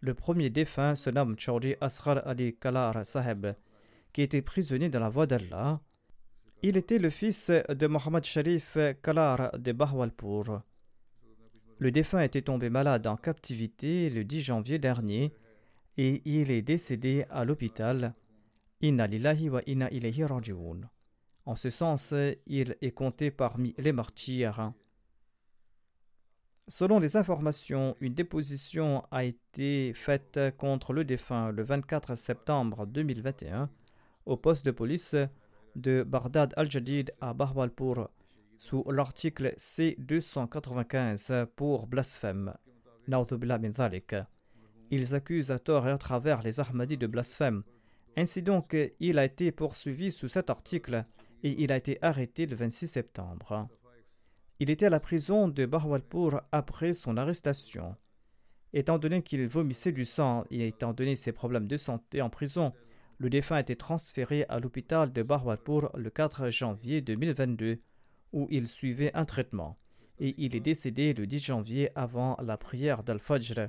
Le 0.00 0.12
premier 0.12 0.50
défunt 0.50 0.94
se 0.94 1.08
nomme 1.08 1.38
Chaudhry 1.38 1.74
Asghar 1.80 2.20
Ali 2.28 2.54
Kalar 2.54 3.06
Saheb, 3.06 3.54
qui 4.12 4.20
était 4.20 4.42
prisonnier 4.42 4.90
dans 4.90 5.00
la 5.00 5.08
voie 5.08 5.26
d'Allah. 5.26 5.80
Il 6.60 6.76
était 6.76 6.98
le 6.98 7.08
fils 7.08 7.50
de 7.50 7.86
Mohammad 7.86 8.24
Sharif 8.24 8.76
Kalar 9.02 9.58
de 9.58 9.72
Bahwalpur. 9.72 10.60
Le 11.78 11.90
défunt 11.90 12.20
était 12.20 12.42
tombé 12.42 12.68
malade 12.68 13.06
en 13.06 13.16
captivité 13.16 14.10
le 14.10 14.22
10 14.22 14.42
janvier 14.42 14.78
dernier 14.78 15.32
et 15.96 16.20
il 16.26 16.50
est 16.50 16.60
décédé 16.60 17.24
à 17.30 17.46
l'hôpital. 17.46 18.12
Inna 18.82 19.06
lillahi 19.06 19.48
wa 19.48 19.62
inna 19.66 19.90
ilayhi. 19.90 20.26
En 21.46 21.56
ce 21.56 21.70
sens, 21.70 22.12
il 22.46 22.76
est 22.82 22.92
compté 22.92 23.30
parmi 23.30 23.74
les 23.78 23.92
martyrs. 23.92 24.74
Selon 26.68 27.00
les 27.00 27.16
informations, 27.16 27.96
une 28.00 28.14
déposition 28.14 29.04
a 29.10 29.24
été 29.24 29.92
faite 29.94 30.38
contre 30.58 30.92
le 30.92 31.04
défunt 31.04 31.50
le 31.50 31.62
24 31.64 32.14
septembre 32.14 32.86
2021 32.86 33.68
au 34.26 34.36
poste 34.36 34.64
de 34.64 34.70
police 34.70 35.16
de 35.74 36.04
Bardad 36.04 36.54
al-Jadid 36.56 37.12
à 37.20 37.34
Bahwalpur 37.34 38.08
sous 38.58 38.84
l'article 38.88 39.54
C295 39.58 41.46
pour 41.46 41.88
blasphème. 41.88 42.54
Ils 44.92 45.14
accusent 45.16 45.50
à 45.50 45.58
tort 45.58 45.88
et 45.88 45.90
à 45.90 45.98
travers 45.98 46.42
les 46.42 46.60
Ahmadis 46.60 46.96
de 46.96 47.08
blasphème. 47.08 47.64
Ainsi 48.16 48.40
donc, 48.40 48.76
il 49.00 49.18
a 49.18 49.24
été 49.24 49.50
poursuivi 49.50 50.12
sous 50.12 50.28
cet 50.28 50.48
article 50.48 51.02
et 51.42 51.60
il 51.60 51.72
a 51.72 51.76
été 51.76 51.98
arrêté 52.02 52.46
le 52.46 52.54
26 52.54 52.86
septembre. 52.86 53.68
Il 54.62 54.70
était 54.70 54.86
à 54.86 54.90
la 54.90 55.00
prison 55.00 55.48
de 55.48 55.66
Bahwalpur 55.66 56.40
après 56.52 56.92
son 56.92 57.16
arrestation. 57.16 57.96
Étant 58.72 58.96
donné 58.96 59.20
qu'il 59.20 59.44
vomissait 59.48 59.90
du 59.90 60.04
sang 60.04 60.44
et 60.52 60.68
étant 60.68 60.92
donné 60.92 61.16
ses 61.16 61.32
problèmes 61.32 61.66
de 61.66 61.76
santé 61.76 62.22
en 62.22 62.30
prison, 62.30 62.72
le 63.18 63.28
défunt 63.28 63.56
a 63.56 63.60
été 63.60 63.74
transféré 63.74 64.46
à 64.48 64.60
l'hôpital 64.60 65.12
de 65.12 65.24
Bahwalpur 65.24 65.90
le 65.96 66.10
4 66.10 66.50
janvier 66.50 67.00
2022 67.00 67.80
où 68.32 68.46
il 68.52 68.68
suivait 68.68 69.10
un 69.14 69.24
traitement, 69.24 69.80
et 70.20 70.32
il 70.38 70.54
est 70.54 70.60
décédé 70.60 71.12
le 71.12 71.26
10 71.26 71.42
janvier 71.42 71.90
avant 71.96 72.36
la 72.40 72.56
prière 72.56 73.02
d'Al-Fajr, 73.02 73.68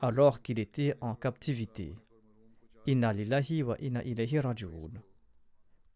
alors 0.00 0.42
qu'il 0.42 0.58
était 0.58 0.96
en 1.00 1.14
captivité. 1.14 1.94
Inna 2.88 3.12
lillahi 3.12 3.62
wa 3.62 3.76
inna 3.78 4.02
ilayhi. 4.02 4.40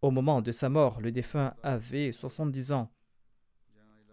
Au 0.01 0.12
moment 0.12 0.43
de 0.43 0.53
sa 0.53 0.68
mort, 0.68 1.01
le 1.01 1.11
défunt 1.11 1.55
avait 1.64 2.12
70 2.12 2.70
ans. 2.70 2.93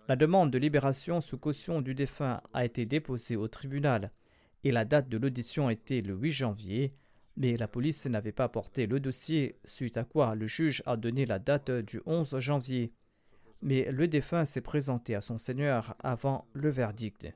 La 0.07 0.15
demande 0.15 0.51
de 0.51 0.57
libération 0.57 1.21
sous 1.21 1.37
caution 1.37 1.81
du 1.81 1.95
défunt 1.95 2.41
a 2.53 2.65
été 2.65 2.85
déposée 2.85 3.35
au 3.35 3.47
tribunal 3.47 4.11
et 4.63 4.71
la 4.71 4.85
date 4.85 5.09
de 5.09 5.17
l'audition 5.17 5.69
était 5.69 6.01
le 6.01 6.15
8 6.15 6.31
janvier, 6.31 6.93
mais 7.37 7.57
la 7.57 7.67
police 7.67 8.05
n'avait 8.05 8.31
pas 8.31 8.49
porté 8.49 8.87
le 8.87 8.99
dossier, 8.99 9.59
suite 9.65 9.97
à 9.97 10.03
quoi 10.03 10.35
le 10.35 10.47
juge 10.47 10.83
a 10.85 10.95
donné 10.95 11.25
la 11.25 11.39
date 11.39 11.71
du 11.71 12.01
11 12.05 12.39
janvier 12.39 12.93
mais 13.65 13.91
le 13.91 14.07
défunt 14.07 14.45
s'est 14.45 14.61
présenté 14.61 15.15
à 15.15 15.21
son 15.21 15.39
Seigneur 15.39 15.95
avant 15.99 16.47
le 16.53 16.69
verdict. 16.69 17.27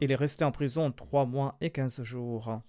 Il 0.00 0.12
est 0.12 0.16
resté 0.16 0.44
en 0.44 0.52
prison 0.52 0.92
trois 0.92 1.26
mois 1.26 1.56
et 1.60 1.70
quinze 1.70 2.00
jours. 2.02 2.62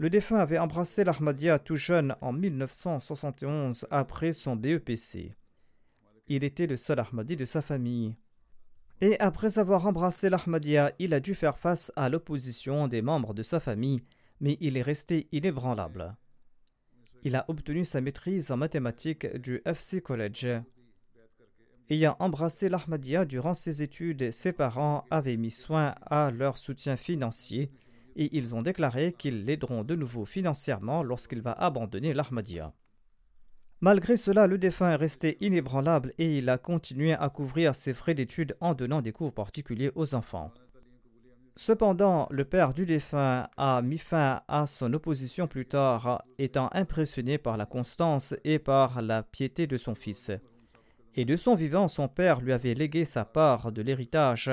Le 0.00 0.08
défunt 0.08 0.38
avait 0.38 0.56
embrassé 0.56 1.04
l'Ahmadiyya 1.04 1.58
tout 1.58 1.76
jeune 1.76 2.16
en 2.22 2.32
1971 2.32 3.86
après 3.90 4.32
son 4.32 4.56
BEPC. 4.56 5.34
Il 6.26 6.42
était 6.42 6.66
le 6.66 6.78
seul 6.78 7.00
Ahmadi 7.00 7.36
de 7.36 7.44
sa 7.44 7.60
famille. 7.60 8.16
Et 9.02 9.20
après 9.20 9.58
avoir 9.58 9.86
embrassé 9.86 10.30
l'Ahmadiyya, 10.30 10.92
il 11.00 11.12
a 11.12 11.20
dû 11.20 11.34
faire 11.34 11.58
face 11.58 11.92
à 11.96 12.08
l'opposition 12.08 12.88
des 12.88 13.02
membres 13.02 13.34
de 13.34 13.42
sa 13.42 13.60
famille, 13.60 14.00
mais 14.40 14.56
il 14.62 14.78
est 14.78 14.82
resté 14.82 15.28
inébranlable. 15.32 16.16
Il 17.22 17.36
a 17.36 17.44
obtenu 17.48 17.84
sa 17.84 18.00
maîtrise 18.00 18.50
en 18.50 18.56
mathématiques 18.56 19.26
du 19.36 19.60
FC 19.66 20.00
College. 20.00 20.46
Ayant 21.90 22.16
embrassé 22.20 22.70
l'Ahmadiyya 22.70 23.26
durant 23.26 23.52
ses 23.52 23.82
études, 23.82 24.32
ses 24.32 24.54
parents 24.54 25.04
avaient 25.10 25.36
mis 25.36 25.50
soin 25.50 25.94
à 26.06 26.30
leur 26.30 26.56
soutien 26.56 26.96
financier 26.96 27.70
et 28.16 28.36
ils 28.36 28.54
ont 28.54 28.62
déclaré 28.62 29.14
qu'ils 29.16 29.44
l'aideront 29.44 29.84
de 29.84 29.94
nouveau 29.94 30.24
financièrement 30.24 31.02
lorsqu'il 31.02 31.42
va 31.42 31.52
abandonner 31.52 32.14
l'Ahmadiyya. 32.14 32.72
Malgré 33.82 34.18
cela, 34.18 34.46
le 34.46 34.58
défunt 34.58 34.90
est 34.90 34.96
resté 34.96 35.38
inébranlable 35.40 36.12
et 36.18 36.38
il 36.38 36.50
a 36.50 36.58
continué 36.58 37.14
à 37.14 37.30
couvrir 37.30 37.74
ses 37.74 37.94
frais 37.94 38.14
d'études 38.14 38.56
en 38.60 38.74
donnant 38.74 39.00
des 39.00 39.12
cours 39.12 39.32
particuliers 39.32 39.90
aux 39.94 40.14
enfants. 40.14 40.52
Cependant, 41.56 42.26
le 42.30 42.44
père 42.44 42.74
du 42.74 42.86
défunt 42.86 43.48
a 43.56 43.82
mis 43.82 43.98
fin 43.98 44.42
à 44.48 44.66
son 44.66 44.92
opposition 44.92 45.46
plus 45.46 45.66
tard, 45.66 46.24
étant 46.38 46.70
impressionné 46.72 47.38
par 47.38 47.56
la 47.56 47.66
constance 47.66 48.34
et 48.44 48.58
par 48.58 49.02
la 49.02 49.22
piété 49.22 49.66
de 49.66 49.76
son 49.76 49.94
fils. 49.94 50.30
Et 51.14 51.24
de 51.24 51.36
son 51.36 51.54
vivant, 51.54 51.88
son 51.88 52.08
père 52.08 52.40
lui 52.40 52.52
avait 52.52 52.74
légué 52.74 53.04
sa 53.04 53.24
part 53.24 53.72
de 53.72 53.82
l'héritage, 53.82 54.50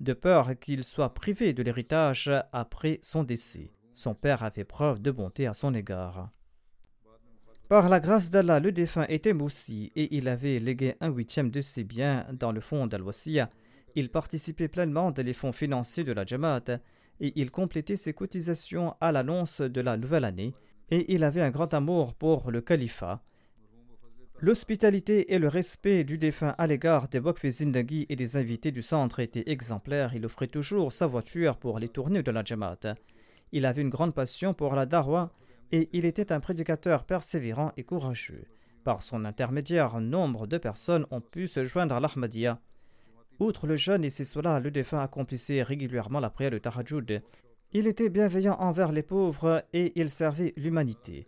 de 0.00 0.12
peur 0.12 0.58
qu'il 0.58 0.82
soit 0.84 1.14
privé 1.14 1.52
de 1.52 1.62
l'héritage 1.62 2.30
après 2.52 2.98
son 3.02 3.22
décès. 3.22 3.70
Son 3.94 4.14
père 4.14 4.42
a 4.42 4.50
fait 4.50 4.64
preuve 4.64 5.00
de 5.00 5.10
bonté 5.10 5.46
à 5.46 5.54
son 5.54 5.74
égard. 5.74 6.30
Par 7.68 7.88
la 7.88 8.00
grâce 8.00 8.30
d'Allah, 8.30 8.58
le 8.58 8.72
défunt 8.72 9.06
était 9.08 9.32
moussi 9.32 9.92
et 9.94 10.16
il 10.16 10.26
avait 10.26 10.58
légué 10.58 10.96
un 11.00 11.10
huitième 11.10 11.50
de 11.50 11.60
ses 11.60 11.84
biens 11.84 12.26
dans 12.32 12.50
le 12.50 12.60
fond 12.60 12.86
dal 12.86 13.02
il 13.94 14.08
participait 14.10 14.68
pleinement 14.68 15.10
des 15.10 15.32
fonds 15.32 15.52
financiers 15.52 16.04
de 16.04 16.12
la 16.12 16.24
Jamaat 16.24 16.80
et 17.20 17.32
il 17.36 17.50
complétait 17.50 17.96
ses 17.96 18.12
cotisations 18.12 18.94
à 19.00 19.12
l'annonce 19.12 19.60
de 19.60 19.80
la 19.80 19.96
nouvelle 19.96 20.24
année 20.24 20.54
et 20.90 21.12
il 21.14 21.24
avait 21.24 21.42
un 21.42 21.50
grand 21.50 21.72
amour 21.74 22.14
pour 22.14 22.50
le 22.50 22.60
califat. 22.60 23.22
L'hospitalité 24.42 25.34
et 25.34 25.38
le 25.38 25.48
respect 25.48 26.02
du 26.02 26.16
défunt 26.16 26.54
à 26.56 26.66
l'égard 26.66 27.08
des 27.08 27.20
Bokfi 27.20 27.50
Zindagi 27.50 28.06
et 28.08 28.16
des 28.16 28.36
invités 28.38 28.72
du 28.72 28.80
centre 28.80 29.20
étaient 29.20 29.50
exemplaires. 29.50 30.14
Il 30.14 30.24
offrait 30.24 30.46
toujours 30.46 30.92
sa 30.92 31.06
voiture 31.06 31.58
pour 31.58 31.78
les 31.78 31.90
tournées 31.90 32.22
de 32.22 32.30
la 32.30 32.42
Jamaat. 32.42 32.96
Il 33.52 33.66
avait 33.66 33.82
une 33.82 33.90
grande 33.90 34.14
passion 34.14 34.54
pour 34.54 34.74
la 34.74 34.86
Darwa 34.86 35.30
et 35.72 35.90
il 35.92 36.06
était 36.06 36.32
un 36.32 36.40
prédicateur 36.40 37.04
persévérant 37.04 37.72
et 37.76 37.84
courageux. 37.84 38.46
Par 38.82 39.02
son 39.02 39.26
intermédiaire, 39.26 40.00
nombre 40.00 40.46
de 40.46 40.56
personnes 40.56 41.04
ont 41.10 41.20
pu 41.20 41.46
se 41.46 41.64
joindre 41.64 41.94
à 41.94 42.00
l'Ahmadiyya. 42.00 42.62
Outre 43.40 43.66
le 43.66 43.76
jeûne 43.76 44.04
et 44.04 44.10
ses 44.10 44.24
solas, 44.24 44.58
le 44.58 44.70
défunt 44.70 45.02
accomplissait 45.02 45.62
régulièrement 45.62 46.18
la 46.18 46.30
prière 46.30 46.50
de 46.50 46.58
Tahajjud. 46.58 47.22
Il 47.72 47.86
était 47.86 48.08
bienveillant 48.08 48.56
envers 48.58 48.90
les 48.90 49.02
pauvres 49.02 49.62
et 49.74 49.92
il 50.00 50.08
servait 50.08 50.54
l'humanité. 50.56 51.26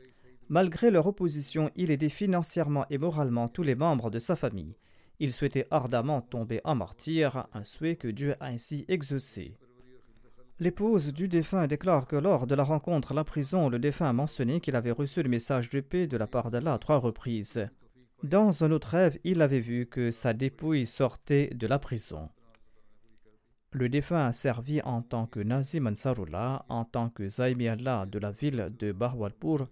Malgré 0.53 0.91
leur 0.91 1.07
opposition, 1.07 1.71
il 1.77 1.91
aidait 1.91 2.11
financièrement 2.11 2.85
et 2.91 2.99
moralement 2.99 3.49
tous 3.49 3.63
les 3.63 3.75
membres 3.75 4.11
de 4.11 4.19
sa 4.19 4.37
famille. 4.37 4.77
Il 5.19 5.33
souhaitait 5.33 5.67
ardemment 5.71 6.21
tomber 6.21 6.61
en 6.65 6.75
martyr, 6.75 7.47
un 7.55 7.65
souhait 7.65 7.97
que 7.97 8.09
Dieu 8.09 8.35
a 8.39 8.49
ainsi 8.49 8.85
exaucé. 8.87 9.57
L'épouse 10.61 11.15
du 11.15 11.27
défunt 11.27 11.67
déclare 11.67 12.07
que 12.07 12.17
lors 12.17 12.47
de 12.47 12.55
la 12.55 12.65
rencontre 12.65 13.13
à 13.13 13.15
la 13.15 13.25
prison, 13.25 13.71
le 13.71 13.79
défunt 13.79 14.11
a 14.11 14.13
mentionné 14.13 14.61
qu'il 14.61 14.77
avait 14.77 14.91
reçu 14.91 15.23
le 15.23 15.31
message 15.31 15.71
de 15.71 15.81
paix 15.81 16.07
de 16.07 16.19
la 16.19 16.27
part 16.27 16.51
d'Allah 16.51 16.75
à 16.75 16.79
trois 16.79 16.99
reprises. 16.99 17.65
Dans 18.23 18.63
un 18.63 18.73
autre 18.73 18.89
rêve, 18.89 19.19
il 19.25 19.41
avait 19.41 19.59
vu 19.59 19.87
que 19.87 20.11
sa 20.11 20.35
dépouille 20.35 20.85
sortait 20.85 21.49
de 21.55 21.67
la 21.67 21.79
prison. 21.79 22.29
Le 23.71 23.89
défunt 23.89 24.27
a 24.27 24.35
servi 24.35 24.83
en 24.83 25.01
tant 25.01 25.27
que 25.27 25.41
Nazi 25.41 25.81
Mansarullah, 25.81 26.67
en 26.69 26.85
tant 26.85 27.09
que 27.09 27.27
Zaimi 27.27 27.69
Allah 27.69 28.05
de 28.05 28.19
la 28.19 28.33
ville 28.33 28.71
de 28.79 28.93
Bahwalpur, 28.93 29.67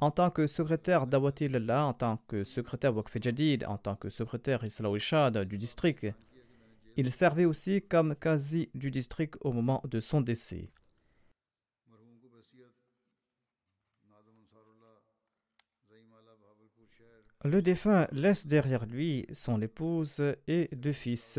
en 0.00 0.10
tant 0.10 0.30
que 0.30 0.46
secrétaire 0.46 1.06
d'Awatillah, 1.06 1.84
en 1.84 1.92
tant 1.92 2.18
que 2.28 2.44
secrétaire 2.44 2.96
Waqf 2.96 3.16
Jadid, 3.20 3.64
en 3.64 3.78
tant 3.78 3.96
que 3.96 4.08
secrétaire 4.08 4.64
Islawishad 4.64 5.38
du 5.38 5.58
district. 5.58 6.06
Il 6.96 7.12
servait 7.12 7.44
aussi 7.44 7.82
comme 7.82 8.14
quasi 8.14 8.70
du 8.74 8.90
district 8.90 9.36
au 9.40 9.52
moment 9.52 9.82
de 9.84 10.00
son 10.00 10.20
décès. 10.20 10.70
Le 17.44 17.62
défunt 17.62 18.08
laisse 18.10 18.48
derrière 18.48 18.84
lui 18.84 19.26
son 19.32 19.62
épouse 19.62 20.20
et 20.48 20.68
deux 20.72 20.92
fils. 20.92 21.38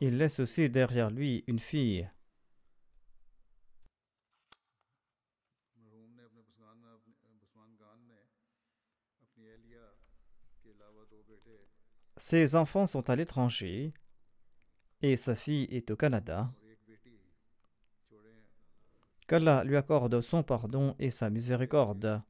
Il 0.00 0.16
laisse 0.16 0.38
aussi 0.38 0.70
derrière 0.70 1.10
lui 1.10 1.44
une 1.48 1.58
fille. 1.58 2.08
Ses 12.20 12.54
enfants 12.54 12.86
sont 12.86 13.08
à 13.08 13.16
l'étranger 13.16 13.94
et 15.00 15.16
sa 15.16 15.34
fille 15.34 15.66
est 15.70 15.90
au 15.90 15.96
Canada. 15.96 16.52
Qu'Allah 19.26 19.64
lui 19.64 19.78
accorde 19.78 20.20
son 20.20 20.42
pardon 20.42 20.94
et 20.98 21.10
sa 21.10 21.30
miséricorde, 21.30 22.20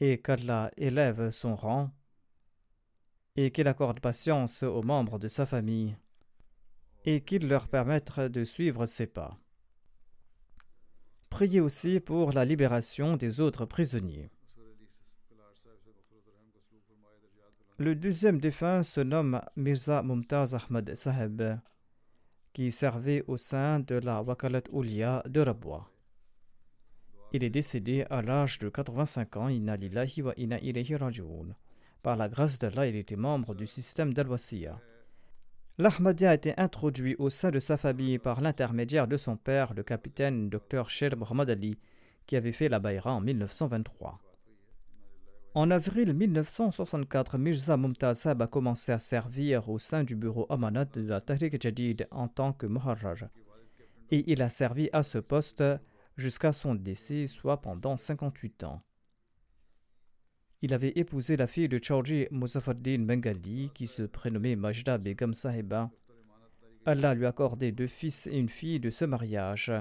et 0.00 0.22
qu'Allah 0.22 0.70
élève 0.78 1.28
son 1.30 1.54
rang, 1.54 1.90
et 3.36 3.50
qu'il 3.50 3.68
accorde 3.68 4.00
patience 4.00 4.62
aux 4.62 4.82
membres 4.82 5.18
de 5.18 5.28
sa 5.28 5.44
famille, 5.44 5.98
et 7.04 7.20
qu'il 7.20 7.46
leur 7.46 7.68
permette 7.68 8.20
de 8.20 8.42
suivre 8.42 8.86
ses 8.86 9.06
pas. 9.06 9.38
Priez 11.28 11.60
aussi 11.60 12.00
pour 12.00 12.32
la 12.32 12.46
libération 12.46 13.18
des 13.18 13.40
autres 13.40 13.66
prisonniers. 13.66 14.30
Le 17.78 17.96
deuxième 17.96 18.38
défunt 18.38 18.84
se 18.84 19.00
nomme 19.00 19.40
Mirza 19.56 20.00
Mumtaz 20.04 20.54
Ahmad 20.54 20.94
Saheb, 20.94 21.58
qui 22.52 22.70
servait 22.70 23.24
au 23.26 23.36
sein 23.36 23.80
de 23.80 23.96
la 23.96 24.22
Wakalat 24.22 24.62
Ulia 24.72 25.24
de 25.26 25.40
Rabwa. 25.40 25.90
Il 27.32 27.42
est 27.42 27.50
décédé 27.50 28.06
à 28.10 28.22
l'âge 28.22 28.60
de 28.60 28.68
85 28.68 29.36
ans. 29.38 29.48
Inna 29.48 29.76
wa 30.22 30.34
inna 30.36 30.60
ilayhi 30.60 30.94
Par 32.00 32.16
la 32.16 32.28
grâce 32.28 32.60
d'Allah, 32.60 32.86
il 32.86 32.94
était 32.94 33.16
membre 33.16 33.56
du 33.56 33.66
système 33.66 34.14
d'Al-Wasiya. 34.14 34.78
L'Ahmadiyya 35.78 36.30
a 36.30 36.34
été 36.34 36.54
introduit 36.56 37.16
au 37.18 37.28
sein 37.28 37.50
de 37.50 37.58
sa 37.58 37.76
famille 37.76 38.20
par 38.20 38.40
l'intermédiaire 38.40 39.08
de 39.08 39.16
son 39.16 39.36
père, 39.36 39.74
le 39.74 39.82
capitaine 39.82 40.48
Dr. 40.48 40.88
Sher 40.88 41.16
Muhammad 41.16 41.50
Ali, 41.50 41.76
qui 42.28 42.36
avait 42.36 42.52
fait 42.52 42.68
la 42.68 42.78
Bayra 42.78 43.12
en 43.12 43.20
1923. 43.20 44.20
En 45.56 45.70
avril 45.70 46.12
1964, 46.14 47.38
Mirza 47.38 47.76
Mumtaz 47.76 48.26
a 48.26 48.46
commencé 48.48 48.90
à 48.90 48.98
servir 48.98 49.68
au 49.68 49.78
sein 49.78 50.02
du 50.02 50.16
bureau 50.16 50.46
Amanat 50.50 50.86
de 50.86 51.02
la 51.02 51.20
Tahrik 51.20 51.62
Jadid 51.62 52.08
en 52.10 52.26
tant 52.26 52.52
que 52.52 52.66
Muharrar. 52.66 53.28
Et 54.10 54.24
il 54.32 54.42
a 54.42 54.48
servi 54.48 54.90
à 54.92 55.04
ce 55.04 55.18
poste 55.18 55.62
jusqu'à 56.16 56.52
son 56.52 56.74
décès, 56.74 57.28
soit 57.28 57.60
pendant 57.60 57.96
58 57.96 58.64
ans. 58.64 58.82
Il 60.60 60.74
avait 60.74 60.92
épousé 60.96 61.36
la 61.36 61.46
fille 61.46 61.68
de 61.68 61.78
Chaudhry 61.80 62.26
Muzaffarddin 62.32 63.04
Bengali, 63.04 63.70
qui 63.74 63.86
se 63.86 64.02
prénommait 64.02 64.56
Majda 64.56 64.98
Begum 64.98 65.34
Sahiba. 65.34 65.88
Allah 66.84 67.14
lui 67.14 67.26
a 67.26 67.28
accordé 67.28 67.70
deux 67.70 67.86
fils 67.86 68.26
et 68.26 68.36
une 68.36 68.48
fille 68.48 68.80
de 68.80 68.90
ce 68.90 69.04
mariage. 69.04 69.72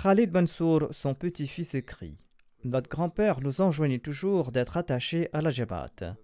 Khalid 0.00 0.32
Mansour, 0.32 0.88
son 0.90 1.14
petit-fils, 1.14 1.74
écrit 1.74 2.18
Notre 2.64 2.88
grand-père 2.88 3.40
nous 3.40 3.60
enjoignait 3.60 4.00
toujours 4.00 4.50
d'être 4.50 4.76
attachés 4.76 5.28
à 5.32 5.40
la 5.42 5.50
Jabhat. 5.50 6.16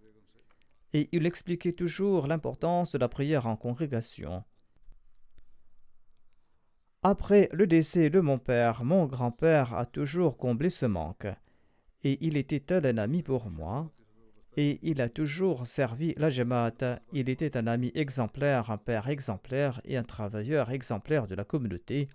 Et 0.95 1.09
il 1.13 1.27
expliquait 1.27 1.73
toujours 1.73 2.27
l'importance 2.27 2.93
de 2.93 2.99
la 2.99 3.09
prière 3.09 3.47
en 3.47 3.57
congrégation. 3.57 4.43
Après 7.05 7.49
le 7.53 7.69
décès 7.69 8.11
de 8.11 8.19
mon 8.19 8.39
père, 8.39 8.83
mon 8.85 9.07
grand-père 9.07 9.75
a 9.75 9.87
toujours 9.87 10.37
comblé 10.37 10.71
ce 10.71 10.87
manque, 10.87 11.29
et 12.03 12.19
il 12.27 12.37
était 12.37 12.61
tel 12.61 12.87
un 12.87 12.99
ami 12.99 13.23
pour 13.23 13.49
moi, 13.49 13.93
et 14.57 14.81
il 14.83 15.01
a 15.01 15.09
toujours 15.09 15.69
servi 15.69 16.15
la 16.17 16.31
Jamaat. 16.31 17.01
Il 17.13 17.29
était 17.29 17.57
un 17.57 17.69
ami 17.69 17.93
exemplaire, 17.95 18.73
un 18.73 18.79
père 18.79 19.09
exemplaire 19.09 19.81
et 19.85 19.97
un 19.97 20.03
travailleur 20.03 20.73
exemplaire 20.73 21.29
de 21.29 21.37
la 21.37 21.45
communauté. 21.45 22.09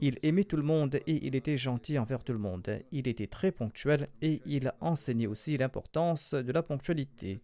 Il 0.00 0.18
aimait 0.22 0.44
tout 0.44 0.56
le 0.56 0.62
monde 0.62 0.96
et 1.06 1.26
il 1.26 1.34
était 1.34 1.56
gentil 1.56 1.98
envers 1.98 2.24
tout 2.24 2.32
le 2.32 2.38
monde. 2.38 2.80
Il 2.92 3.08
était 3.08 3.26
très 3.26 3.52
ponctuel 3.52 4.08
et 4.22 4.42
il 4.44 4.72
enseignait 4.80 5.26
aussi 5.26 5.56
l'importance 5.56 6.34
de 6.34 6.52
la 6.52 6.62
ponctualité. 6.62 7.40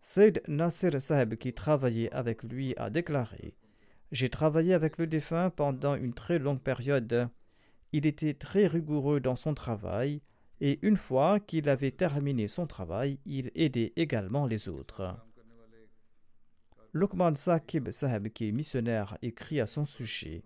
Said 0.00 0.42
Nasser 0.48 1.00
Saheb, 1.00 1.34
qui 1.36 1.52
travaillait 1.52 2.12
avec 2.12 2.42
lui, 2.42 2.74
a 2.76 2.90
déclaré 2.90 3.54
j'ai 4.10 4.28
travaillé 4.28 4.72
avec 4.74 4.98
le 4.98 5.06
défunt 5.06 5.50
pendant 5.50 5.94
une 5.94 6.14
très 6.14 6.38
longue 6.38 6.60
période. 6.60 7.28
Il 7.92 8.06
était 8.06 8.34
très 8.34 8.66
rigoureux 8.66 9.20
dans 9.20 9.36
son 9.36 9.54
travail 9.54 10.22
et 10.60 10.78
une 10.82 10.96
fois 10.96 11.40
qu'il 11.40 11.68
avait 11.68 11.90
terminé 11.90 12.48
son 12.48 12.66
travail, 12.66 13.18
il 13.26 13.50
aidait 13.54 13.92
également 13.96 14.46
les 14.46 14.68
autres. 14.68 15.14
Lukman 16.94 17.36
Sakib 17.36 17.90
Saheb, 17.90 18.28
qui 18.28 18.48
est 18.48 18.52
missionnaire, 18.52 19.18
écrit 19.20 19.60
à 19.60 19.66
son 19.66 19.84
sujet. 19.84 20.42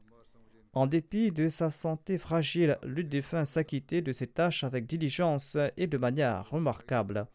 En 0.74 0.86
dépit 0.86 1.32
de 1.32 1.48
sa 1.48 1.70
santé 1.70 2.18
fragile, 2.18 2.78
le 2.82 3.04
défunt 3.04 3.44
s'acquittait 3.44 4.02
de 4.02 4.12
ses 4.12 4.26
tâches 4.26 4.64
avec 4.64 4.86
diligence 4.86 5.56
et 5.76 5.86
de 5.86 5.98
manière 5.98 6.48
remarquable. 6.50 7.26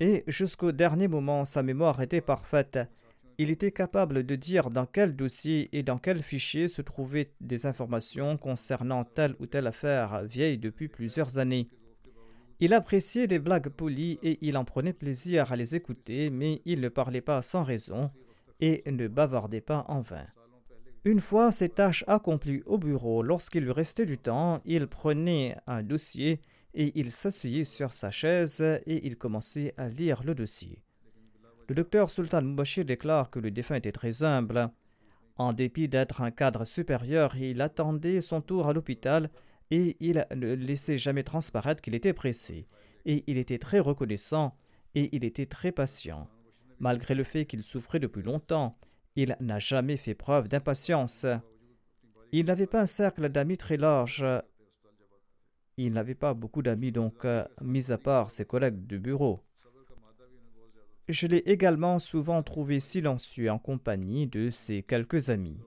Et 0.00 0.24
jusqu'au 0.26 0.72
dernier 0.72 1.08
moment, 1.08 1.44
sa 1.44 1.62
mémoire 1.62 2.00
était 2.00 2.22
parfaite 2.22 2.78
il 3.38 3.50
était 3.50 3.72
capable 3.72 4.24
de 4.24 4.36
dire 4.36 4.70
dans 4.70 4.86
quel 4.86 5.16
dossier 5.16 5.68
et 5.76 5.82
dans 5.82 5.98
quel 5.98 6.22
fichier 6.22 6.68
se 6.68 6.82
trouvaient 6.82 7.32
des 7.40 7.66
informations 7.66 8.36
concernant 8.36 9.04
telle 9.04 9.34
ou 9.40 9.46
telle 9.46 9.66
affaire 9.66 10.22
vieille 10.24 10.58
depuis 10.58 10.88
plusieurs 10.88 11.38
années. 11.38 11.68
Il 12.60 12.74
appréciait 12.74 13.26
les 13.26 13.38
blagues 13.38 13.70
polies 13.70 14.18
et 14.22 14.38
il 14.42 14.56
en 14.56 14.64
prenait 14.64 14.92
plaisir 14.92 15.50
à 15.50 15.56
les 15.56 15.74
écouter, 15.74 16.30
mais 16.30 16.62
il 16.64 16.80
ne 16.80 16.88
parlait 16.88 17.20
pas 17.20 17.42
sans 17.42 17.64
raison 17.64 18.10
et 18.60 18.82
ne 18.86 19.08
bavardait 19.08 19.60
pas 19.60 19.84
en 19.88 20.00
vain. 20.00 20.26
Une 21.04 21.18
fois 21.18 21.50
ses 21.50 21.68
tâches 21.68 22.04
accomplies 22.06 22.62
au 22.64 22.78
bureau, 22.78 23.24
lorsqu'il 23.24 23.64
lui 23.64 23.72
restait 23.72 24.06
du 24.06 24.18
temps, 24.18 24.60
il 24.64 24.86
prenait 24.86 25.56
un 25.66 25.82
dossier 25.82 26.40
et 26.74 26.92
il 26.94 27.10
s'asseyait 27.10 27.64
sur 27.64 27.92
sa 27.92 28.12
chaise 28.12 28.60
et 28.60 29.04
il 29.04 29.16
commençait 29.16 29.74
à 29.76 29.88
lire 29.88 30.22
le 30.22 30.36
dossier. 30.36 30.80
Le 31.68 31.74
docteur 31.74 32.08
Sultan 32.08 32.42
Mubashir 32.42 32.84
déclare 32.84 33.30
que 33.30 33.40
le 33.40 33.50
défunt 33.50 33.74
était 33.74 33.90
très 33.90 34.22
humble. 34.22 34.70
En 35.36 35.52
dépit 35.52 35.88
d'être 35.88 36.20
un 36.20 36.30
cadre 36.30 36.64
supérieur, 36.64 37.36
il 37.36 37.60
attendait 37.62 38.20
son 38.20 38.40
tour 38.40 38.68
à 38.68 38.72
l'hôpital 38.72 39.28
et 39.72 39.96
il 39.98 40.24
ne 40.36 40.54
laissait 40.54 40.98
jamais 40.98 41.24
transparaître 41.24 41.82
qu'il 41.82 41.96
était 41.96 42.12
pressé. 42.12 42.68
Et 43.06 43.24
il 43.26 43.38
était 43.38 43.58
très 43.58 43.80
reconnaissant 43.80 44.56
et 44.94 45.08
il 45.16 45.24
était 45.24 45.46
très 45.46 45.72
patient. 45.72 46.28
Malgré 46.78 47.16
le 47.16 47.24
fait 47.24 47.44
qu'il 47.44 47.64
souffrait 47.64 47.98
depuis 47.98 48.22
longtemps, 48.22 48.78
il 49.16 49.36
n'a 49.40 49.58
jamais 49.58 49.96
fait 49.96 50.14
preuve 50.14 50.48
d'impatience. 50.48 51.26
Il 52.32 52.46
n'avait 52.46 52.66
pas 52.66 52.80
un 52.80 52.86
cercle 52.86 53.28
d'amis 53.28 53.56
très 53.56 53.76
large. 53.76 54.24
Il 55.76 55.92
n'avait 55.92 56.14
pas 56.14 56.34
beaucoup 56.34 56.62
d'amis, 56.62 56.92
donc, 56.92 57.26
mis 57.60 57.90
à 57.92 57.98
part 57.98 58.30
ses 58.30 58.44
collègues 58.44 58.86
de 58.86 58.98
bureau. 58.98 59.40
Je 61.08 61.26
l'ai 61.26 61.42
également 61.46 61.98
souvent 61.98 62.42
trouvé 62.42 62.80
silencieux 62.80 63.50
en 63.50 63.58
compagnie 63.58 64.26
de 64.26 64.50
ses 64.50 64.82
quelques 64.82 65.30
amis. 65.30 65.58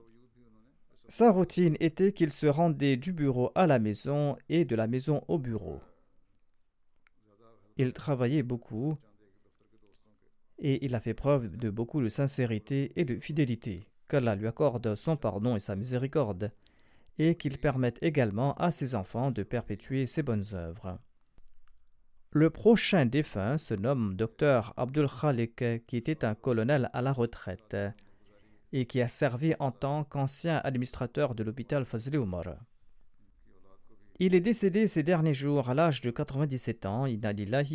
Sa 1.08 1.30
routine 1.30 1.76
était 1.78 2.12
qu'il 2.12 2.32
se 2.32 2.46
rendait 2.46 2.96
du 2.96 3.12
bureau 3.12 3.52
à 3.54 3.66
la 3.68 3.78
maison 3.78 4.36
et 4.48 4.64
de 4.64 4.74
la 4.74 4.88
maison 4.88 5.22
au 5.28 5.38
bureau. 5.38 5.80
Il 7.76 7.92
travaillait 7.92 8.42
beaucoup 8.42 8.96
et 10.58 10.84
il 10.84 10.94
a 10.94 11.00
fait 11.00 11.14
preuve 11.14 11.56
de 11.56 11.70
beaucoup 11.70 12.02
de 12.02 12.08
sincérité 12.08 12.92
et 12.96 13.04
de 13.04 13.18
fidélité. 13.18 13.88
Qu'Allah 14.08 14.34
lui 14.34 14.46
accorde 14.46 14.94
son 14.94 15.16
pardon 15.16 15.56
et 15.56 15.60
sa 15.60 15.76
miséricorde, 15.76 16.52
et 17.18 17.34
qu'il 17.34 17.58
permette 17.58 17.98
également 18.02 18.54
à 18.54 18.70
ses 18.70 18.94
enfants 18.94 19.30
de 19.30 19.42
perpétuer 19.42 20.06
ses 20.06 20.22
bonnes 20.22 20.44
œuvres. 20.52 20.98
Le 22.30 22.50
prochain 22.50 23.06
défunt 23.06 23.56
se 23.56 23.74
nomme 23.74 24.14
Dr 24.14 24.74
Abdul 24.76 25.08
Khalik, 25.08 25.86
qui 25.86 25.96
était 25.96 26.24
un 26.24 26.34
colonel 26.34 26.90
à 26.92 27.00
la 27.00 27.12
retraite 27.12 27.76
et 28.72 28.84
qui 28.86 29.00
a 29.00 29.08
servi 29.08 29.54
en 29.58 29.70
tant 29.70 30.04
qu'ancien 30.04 30.60
administrateur 30.64 31.34
de 31.34 31.42
l'hôpital 31.42 31.84
Fazli. 31.84 32.18
Il 34.18 34.34
est 34.34 34.40
décédé 34.40 34.86
ces 34.86 35.02
derniers 35.02 35.34
jours 35.34 35.70
à 35.70 35.74
l'âge 35.74 36.00
de 36.00 36.10
97 36.10 36.86
ans. 36.86 37.06
Inna 37.06 37.32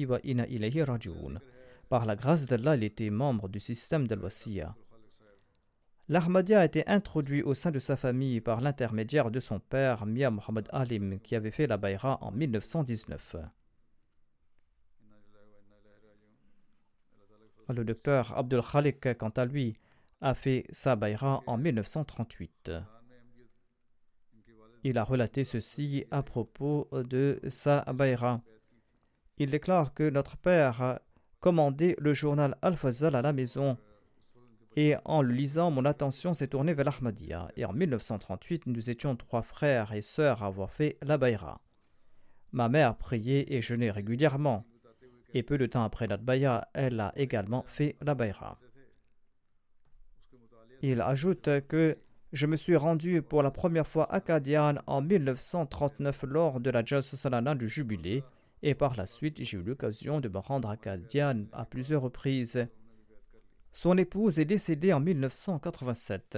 wa 0.08 0.20
inna 0.24 0.48
ilayhi 0.48 0.84
Par 1.92 2.06
la 2.06 2.16
grâce 2.16 2.46
d'Allah, 2.48 2.78
il 2.78 2.86
était 2.86 3.10
membre 3.10 3.50
du 3.50 3.60
système 3.60 4.08
d'Al-Wasiya. 4.08 4.78
L'Ahmadiyya 6.08 6.62
a 6.62 6.66
été 6.66 6.88
introduit 6.88 7.44
au 7.44 7.54
sein 7.54 7.70
de 7.70 7.80
sa 7.80 7.98
famille 7.98 8.40
par 8.40 8.62
l'intermédiaire 8.62 9.30
de 9.30 9.42
son 9.42 9.60
père, 9.60 10.06
Mia 10.06 10.32
Muhammad 10.32 10.70
Alim, 10.72 11.20
qui 11.20 11.36
avait 11.36 11.52
fait 11.52 11.68
la 11.68 11.76
Bayra 11.76 12.18
en 12.22 12.32
1919. 12.32 13.36
Le 17.68 17.84
docteur 17.84 18.38
Abdul 18.38 18.62
Khalik, 18.62 19.18
quant 19.18 19.28
à 19.28 19.44
lui, 19.44 19.76
a 20.22 20.34
fait 20.34 20.68
sa 20.72 20.96
bayra 20.96 21.44
en 21.46 21.58
1938. 21.58 22.72
Il 24.86 24.98
a 24.98 25.04
relaté 25.04 25.44
ceci 25.44 26.06
à 26.10 26.24
propos 26.24 26.88
de 26.94 27.38
sa 27.50 27.82
bayra. 27.92 28.42
Il 29.38 29.52
déclare 29.52 29.94
que 29.94 30.10
notre 30.10 30.38
père 30.38 31.02
commandé 31.42 31.96
le 32.00 32.14
journal 32.14 32.56
Al-Fazal 32.62 33.16
à 33.16 33.22
la 33.22 33.34
maison 33.34 33.78
et 34.78 34.96
en 35.04 35.22
le 35.22 35.34
lisant, 35.34 35.70
mon 35.70 35.84
attention 35.84 36.34
s'est 36.34 36.48
tournée 36.48 36.74
vers 36.74 36.86
l'Ahmadiyya. 36.86 37.50
Et 37.58 37.66
en 37.66 37.74
1938, 37.74 38.68
nous 38.68 38.90
étions 38.90 39.18
trois 39.18 39.42
frères 39.42 39.94
et 39.94 40.02
sœurs 40.02 40.44
à 40.44 40.48
avoir 40.48 40.72
fait 40.72 40.98
la 41.02 41.18
bayra. 41.18 41.60
Ma 42.54 42.70
mère 42.70 42.96
priait 42.96 43.54
et 43.54 43.62
jeûnait 43.62 43.92
régulièrement. 43.92 44.66
Et 45.34 45.44
peu 45.44 45.58
de 45.58 45.66
temps 45.66 45.84
après 45.84 46.08
baya, 46.08 46.70
elle 46.74 47.00
a 47.00 47.12
également 47.16 47.66
fait 47.68 47.98
la 48.02 48.16
bayra. 48.16 48.60
Il 50.82 51.02
ajoute 51.02 51.50
que 51.68 51.98
je 52.32 52.48
me 52.48 52.56
suis 52.56 52.78
rendu 52.78 53.22
pour 53.22 53.44
la 53.44 53.52
première 53.52 53.88
fois 53.88 54.12
à 54.12 54.22
Kadian 54.22 54.76
en 54.88 55.02
1939 55.02 56.24
lors 56.24 56.60
de 56.62 56.70
la 56.70 56.84
Jas 56.84 57.02
Salana 57.02 57.56
du 57.56 57.68
Jubilé 57.68 58.24
et 58.64 58.76
par 58.76 58.96
la 58.96 59.08
suite 59.08 59.44
j'ai 59.44 59.58
eu 59.58 59.64
l'occasion 59.64 60.20
de 60.20 60.30
me 60.30 60.38
rendre 60.38 60.70
à 60.70 60.78
Kadian 60.78 61.46
à 61.52 61.66
plusieurs 61.66 62.02
reprises. 62.02 62.68
Son 63.72 63.98
épouse 63.98 64.40
est 64.40 64.46
décédée 64.46 64.94
en 64.94 65.00
1987. 65.00 66.38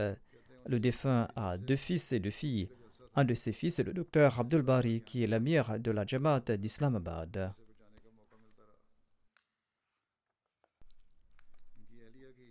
Le 0.68 0.80
défunt 0.80 1.28
a 1.36 1.58
deux 1.58 1.76
fils 1.76 2.12
et 2.12 2.20
deux 2.20 2.30
filles. 2.30 2.70
Un 3.16 3.26
de 3.26 3.34
ses 3.34 3.52
fils 3.52 3.80
est 3.80 3.84
le 3.84 3.94
docteur 3.94 4.40
Abdul 4.40 4.62
Bari, 4.62 5.02
qui 5.02 5.24
est 5.24 5.28
l'amir 5.28 5.80
de 5.80 5.92
la 5.92 6.06
Jamaat 6.06 6.58
d'Islamabad. 6.58 7.54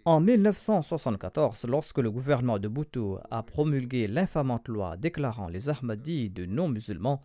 En 0.04 0.20
1974, 0.20 1.64
lorsque 1.68 1.98
le 1.98 2.10
gouvernement 2.10 2.58
de 2.58 2.66
Bhutto 2.66 3.20
a 3.30 3.44
promulgué 3.44 4.08
l'infamante 4.08 4.66
loi 4.66 4.96
déclarant 4.96 5.46
les 5.46 5.68
Ahmadis 5.68 6.28
de 6.28 6.44
non-musulmans, 6.44 7.22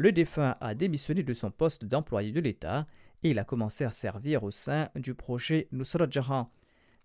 le 0.00 0.12
défunt 0.12 0.56
a 0.62 0.74
démissionné 0.74 1.22
de 1.22 1.34
son 1.34 1.50
poste 1.50 1.84
d'employé 1.84 2.32
de 2.32 2.40
l'État 2.40 2.86
et 3.22 3.32
il 3.32 3.38
a 3.38 3.44
commencé 3.44 3.84
à 3.84 3.92
servir 3.92 4.44
au 4.44 4.50
sein 4.50 4.88
du 4.94 5.14
projet 5.14 5.68
Nusrat. 5.72 6.08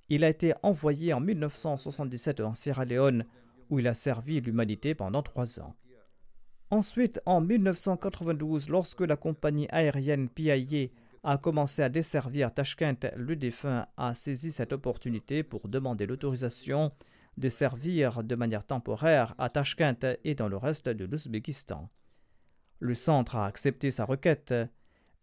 Il 0.07 0.23
a 0.23 0.29
été 0.29 0.53
envoyé 0.63 1.11
en 1.11 1.19
1977 1.19 2.39
en 2.39 2.55
Sierra 2.55 2.85
Leone 2.85 3.25
où 3.69 3.79
il 3.79 3.87
a 3.89 3.95
servi 3.95 4.39
l'humanité 4.39 4.95
pendant 4.95 5.21
trois 5.23 5.59
ans. 5.59 5.75
Ensuite, 6.69 7.19
en 7.25 7.41
1992, 7.41 8.69
lorsque 8.69 9.01
la 9.01 9.17
compagnie 9.17 9.67
aérienne 9.71 10.29
PIA 10.29 10.87
a 11.25 11.37
commencé 11.37 11.83
à 11.83 11.89
desservir 11.89 12.53
Tashkent, 12.53 13.11
le 13.17 13.35
défunt 13.35 13.87
a 13.97 14.15
saisi 14.15 14.53
cette 14.53 14.71
opportunité 14.71 15.43
pour 15.43 15.67
demander 15.67 16.05
l'autorisation 16.05 16.93
de 17.35 17.49
servir 17.49 18.23
de 18.23 18.35
manière 18.35 18.63
temporaire 18.63 19.35
à 19.37 19.49
Tashkent 19.49 20.17
et 20.23 20.33
dans 20.33 20.47
le 20.47 20.55
reste 20.55 20.87
de 20.87 21.03
l'Ouzbékistan. 21.03 21.89
Le 22.85 22.93
centre 22.93 23.35
a 23.35 23.47
accepté 23.47 23.89
sa 23.89 24.05
requête 24.05 24.53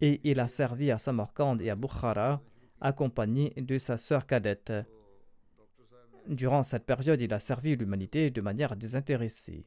et 0.01 0.21
il 0.29 0.41
a 0.41 0.49
servi 0.49 0.91
à 0.91 0.99
Samarkand 0.99 1.61
et 1.61 1.71
à 1.71 1.77
Bukhara, 1.77 2.43
accompagné 2.81 3.51
de 3.57 3.79
sa 3.79 3.99
sœur 3.99 4.27
cadette. 4.27 4.73
Durant 6.27 6.65
cette 6.65 6.85
période, 6.85 7.21
il 7.21 7.33
a 7.33 7.39
servi 7.39 7.77
l'humanité 7.77 8.31
de 8.31 8.41
manière 8.41 8.75
désintéressée. 8.75 9.65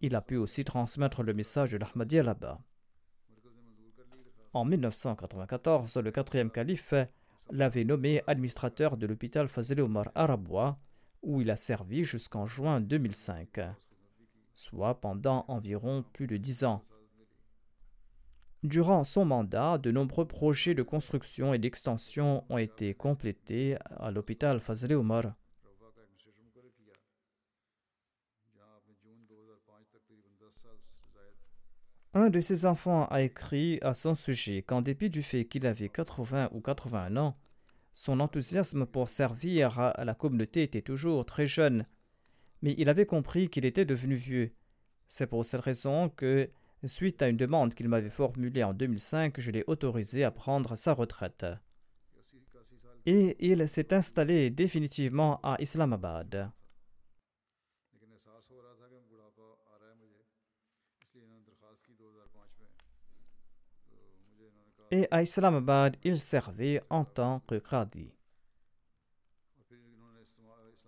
Il 0.00 0.14
a 0.14 0.20
pu 0.20 0.36
aussi 0.36 0.62
transmettre 0.62 1.24
le 1.24 1.34
message 1.34 1.72
de 1.72 1.78
l'Ahmadiyya 1.78 2.22
là-bas. 2.22 2.60
En 4.52 4.64
1994, 4.64 5.96
le 5.96 6.12
quatrième 6.12 6.52
calife 6.52 6.94
l'avait 7.50 7.82
nommé 7.82 8.22
administrateur 8.28 8.96
de 8.96 9.08
l'hôpital 9.08 9.48
Fazl 9.48 9.80
Omar 9.80 10.12
Arabois, 10.14 10.78
où 11.22 11.40
il 11.40 11.50
a 11.50 11.56
servi 11.56 12.04
jusqu'en 12.04 12.46
juin 12.46 12.80
2005, 12.80 13.58
soit 14.54 15.00
pendant 15.00 15.44
environ 15.48 16.04
plus 16.12 16.28
de 16.28 16.36
dix 16.36 16.62
ans. 16.62 16.84
Durant 18.64 19.04
son 19.04 19.24
mandat, 19.24 19.78
de 19.78 19.92
nombreux 19.92 20.26
projets 20.26 20.74
de 20.74 20.82
construction 20.82 21.54
et 21.54 21.58
d'extension 21.58 22.44
ont 22.48 22.58
été 22.58 22.92
complétés 22.92 23.76
à 23.96 24.10
l'hôpital 24.10 24.58
Fazl 24.58 24.92
Omar. 24.94 25.34
Un 32.14 32.30
de 32.30 32.40
ses 32.40 32.66
enfants 32.66 33.06
a 33.10 33.22
écrit 33.22 33.78
à 33.82 33.94
son 33.94 34.16
sujet 34.16 34.62
qu'en 34.62 34.82
dépit 34.82 35.08
du 35.08 35.22
fait 35.22 35.44
qu'il 35.44 35.66
avait 35.66 35.88
80 35.88 36.48
ou 36.52 36.60
81 36.60 37.16
ans, 37.16 37.36
son 37.92 38.18
enthousiasme 38.18 38.86
pour 38.86 39.08
servir 39.08 39.78
à 39.78 40.04
la 40.04 40.14
communauté 40.14 40.64
était 40.64 40.82
toujours 40.82 41.24
très 41.24 41.46
jeune, 41.46 41.86
mais 42.62 42.74
il 42.76 42.88
avait 42.88 43.06
compris 43.06 43.48
qu'il 43.50 43.64
était 43.64 43.84
devenu 43.84 44.16
vieux. 44.16 44.52
C'est 45.06 45.28
pour 45.28 45.44
cette 45.44 45.60
raison 45.60 46.08
que, 46.08 46.50
suite 46.86 47.22
à 47.22 47.28
une 47.28 47.36
demande 47.36 47.74
qu'il 47.74 47.88
m'avait 47.88 48.10
formulée 48.10 48.62
en 48.62 48.72
2005, 48.72 49.40
je 49.40 49.50
l'ai 49.50 49.64
autorisé 49.66 50.24
à 50.24 50.30
prendre 50.30 50.76
sa 50.76 50.92
retraite. 50.94 51.46
Et 53.06 53.36
il 53.40 53.68
s'est 53.68 53.92
installé 53.94 54.50
définitivement 54.50 55.40
à 55.42 55.56
Islamabad. 55.60 56.52
et 64.90 65.06
à 65.10 65.22
Islamabad, 65.22 65.96
il 66.04 66.18
servait 66.18 66.82
en 66.90 67.04
tant 67.04 67.40
que 67.40 67.56
Qadi. 67.56 68.12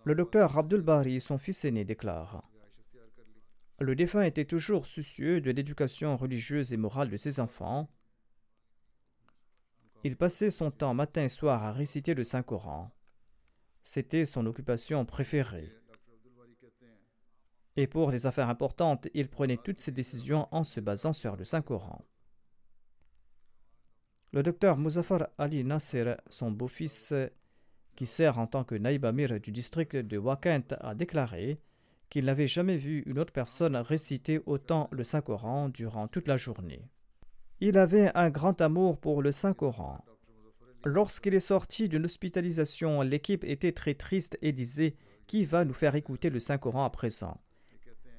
Le 0.03 0.15
docteur 0.15 0.57
Abdul 0.57 0.81
Bari, 0.81 1.21
son 1.21 1.37
fils 1.37 1.63
aîné, 1.65 1.85
déclare 1.85 2.50
Le 3.81 3.95
défunt 3.95 4.21
était 4.21 4.45
toujours 4.45 4.85
soucieux 4.85 5.41
de 5.41 5.49
l'éducation 5.49 6.15
religieuse 6.15 6.71
et 6.71 6.77
morale 6.77 7.09
de 7.09 7.17
ses 7.17 7.39
enfants. 7.39 7.89
Il 10.03 10.15
passait 10.15 10.51
son 10.51 10.69
temps 10.69 10.93
matin 10.93 11.23
et 11.23 11.29
soir 11.29 11.63
à 11.63 11.71
réciter 11.71 12.13
le 12.13 12.23
Saint-Coran. 12.23 12.91
C'était 13.81 14.25
son 14.25 14.45
occupation 14.45 15.03
préférée. 15.03 15.71
Et 17.75 17.87
pour 17.87 18.11
les 18.11 18.27
affaires 18.27 18.49
importantes, 18.49 19.07
il 19.15 19.27
prenait 19.27 19.57
toutes 19.57 19.79
ses 19.79 19.91
décisions 19.91 20.47
en 20.51 20.63
se 20.63 20.79
basant 20.79 21.13
sur 21.13 21.35
le 21.35 21.43
Saint-Coran. 21.43 22.05
Le 24.31 24.43
docteur 24.43 24.77
Muzaffar 24.77 25.27
Ali 25.39 25.63
Nasser, 25.63 26.13
son 26.29 26.51
beau-fils, 26.51 27.15
qui 27.95 28.05
sert 28.05 28.37
en 28.37 28.45
tant 28.45 28.63
que 28.63 28.75
naïb 28.75 29.05
amir 29.05 29.39
du 29.39 29.51
district 29.51 29.95
de 29.95 30.17
Wakent, 30.19 30.75
a 30.81 30.93
déclaré 30.93 31.59
qu'il 32.11 32.25
n'avait 32.25 32.45
jamais 32.45 32.77
vu 32.77 33.03
une 33.07 33.17
autre 33.17 33.33
personne 33.33 33.75
réciter 33.77 34.41
autant 34.45 34.89
le 34.91 35.03
Saint-Coran 35.03 35.69
durant 35.69 36.09
toute 36.09 36.27
la 36.27 36.37
journée. 36.37 36.83
Il 37.61 37.77
avait 37.77 38.11
un 38.15 38.29
grand 38.29 38.59
amour 38.59 38.99
pour 38.99 39.21
le 39.21 39.31
Saint-Coran. 39.31 40.03
Lorsqu'il 40.83 41.33
est 41.33 41.39
sorti 41.39 41.87
d'une 41.87 42.03
hospitalisation, 42.03 43.01
l'équipe 43.01 43.45
était 43.45 43.71
très 43.71 43.93
triste 43.93 44.37
et 44.41 44.51
disait 44.51 44.95
Qui 45.25 45.45
va 45.45 45.63
nous 45.63 45.73
faire 45.73 45.95
écouter 45.95 46.29
le 46.29 46.39
Saint-Coran 46.39 46.83
à 46.83 46.89
présent? 46.89 47.39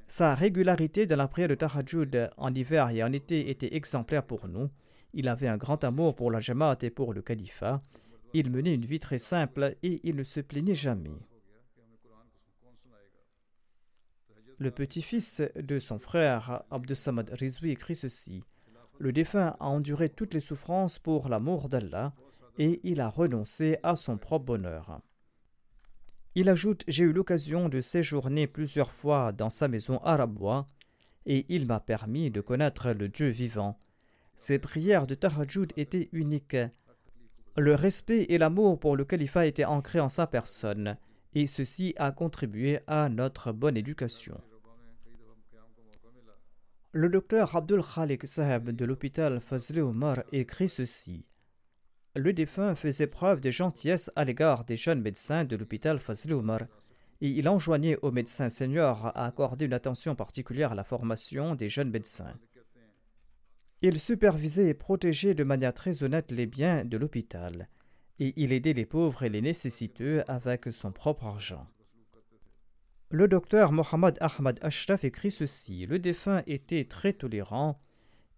Sa 0.09 0.35
régularité 0.35 1.05
dans 1.05 1.17
la 1.17 1.29
prière 1.29 1.49
de 1.49 1.55
Tahajjud 1.55 2.31
en 2.39 2.55
hiver 2.55 2.89
et 2.91 3.03
en 3.03 3.13
été 3.13 3.51
était 3.51 3.75
exemplaire 3.77 4.25
pour 4.25 4.49
nous. 4.49 4.71
Il 5.13 5.29
avait 5.29 5.49
un 5.49 5.59
grand 5.59 5.85
amour 5.85 6.17
pour 6.17 6.31
la 6.31 6.41
Jamaat 6.41 6.79
et 6.81 6.91
pour 6.91 7.13
le 7.13 7.21
califat. 7.21 7.83
Il 8.33 8.51
menait 8.51 8.75
une 8.75 8.87
vie 8.87 9.01
très 9.01 9.19
simple 9.19 9.77
et 9.83 10.01
il 10.05 10.17
ne 10.17 10.23
se 10.23 10.41
plaignait 10.41 10.75
jamais. 10.75 11.19
Le 14.63 14.71
petit-fils 14.71 15.43
de 15.57 15.81
son 15.81 15.99
frère, 15.99 16.63
Abdussamad 16.71 17.29
Rizwi, 17.31 17.73
écrit 17.73 17.97
ceci 17.97 18.45
Le 19.01 19.13
défunt 19.13 19.57
a 19.59 19.67
enduré 19.67 20.09
toutes 20.09 20.35
les 20.35 20.39
souffrances 20.41 21.01
pour 21.01 21.29
l'amour 21.29 21.69
d'Allah 21.69 22.13
et 22.59 22.79
il 22.85 23.01
a 23.01 23.09
renoncé 23.09 23.79
à 23.83 23.97
son 23.97 24.19
propre 24.19 24.45
bonheur. 24.45 25.01
Il 26.37 26.49
ajoute 26.49 26.85
J'ai 26.87 27.03
eu 27.03 27.13
l'occasion 27.13 27.69
de 27.69 27.81
séjourner 27.81 28.47
plusieurs 28.47 28.93
fois 28.93 29.33
dans 29.33 29.51
sa 29.51 29.67
maison 29.67 29.99
arabois 30.05 30.69
et 31.27 31.45
il 31.49 31.67
m'a 31.67 31.81
permis 31.81 32.31
de 32.31 32.41
connaître 32.41 32.93
le 32.93 33.09
Dieu 33.09 33.31
vivant. 33.31 33.81
Ses 34.37 34.61
prières 34.61 35.09
de 35.09 35.17
Tahajjud 35.17 35.73
étaient 35.77 36.09
uniques. 36.13 36.57
Le 37.57 37.75
respect 37.75 38.27
et 38.29 38.39
l'amour 38.39 38.79
pour 38.79 38.97
le 38.97 39.05
califat 39.05 39.47
étaient 39.47 39.65
ancrés 39.65 39.99
en 39.99 40.09
sa 40.09 40.29
personne, 40.29 40.97
et 41.35 41.49
ceci 41.49 41.95
a 41.97 42.13
contribué 42.13 42.79
à 42.87 43.09
notre 43.09 43.51
bonne 43.51 43.77
éducation. 43.77 44.41
Le 46.95 47.09
docteur 47.09 47.57
Abdul 47.57 47.83
Khalik 47.83 48.27
Saheb 48.27 48.69
de 48.69 48.85
l'hôpital 48.85 49.41
Fazle 49.41 49.81
Omar 49.81 50.25
écrit 50.31 50.69
ceci. 50.69 51.25
Le 52.15 52.35
défunt 52.35 52.75
faisait 52.75 53.07
preuve 53.07 53.41
de 53.41 53.51
gentillesse 53.51 54.11
à 54.15 54.27
l'égard 54.27 54.67
des 54.67 54.77
jeunes 54.77 55.01
médecins 55.01 55.47
de 55.47 55.57
l'hôpital 55.57 55.99
Fazle 55.99 56.35
Omar 56.35 56.61
et 57.23 57.31
il 57.31 57.49
enjoignait 57.49 57.97
aux 58.03 58.13
médecins 58.13 58.51
seniors 58.51 59.07
à 59.07 59.25
accorder 59.25 59.65
une 59.65 59.73
attention 59.73 60.15
particulière 60.15 60.73
à 60.73 60.75
la 60.75 60.85
formation 60.85 61.55
des 61.55 61.71
jeunes 61.71 61.91
médecins. 61.91 62.39
Il 63.81 63.99
supervisait 63.99 64.69
et 64.69 64.75
protégeait 64.75 65.35
de 65.35 65.45
manière 65.45 65.73
très 65.73 66.03
honnête 66.03 66.31
les 66.31 66.45
biens 66.45 66.85
de 66.85 66.99
l'hôpital, 66.99 67.71
et 68.19 68.35
il 68.37 68.53
aidait 68.53 68.75
les 68.75 68.85
pauvres 68.85 69.23
et 69.23 69.31
les 69.31 69.41
nécessiteux 69.41 70.25
avec 70.29 70.71
son 70.71 70.93
propre 70.93 71.25
argent. 71.25 71.67
Le 73.15 73.29
docteur 73.29 73.73
Mohamed 73.73 74.17
Ahmad 74.23 74.59
Ashraf 74.63 75.05
écrit 75.05 75.31
ceci. 75.31 75.85
Le 75.85 75.99
défunt 75.99 76.43
était 76.47 76.87
très 76.87 77.13
tolérant, 77.13 77.79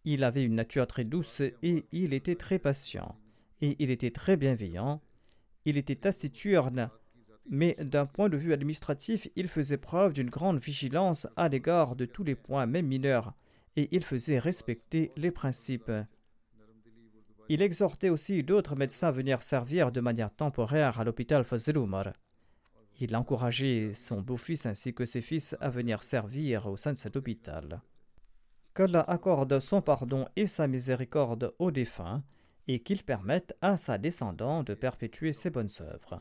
il 0.04 0.24
avait 0.24 0.42
une 0.42 0.56
nature 0.56 0.88
très 0.88 1.04
douce 1.04 1.42
et 1.62 1.84
il 1.92 2.12
était 2.12 2.34
très 2.34 2.58
patient, 2.58 3.14
et 3.60 3.76
il 3.78 3.92
était 3.92 4.10
très 4.10 4.36
bienveillant, 4.36 5.00
il 5.64 5.78
était 5.78 5.94
taciturne, 5.94 6.90
mais 7.48 7.76
d'un 7.78 8.04
point 8.04 8.28
de 8.28 8.36
vue 8.36 8.52
administratif, 8.52 9.28
il 9.36 9.46
faisait 9.46 9.76
preuve 9.76 10.12
d'une 10.12 10.28
grande 10.28 10.58
vigilance 10.58 11.28
à 11.36 11.48
l'égard 11.48 11.94
de 11.94 12.04
tous 12.04 12.24
les 12.24 12.34
points, 12.34 12.66
même 12.66 12.86
mineurs, 12.86 13.32
et 13.76 13.88
il 13.92 14.02
faisait 14.02 14.40
respecter 14.40 15.12
les 15.14 15.30
principes. 15.30 15.92
Il 17.48 17.62
exhortait 17.62 18.08
aussi 18.08 18.42
d'autres 18.42 18.74
médecins 18.74 19.06
à 19.06 19.12
venir 19.12 19.40
servir 19.40 19.92
de 19.92 20.00
manière 20.00 20.34
temporaire 20.34 20.98
à 20.98 21.04
l'hôpital 21.04 21.44
Fazl. 21.44 21.78
Il 23.00 23.16
encourageait 23.16 23.92
son 23.94 24.20
beau-fils 24.20 24.66
ainsi 24.66 24.94
que 24.94 25.04
ses 25.04 25.20
fils 25.20 25.56
à 25.60 25.68
venir 25.68 26.02
servir 26.02 26.66
au 26.66 26.76
sein 26.76 26.92
de 26.92 26.98
cet 26.98 27.16
hôpital. 27.16 27.82
Qu'Allah 28.74 29.04
accorde 29.06 29.58
son 29.60 29.82
pardon 29.82 30.26
et 30.36 30.46
sa 30.46 30.66
miséricorde 30.66 31.54
aux 31.58 31.70
défunts 31.70 32.22
et 32.66 32.80
qu'il 32.82 33.02
permette 33.02 33.56
à 33.60 33.76
sa 33.76 33.98
descendante 33.98 34.68
de 34.68 34.74
perpétuer 34.74 35.32
ses 35.32 35.50
bonnes 35.50 35.70
œuvres. 35.80 36.20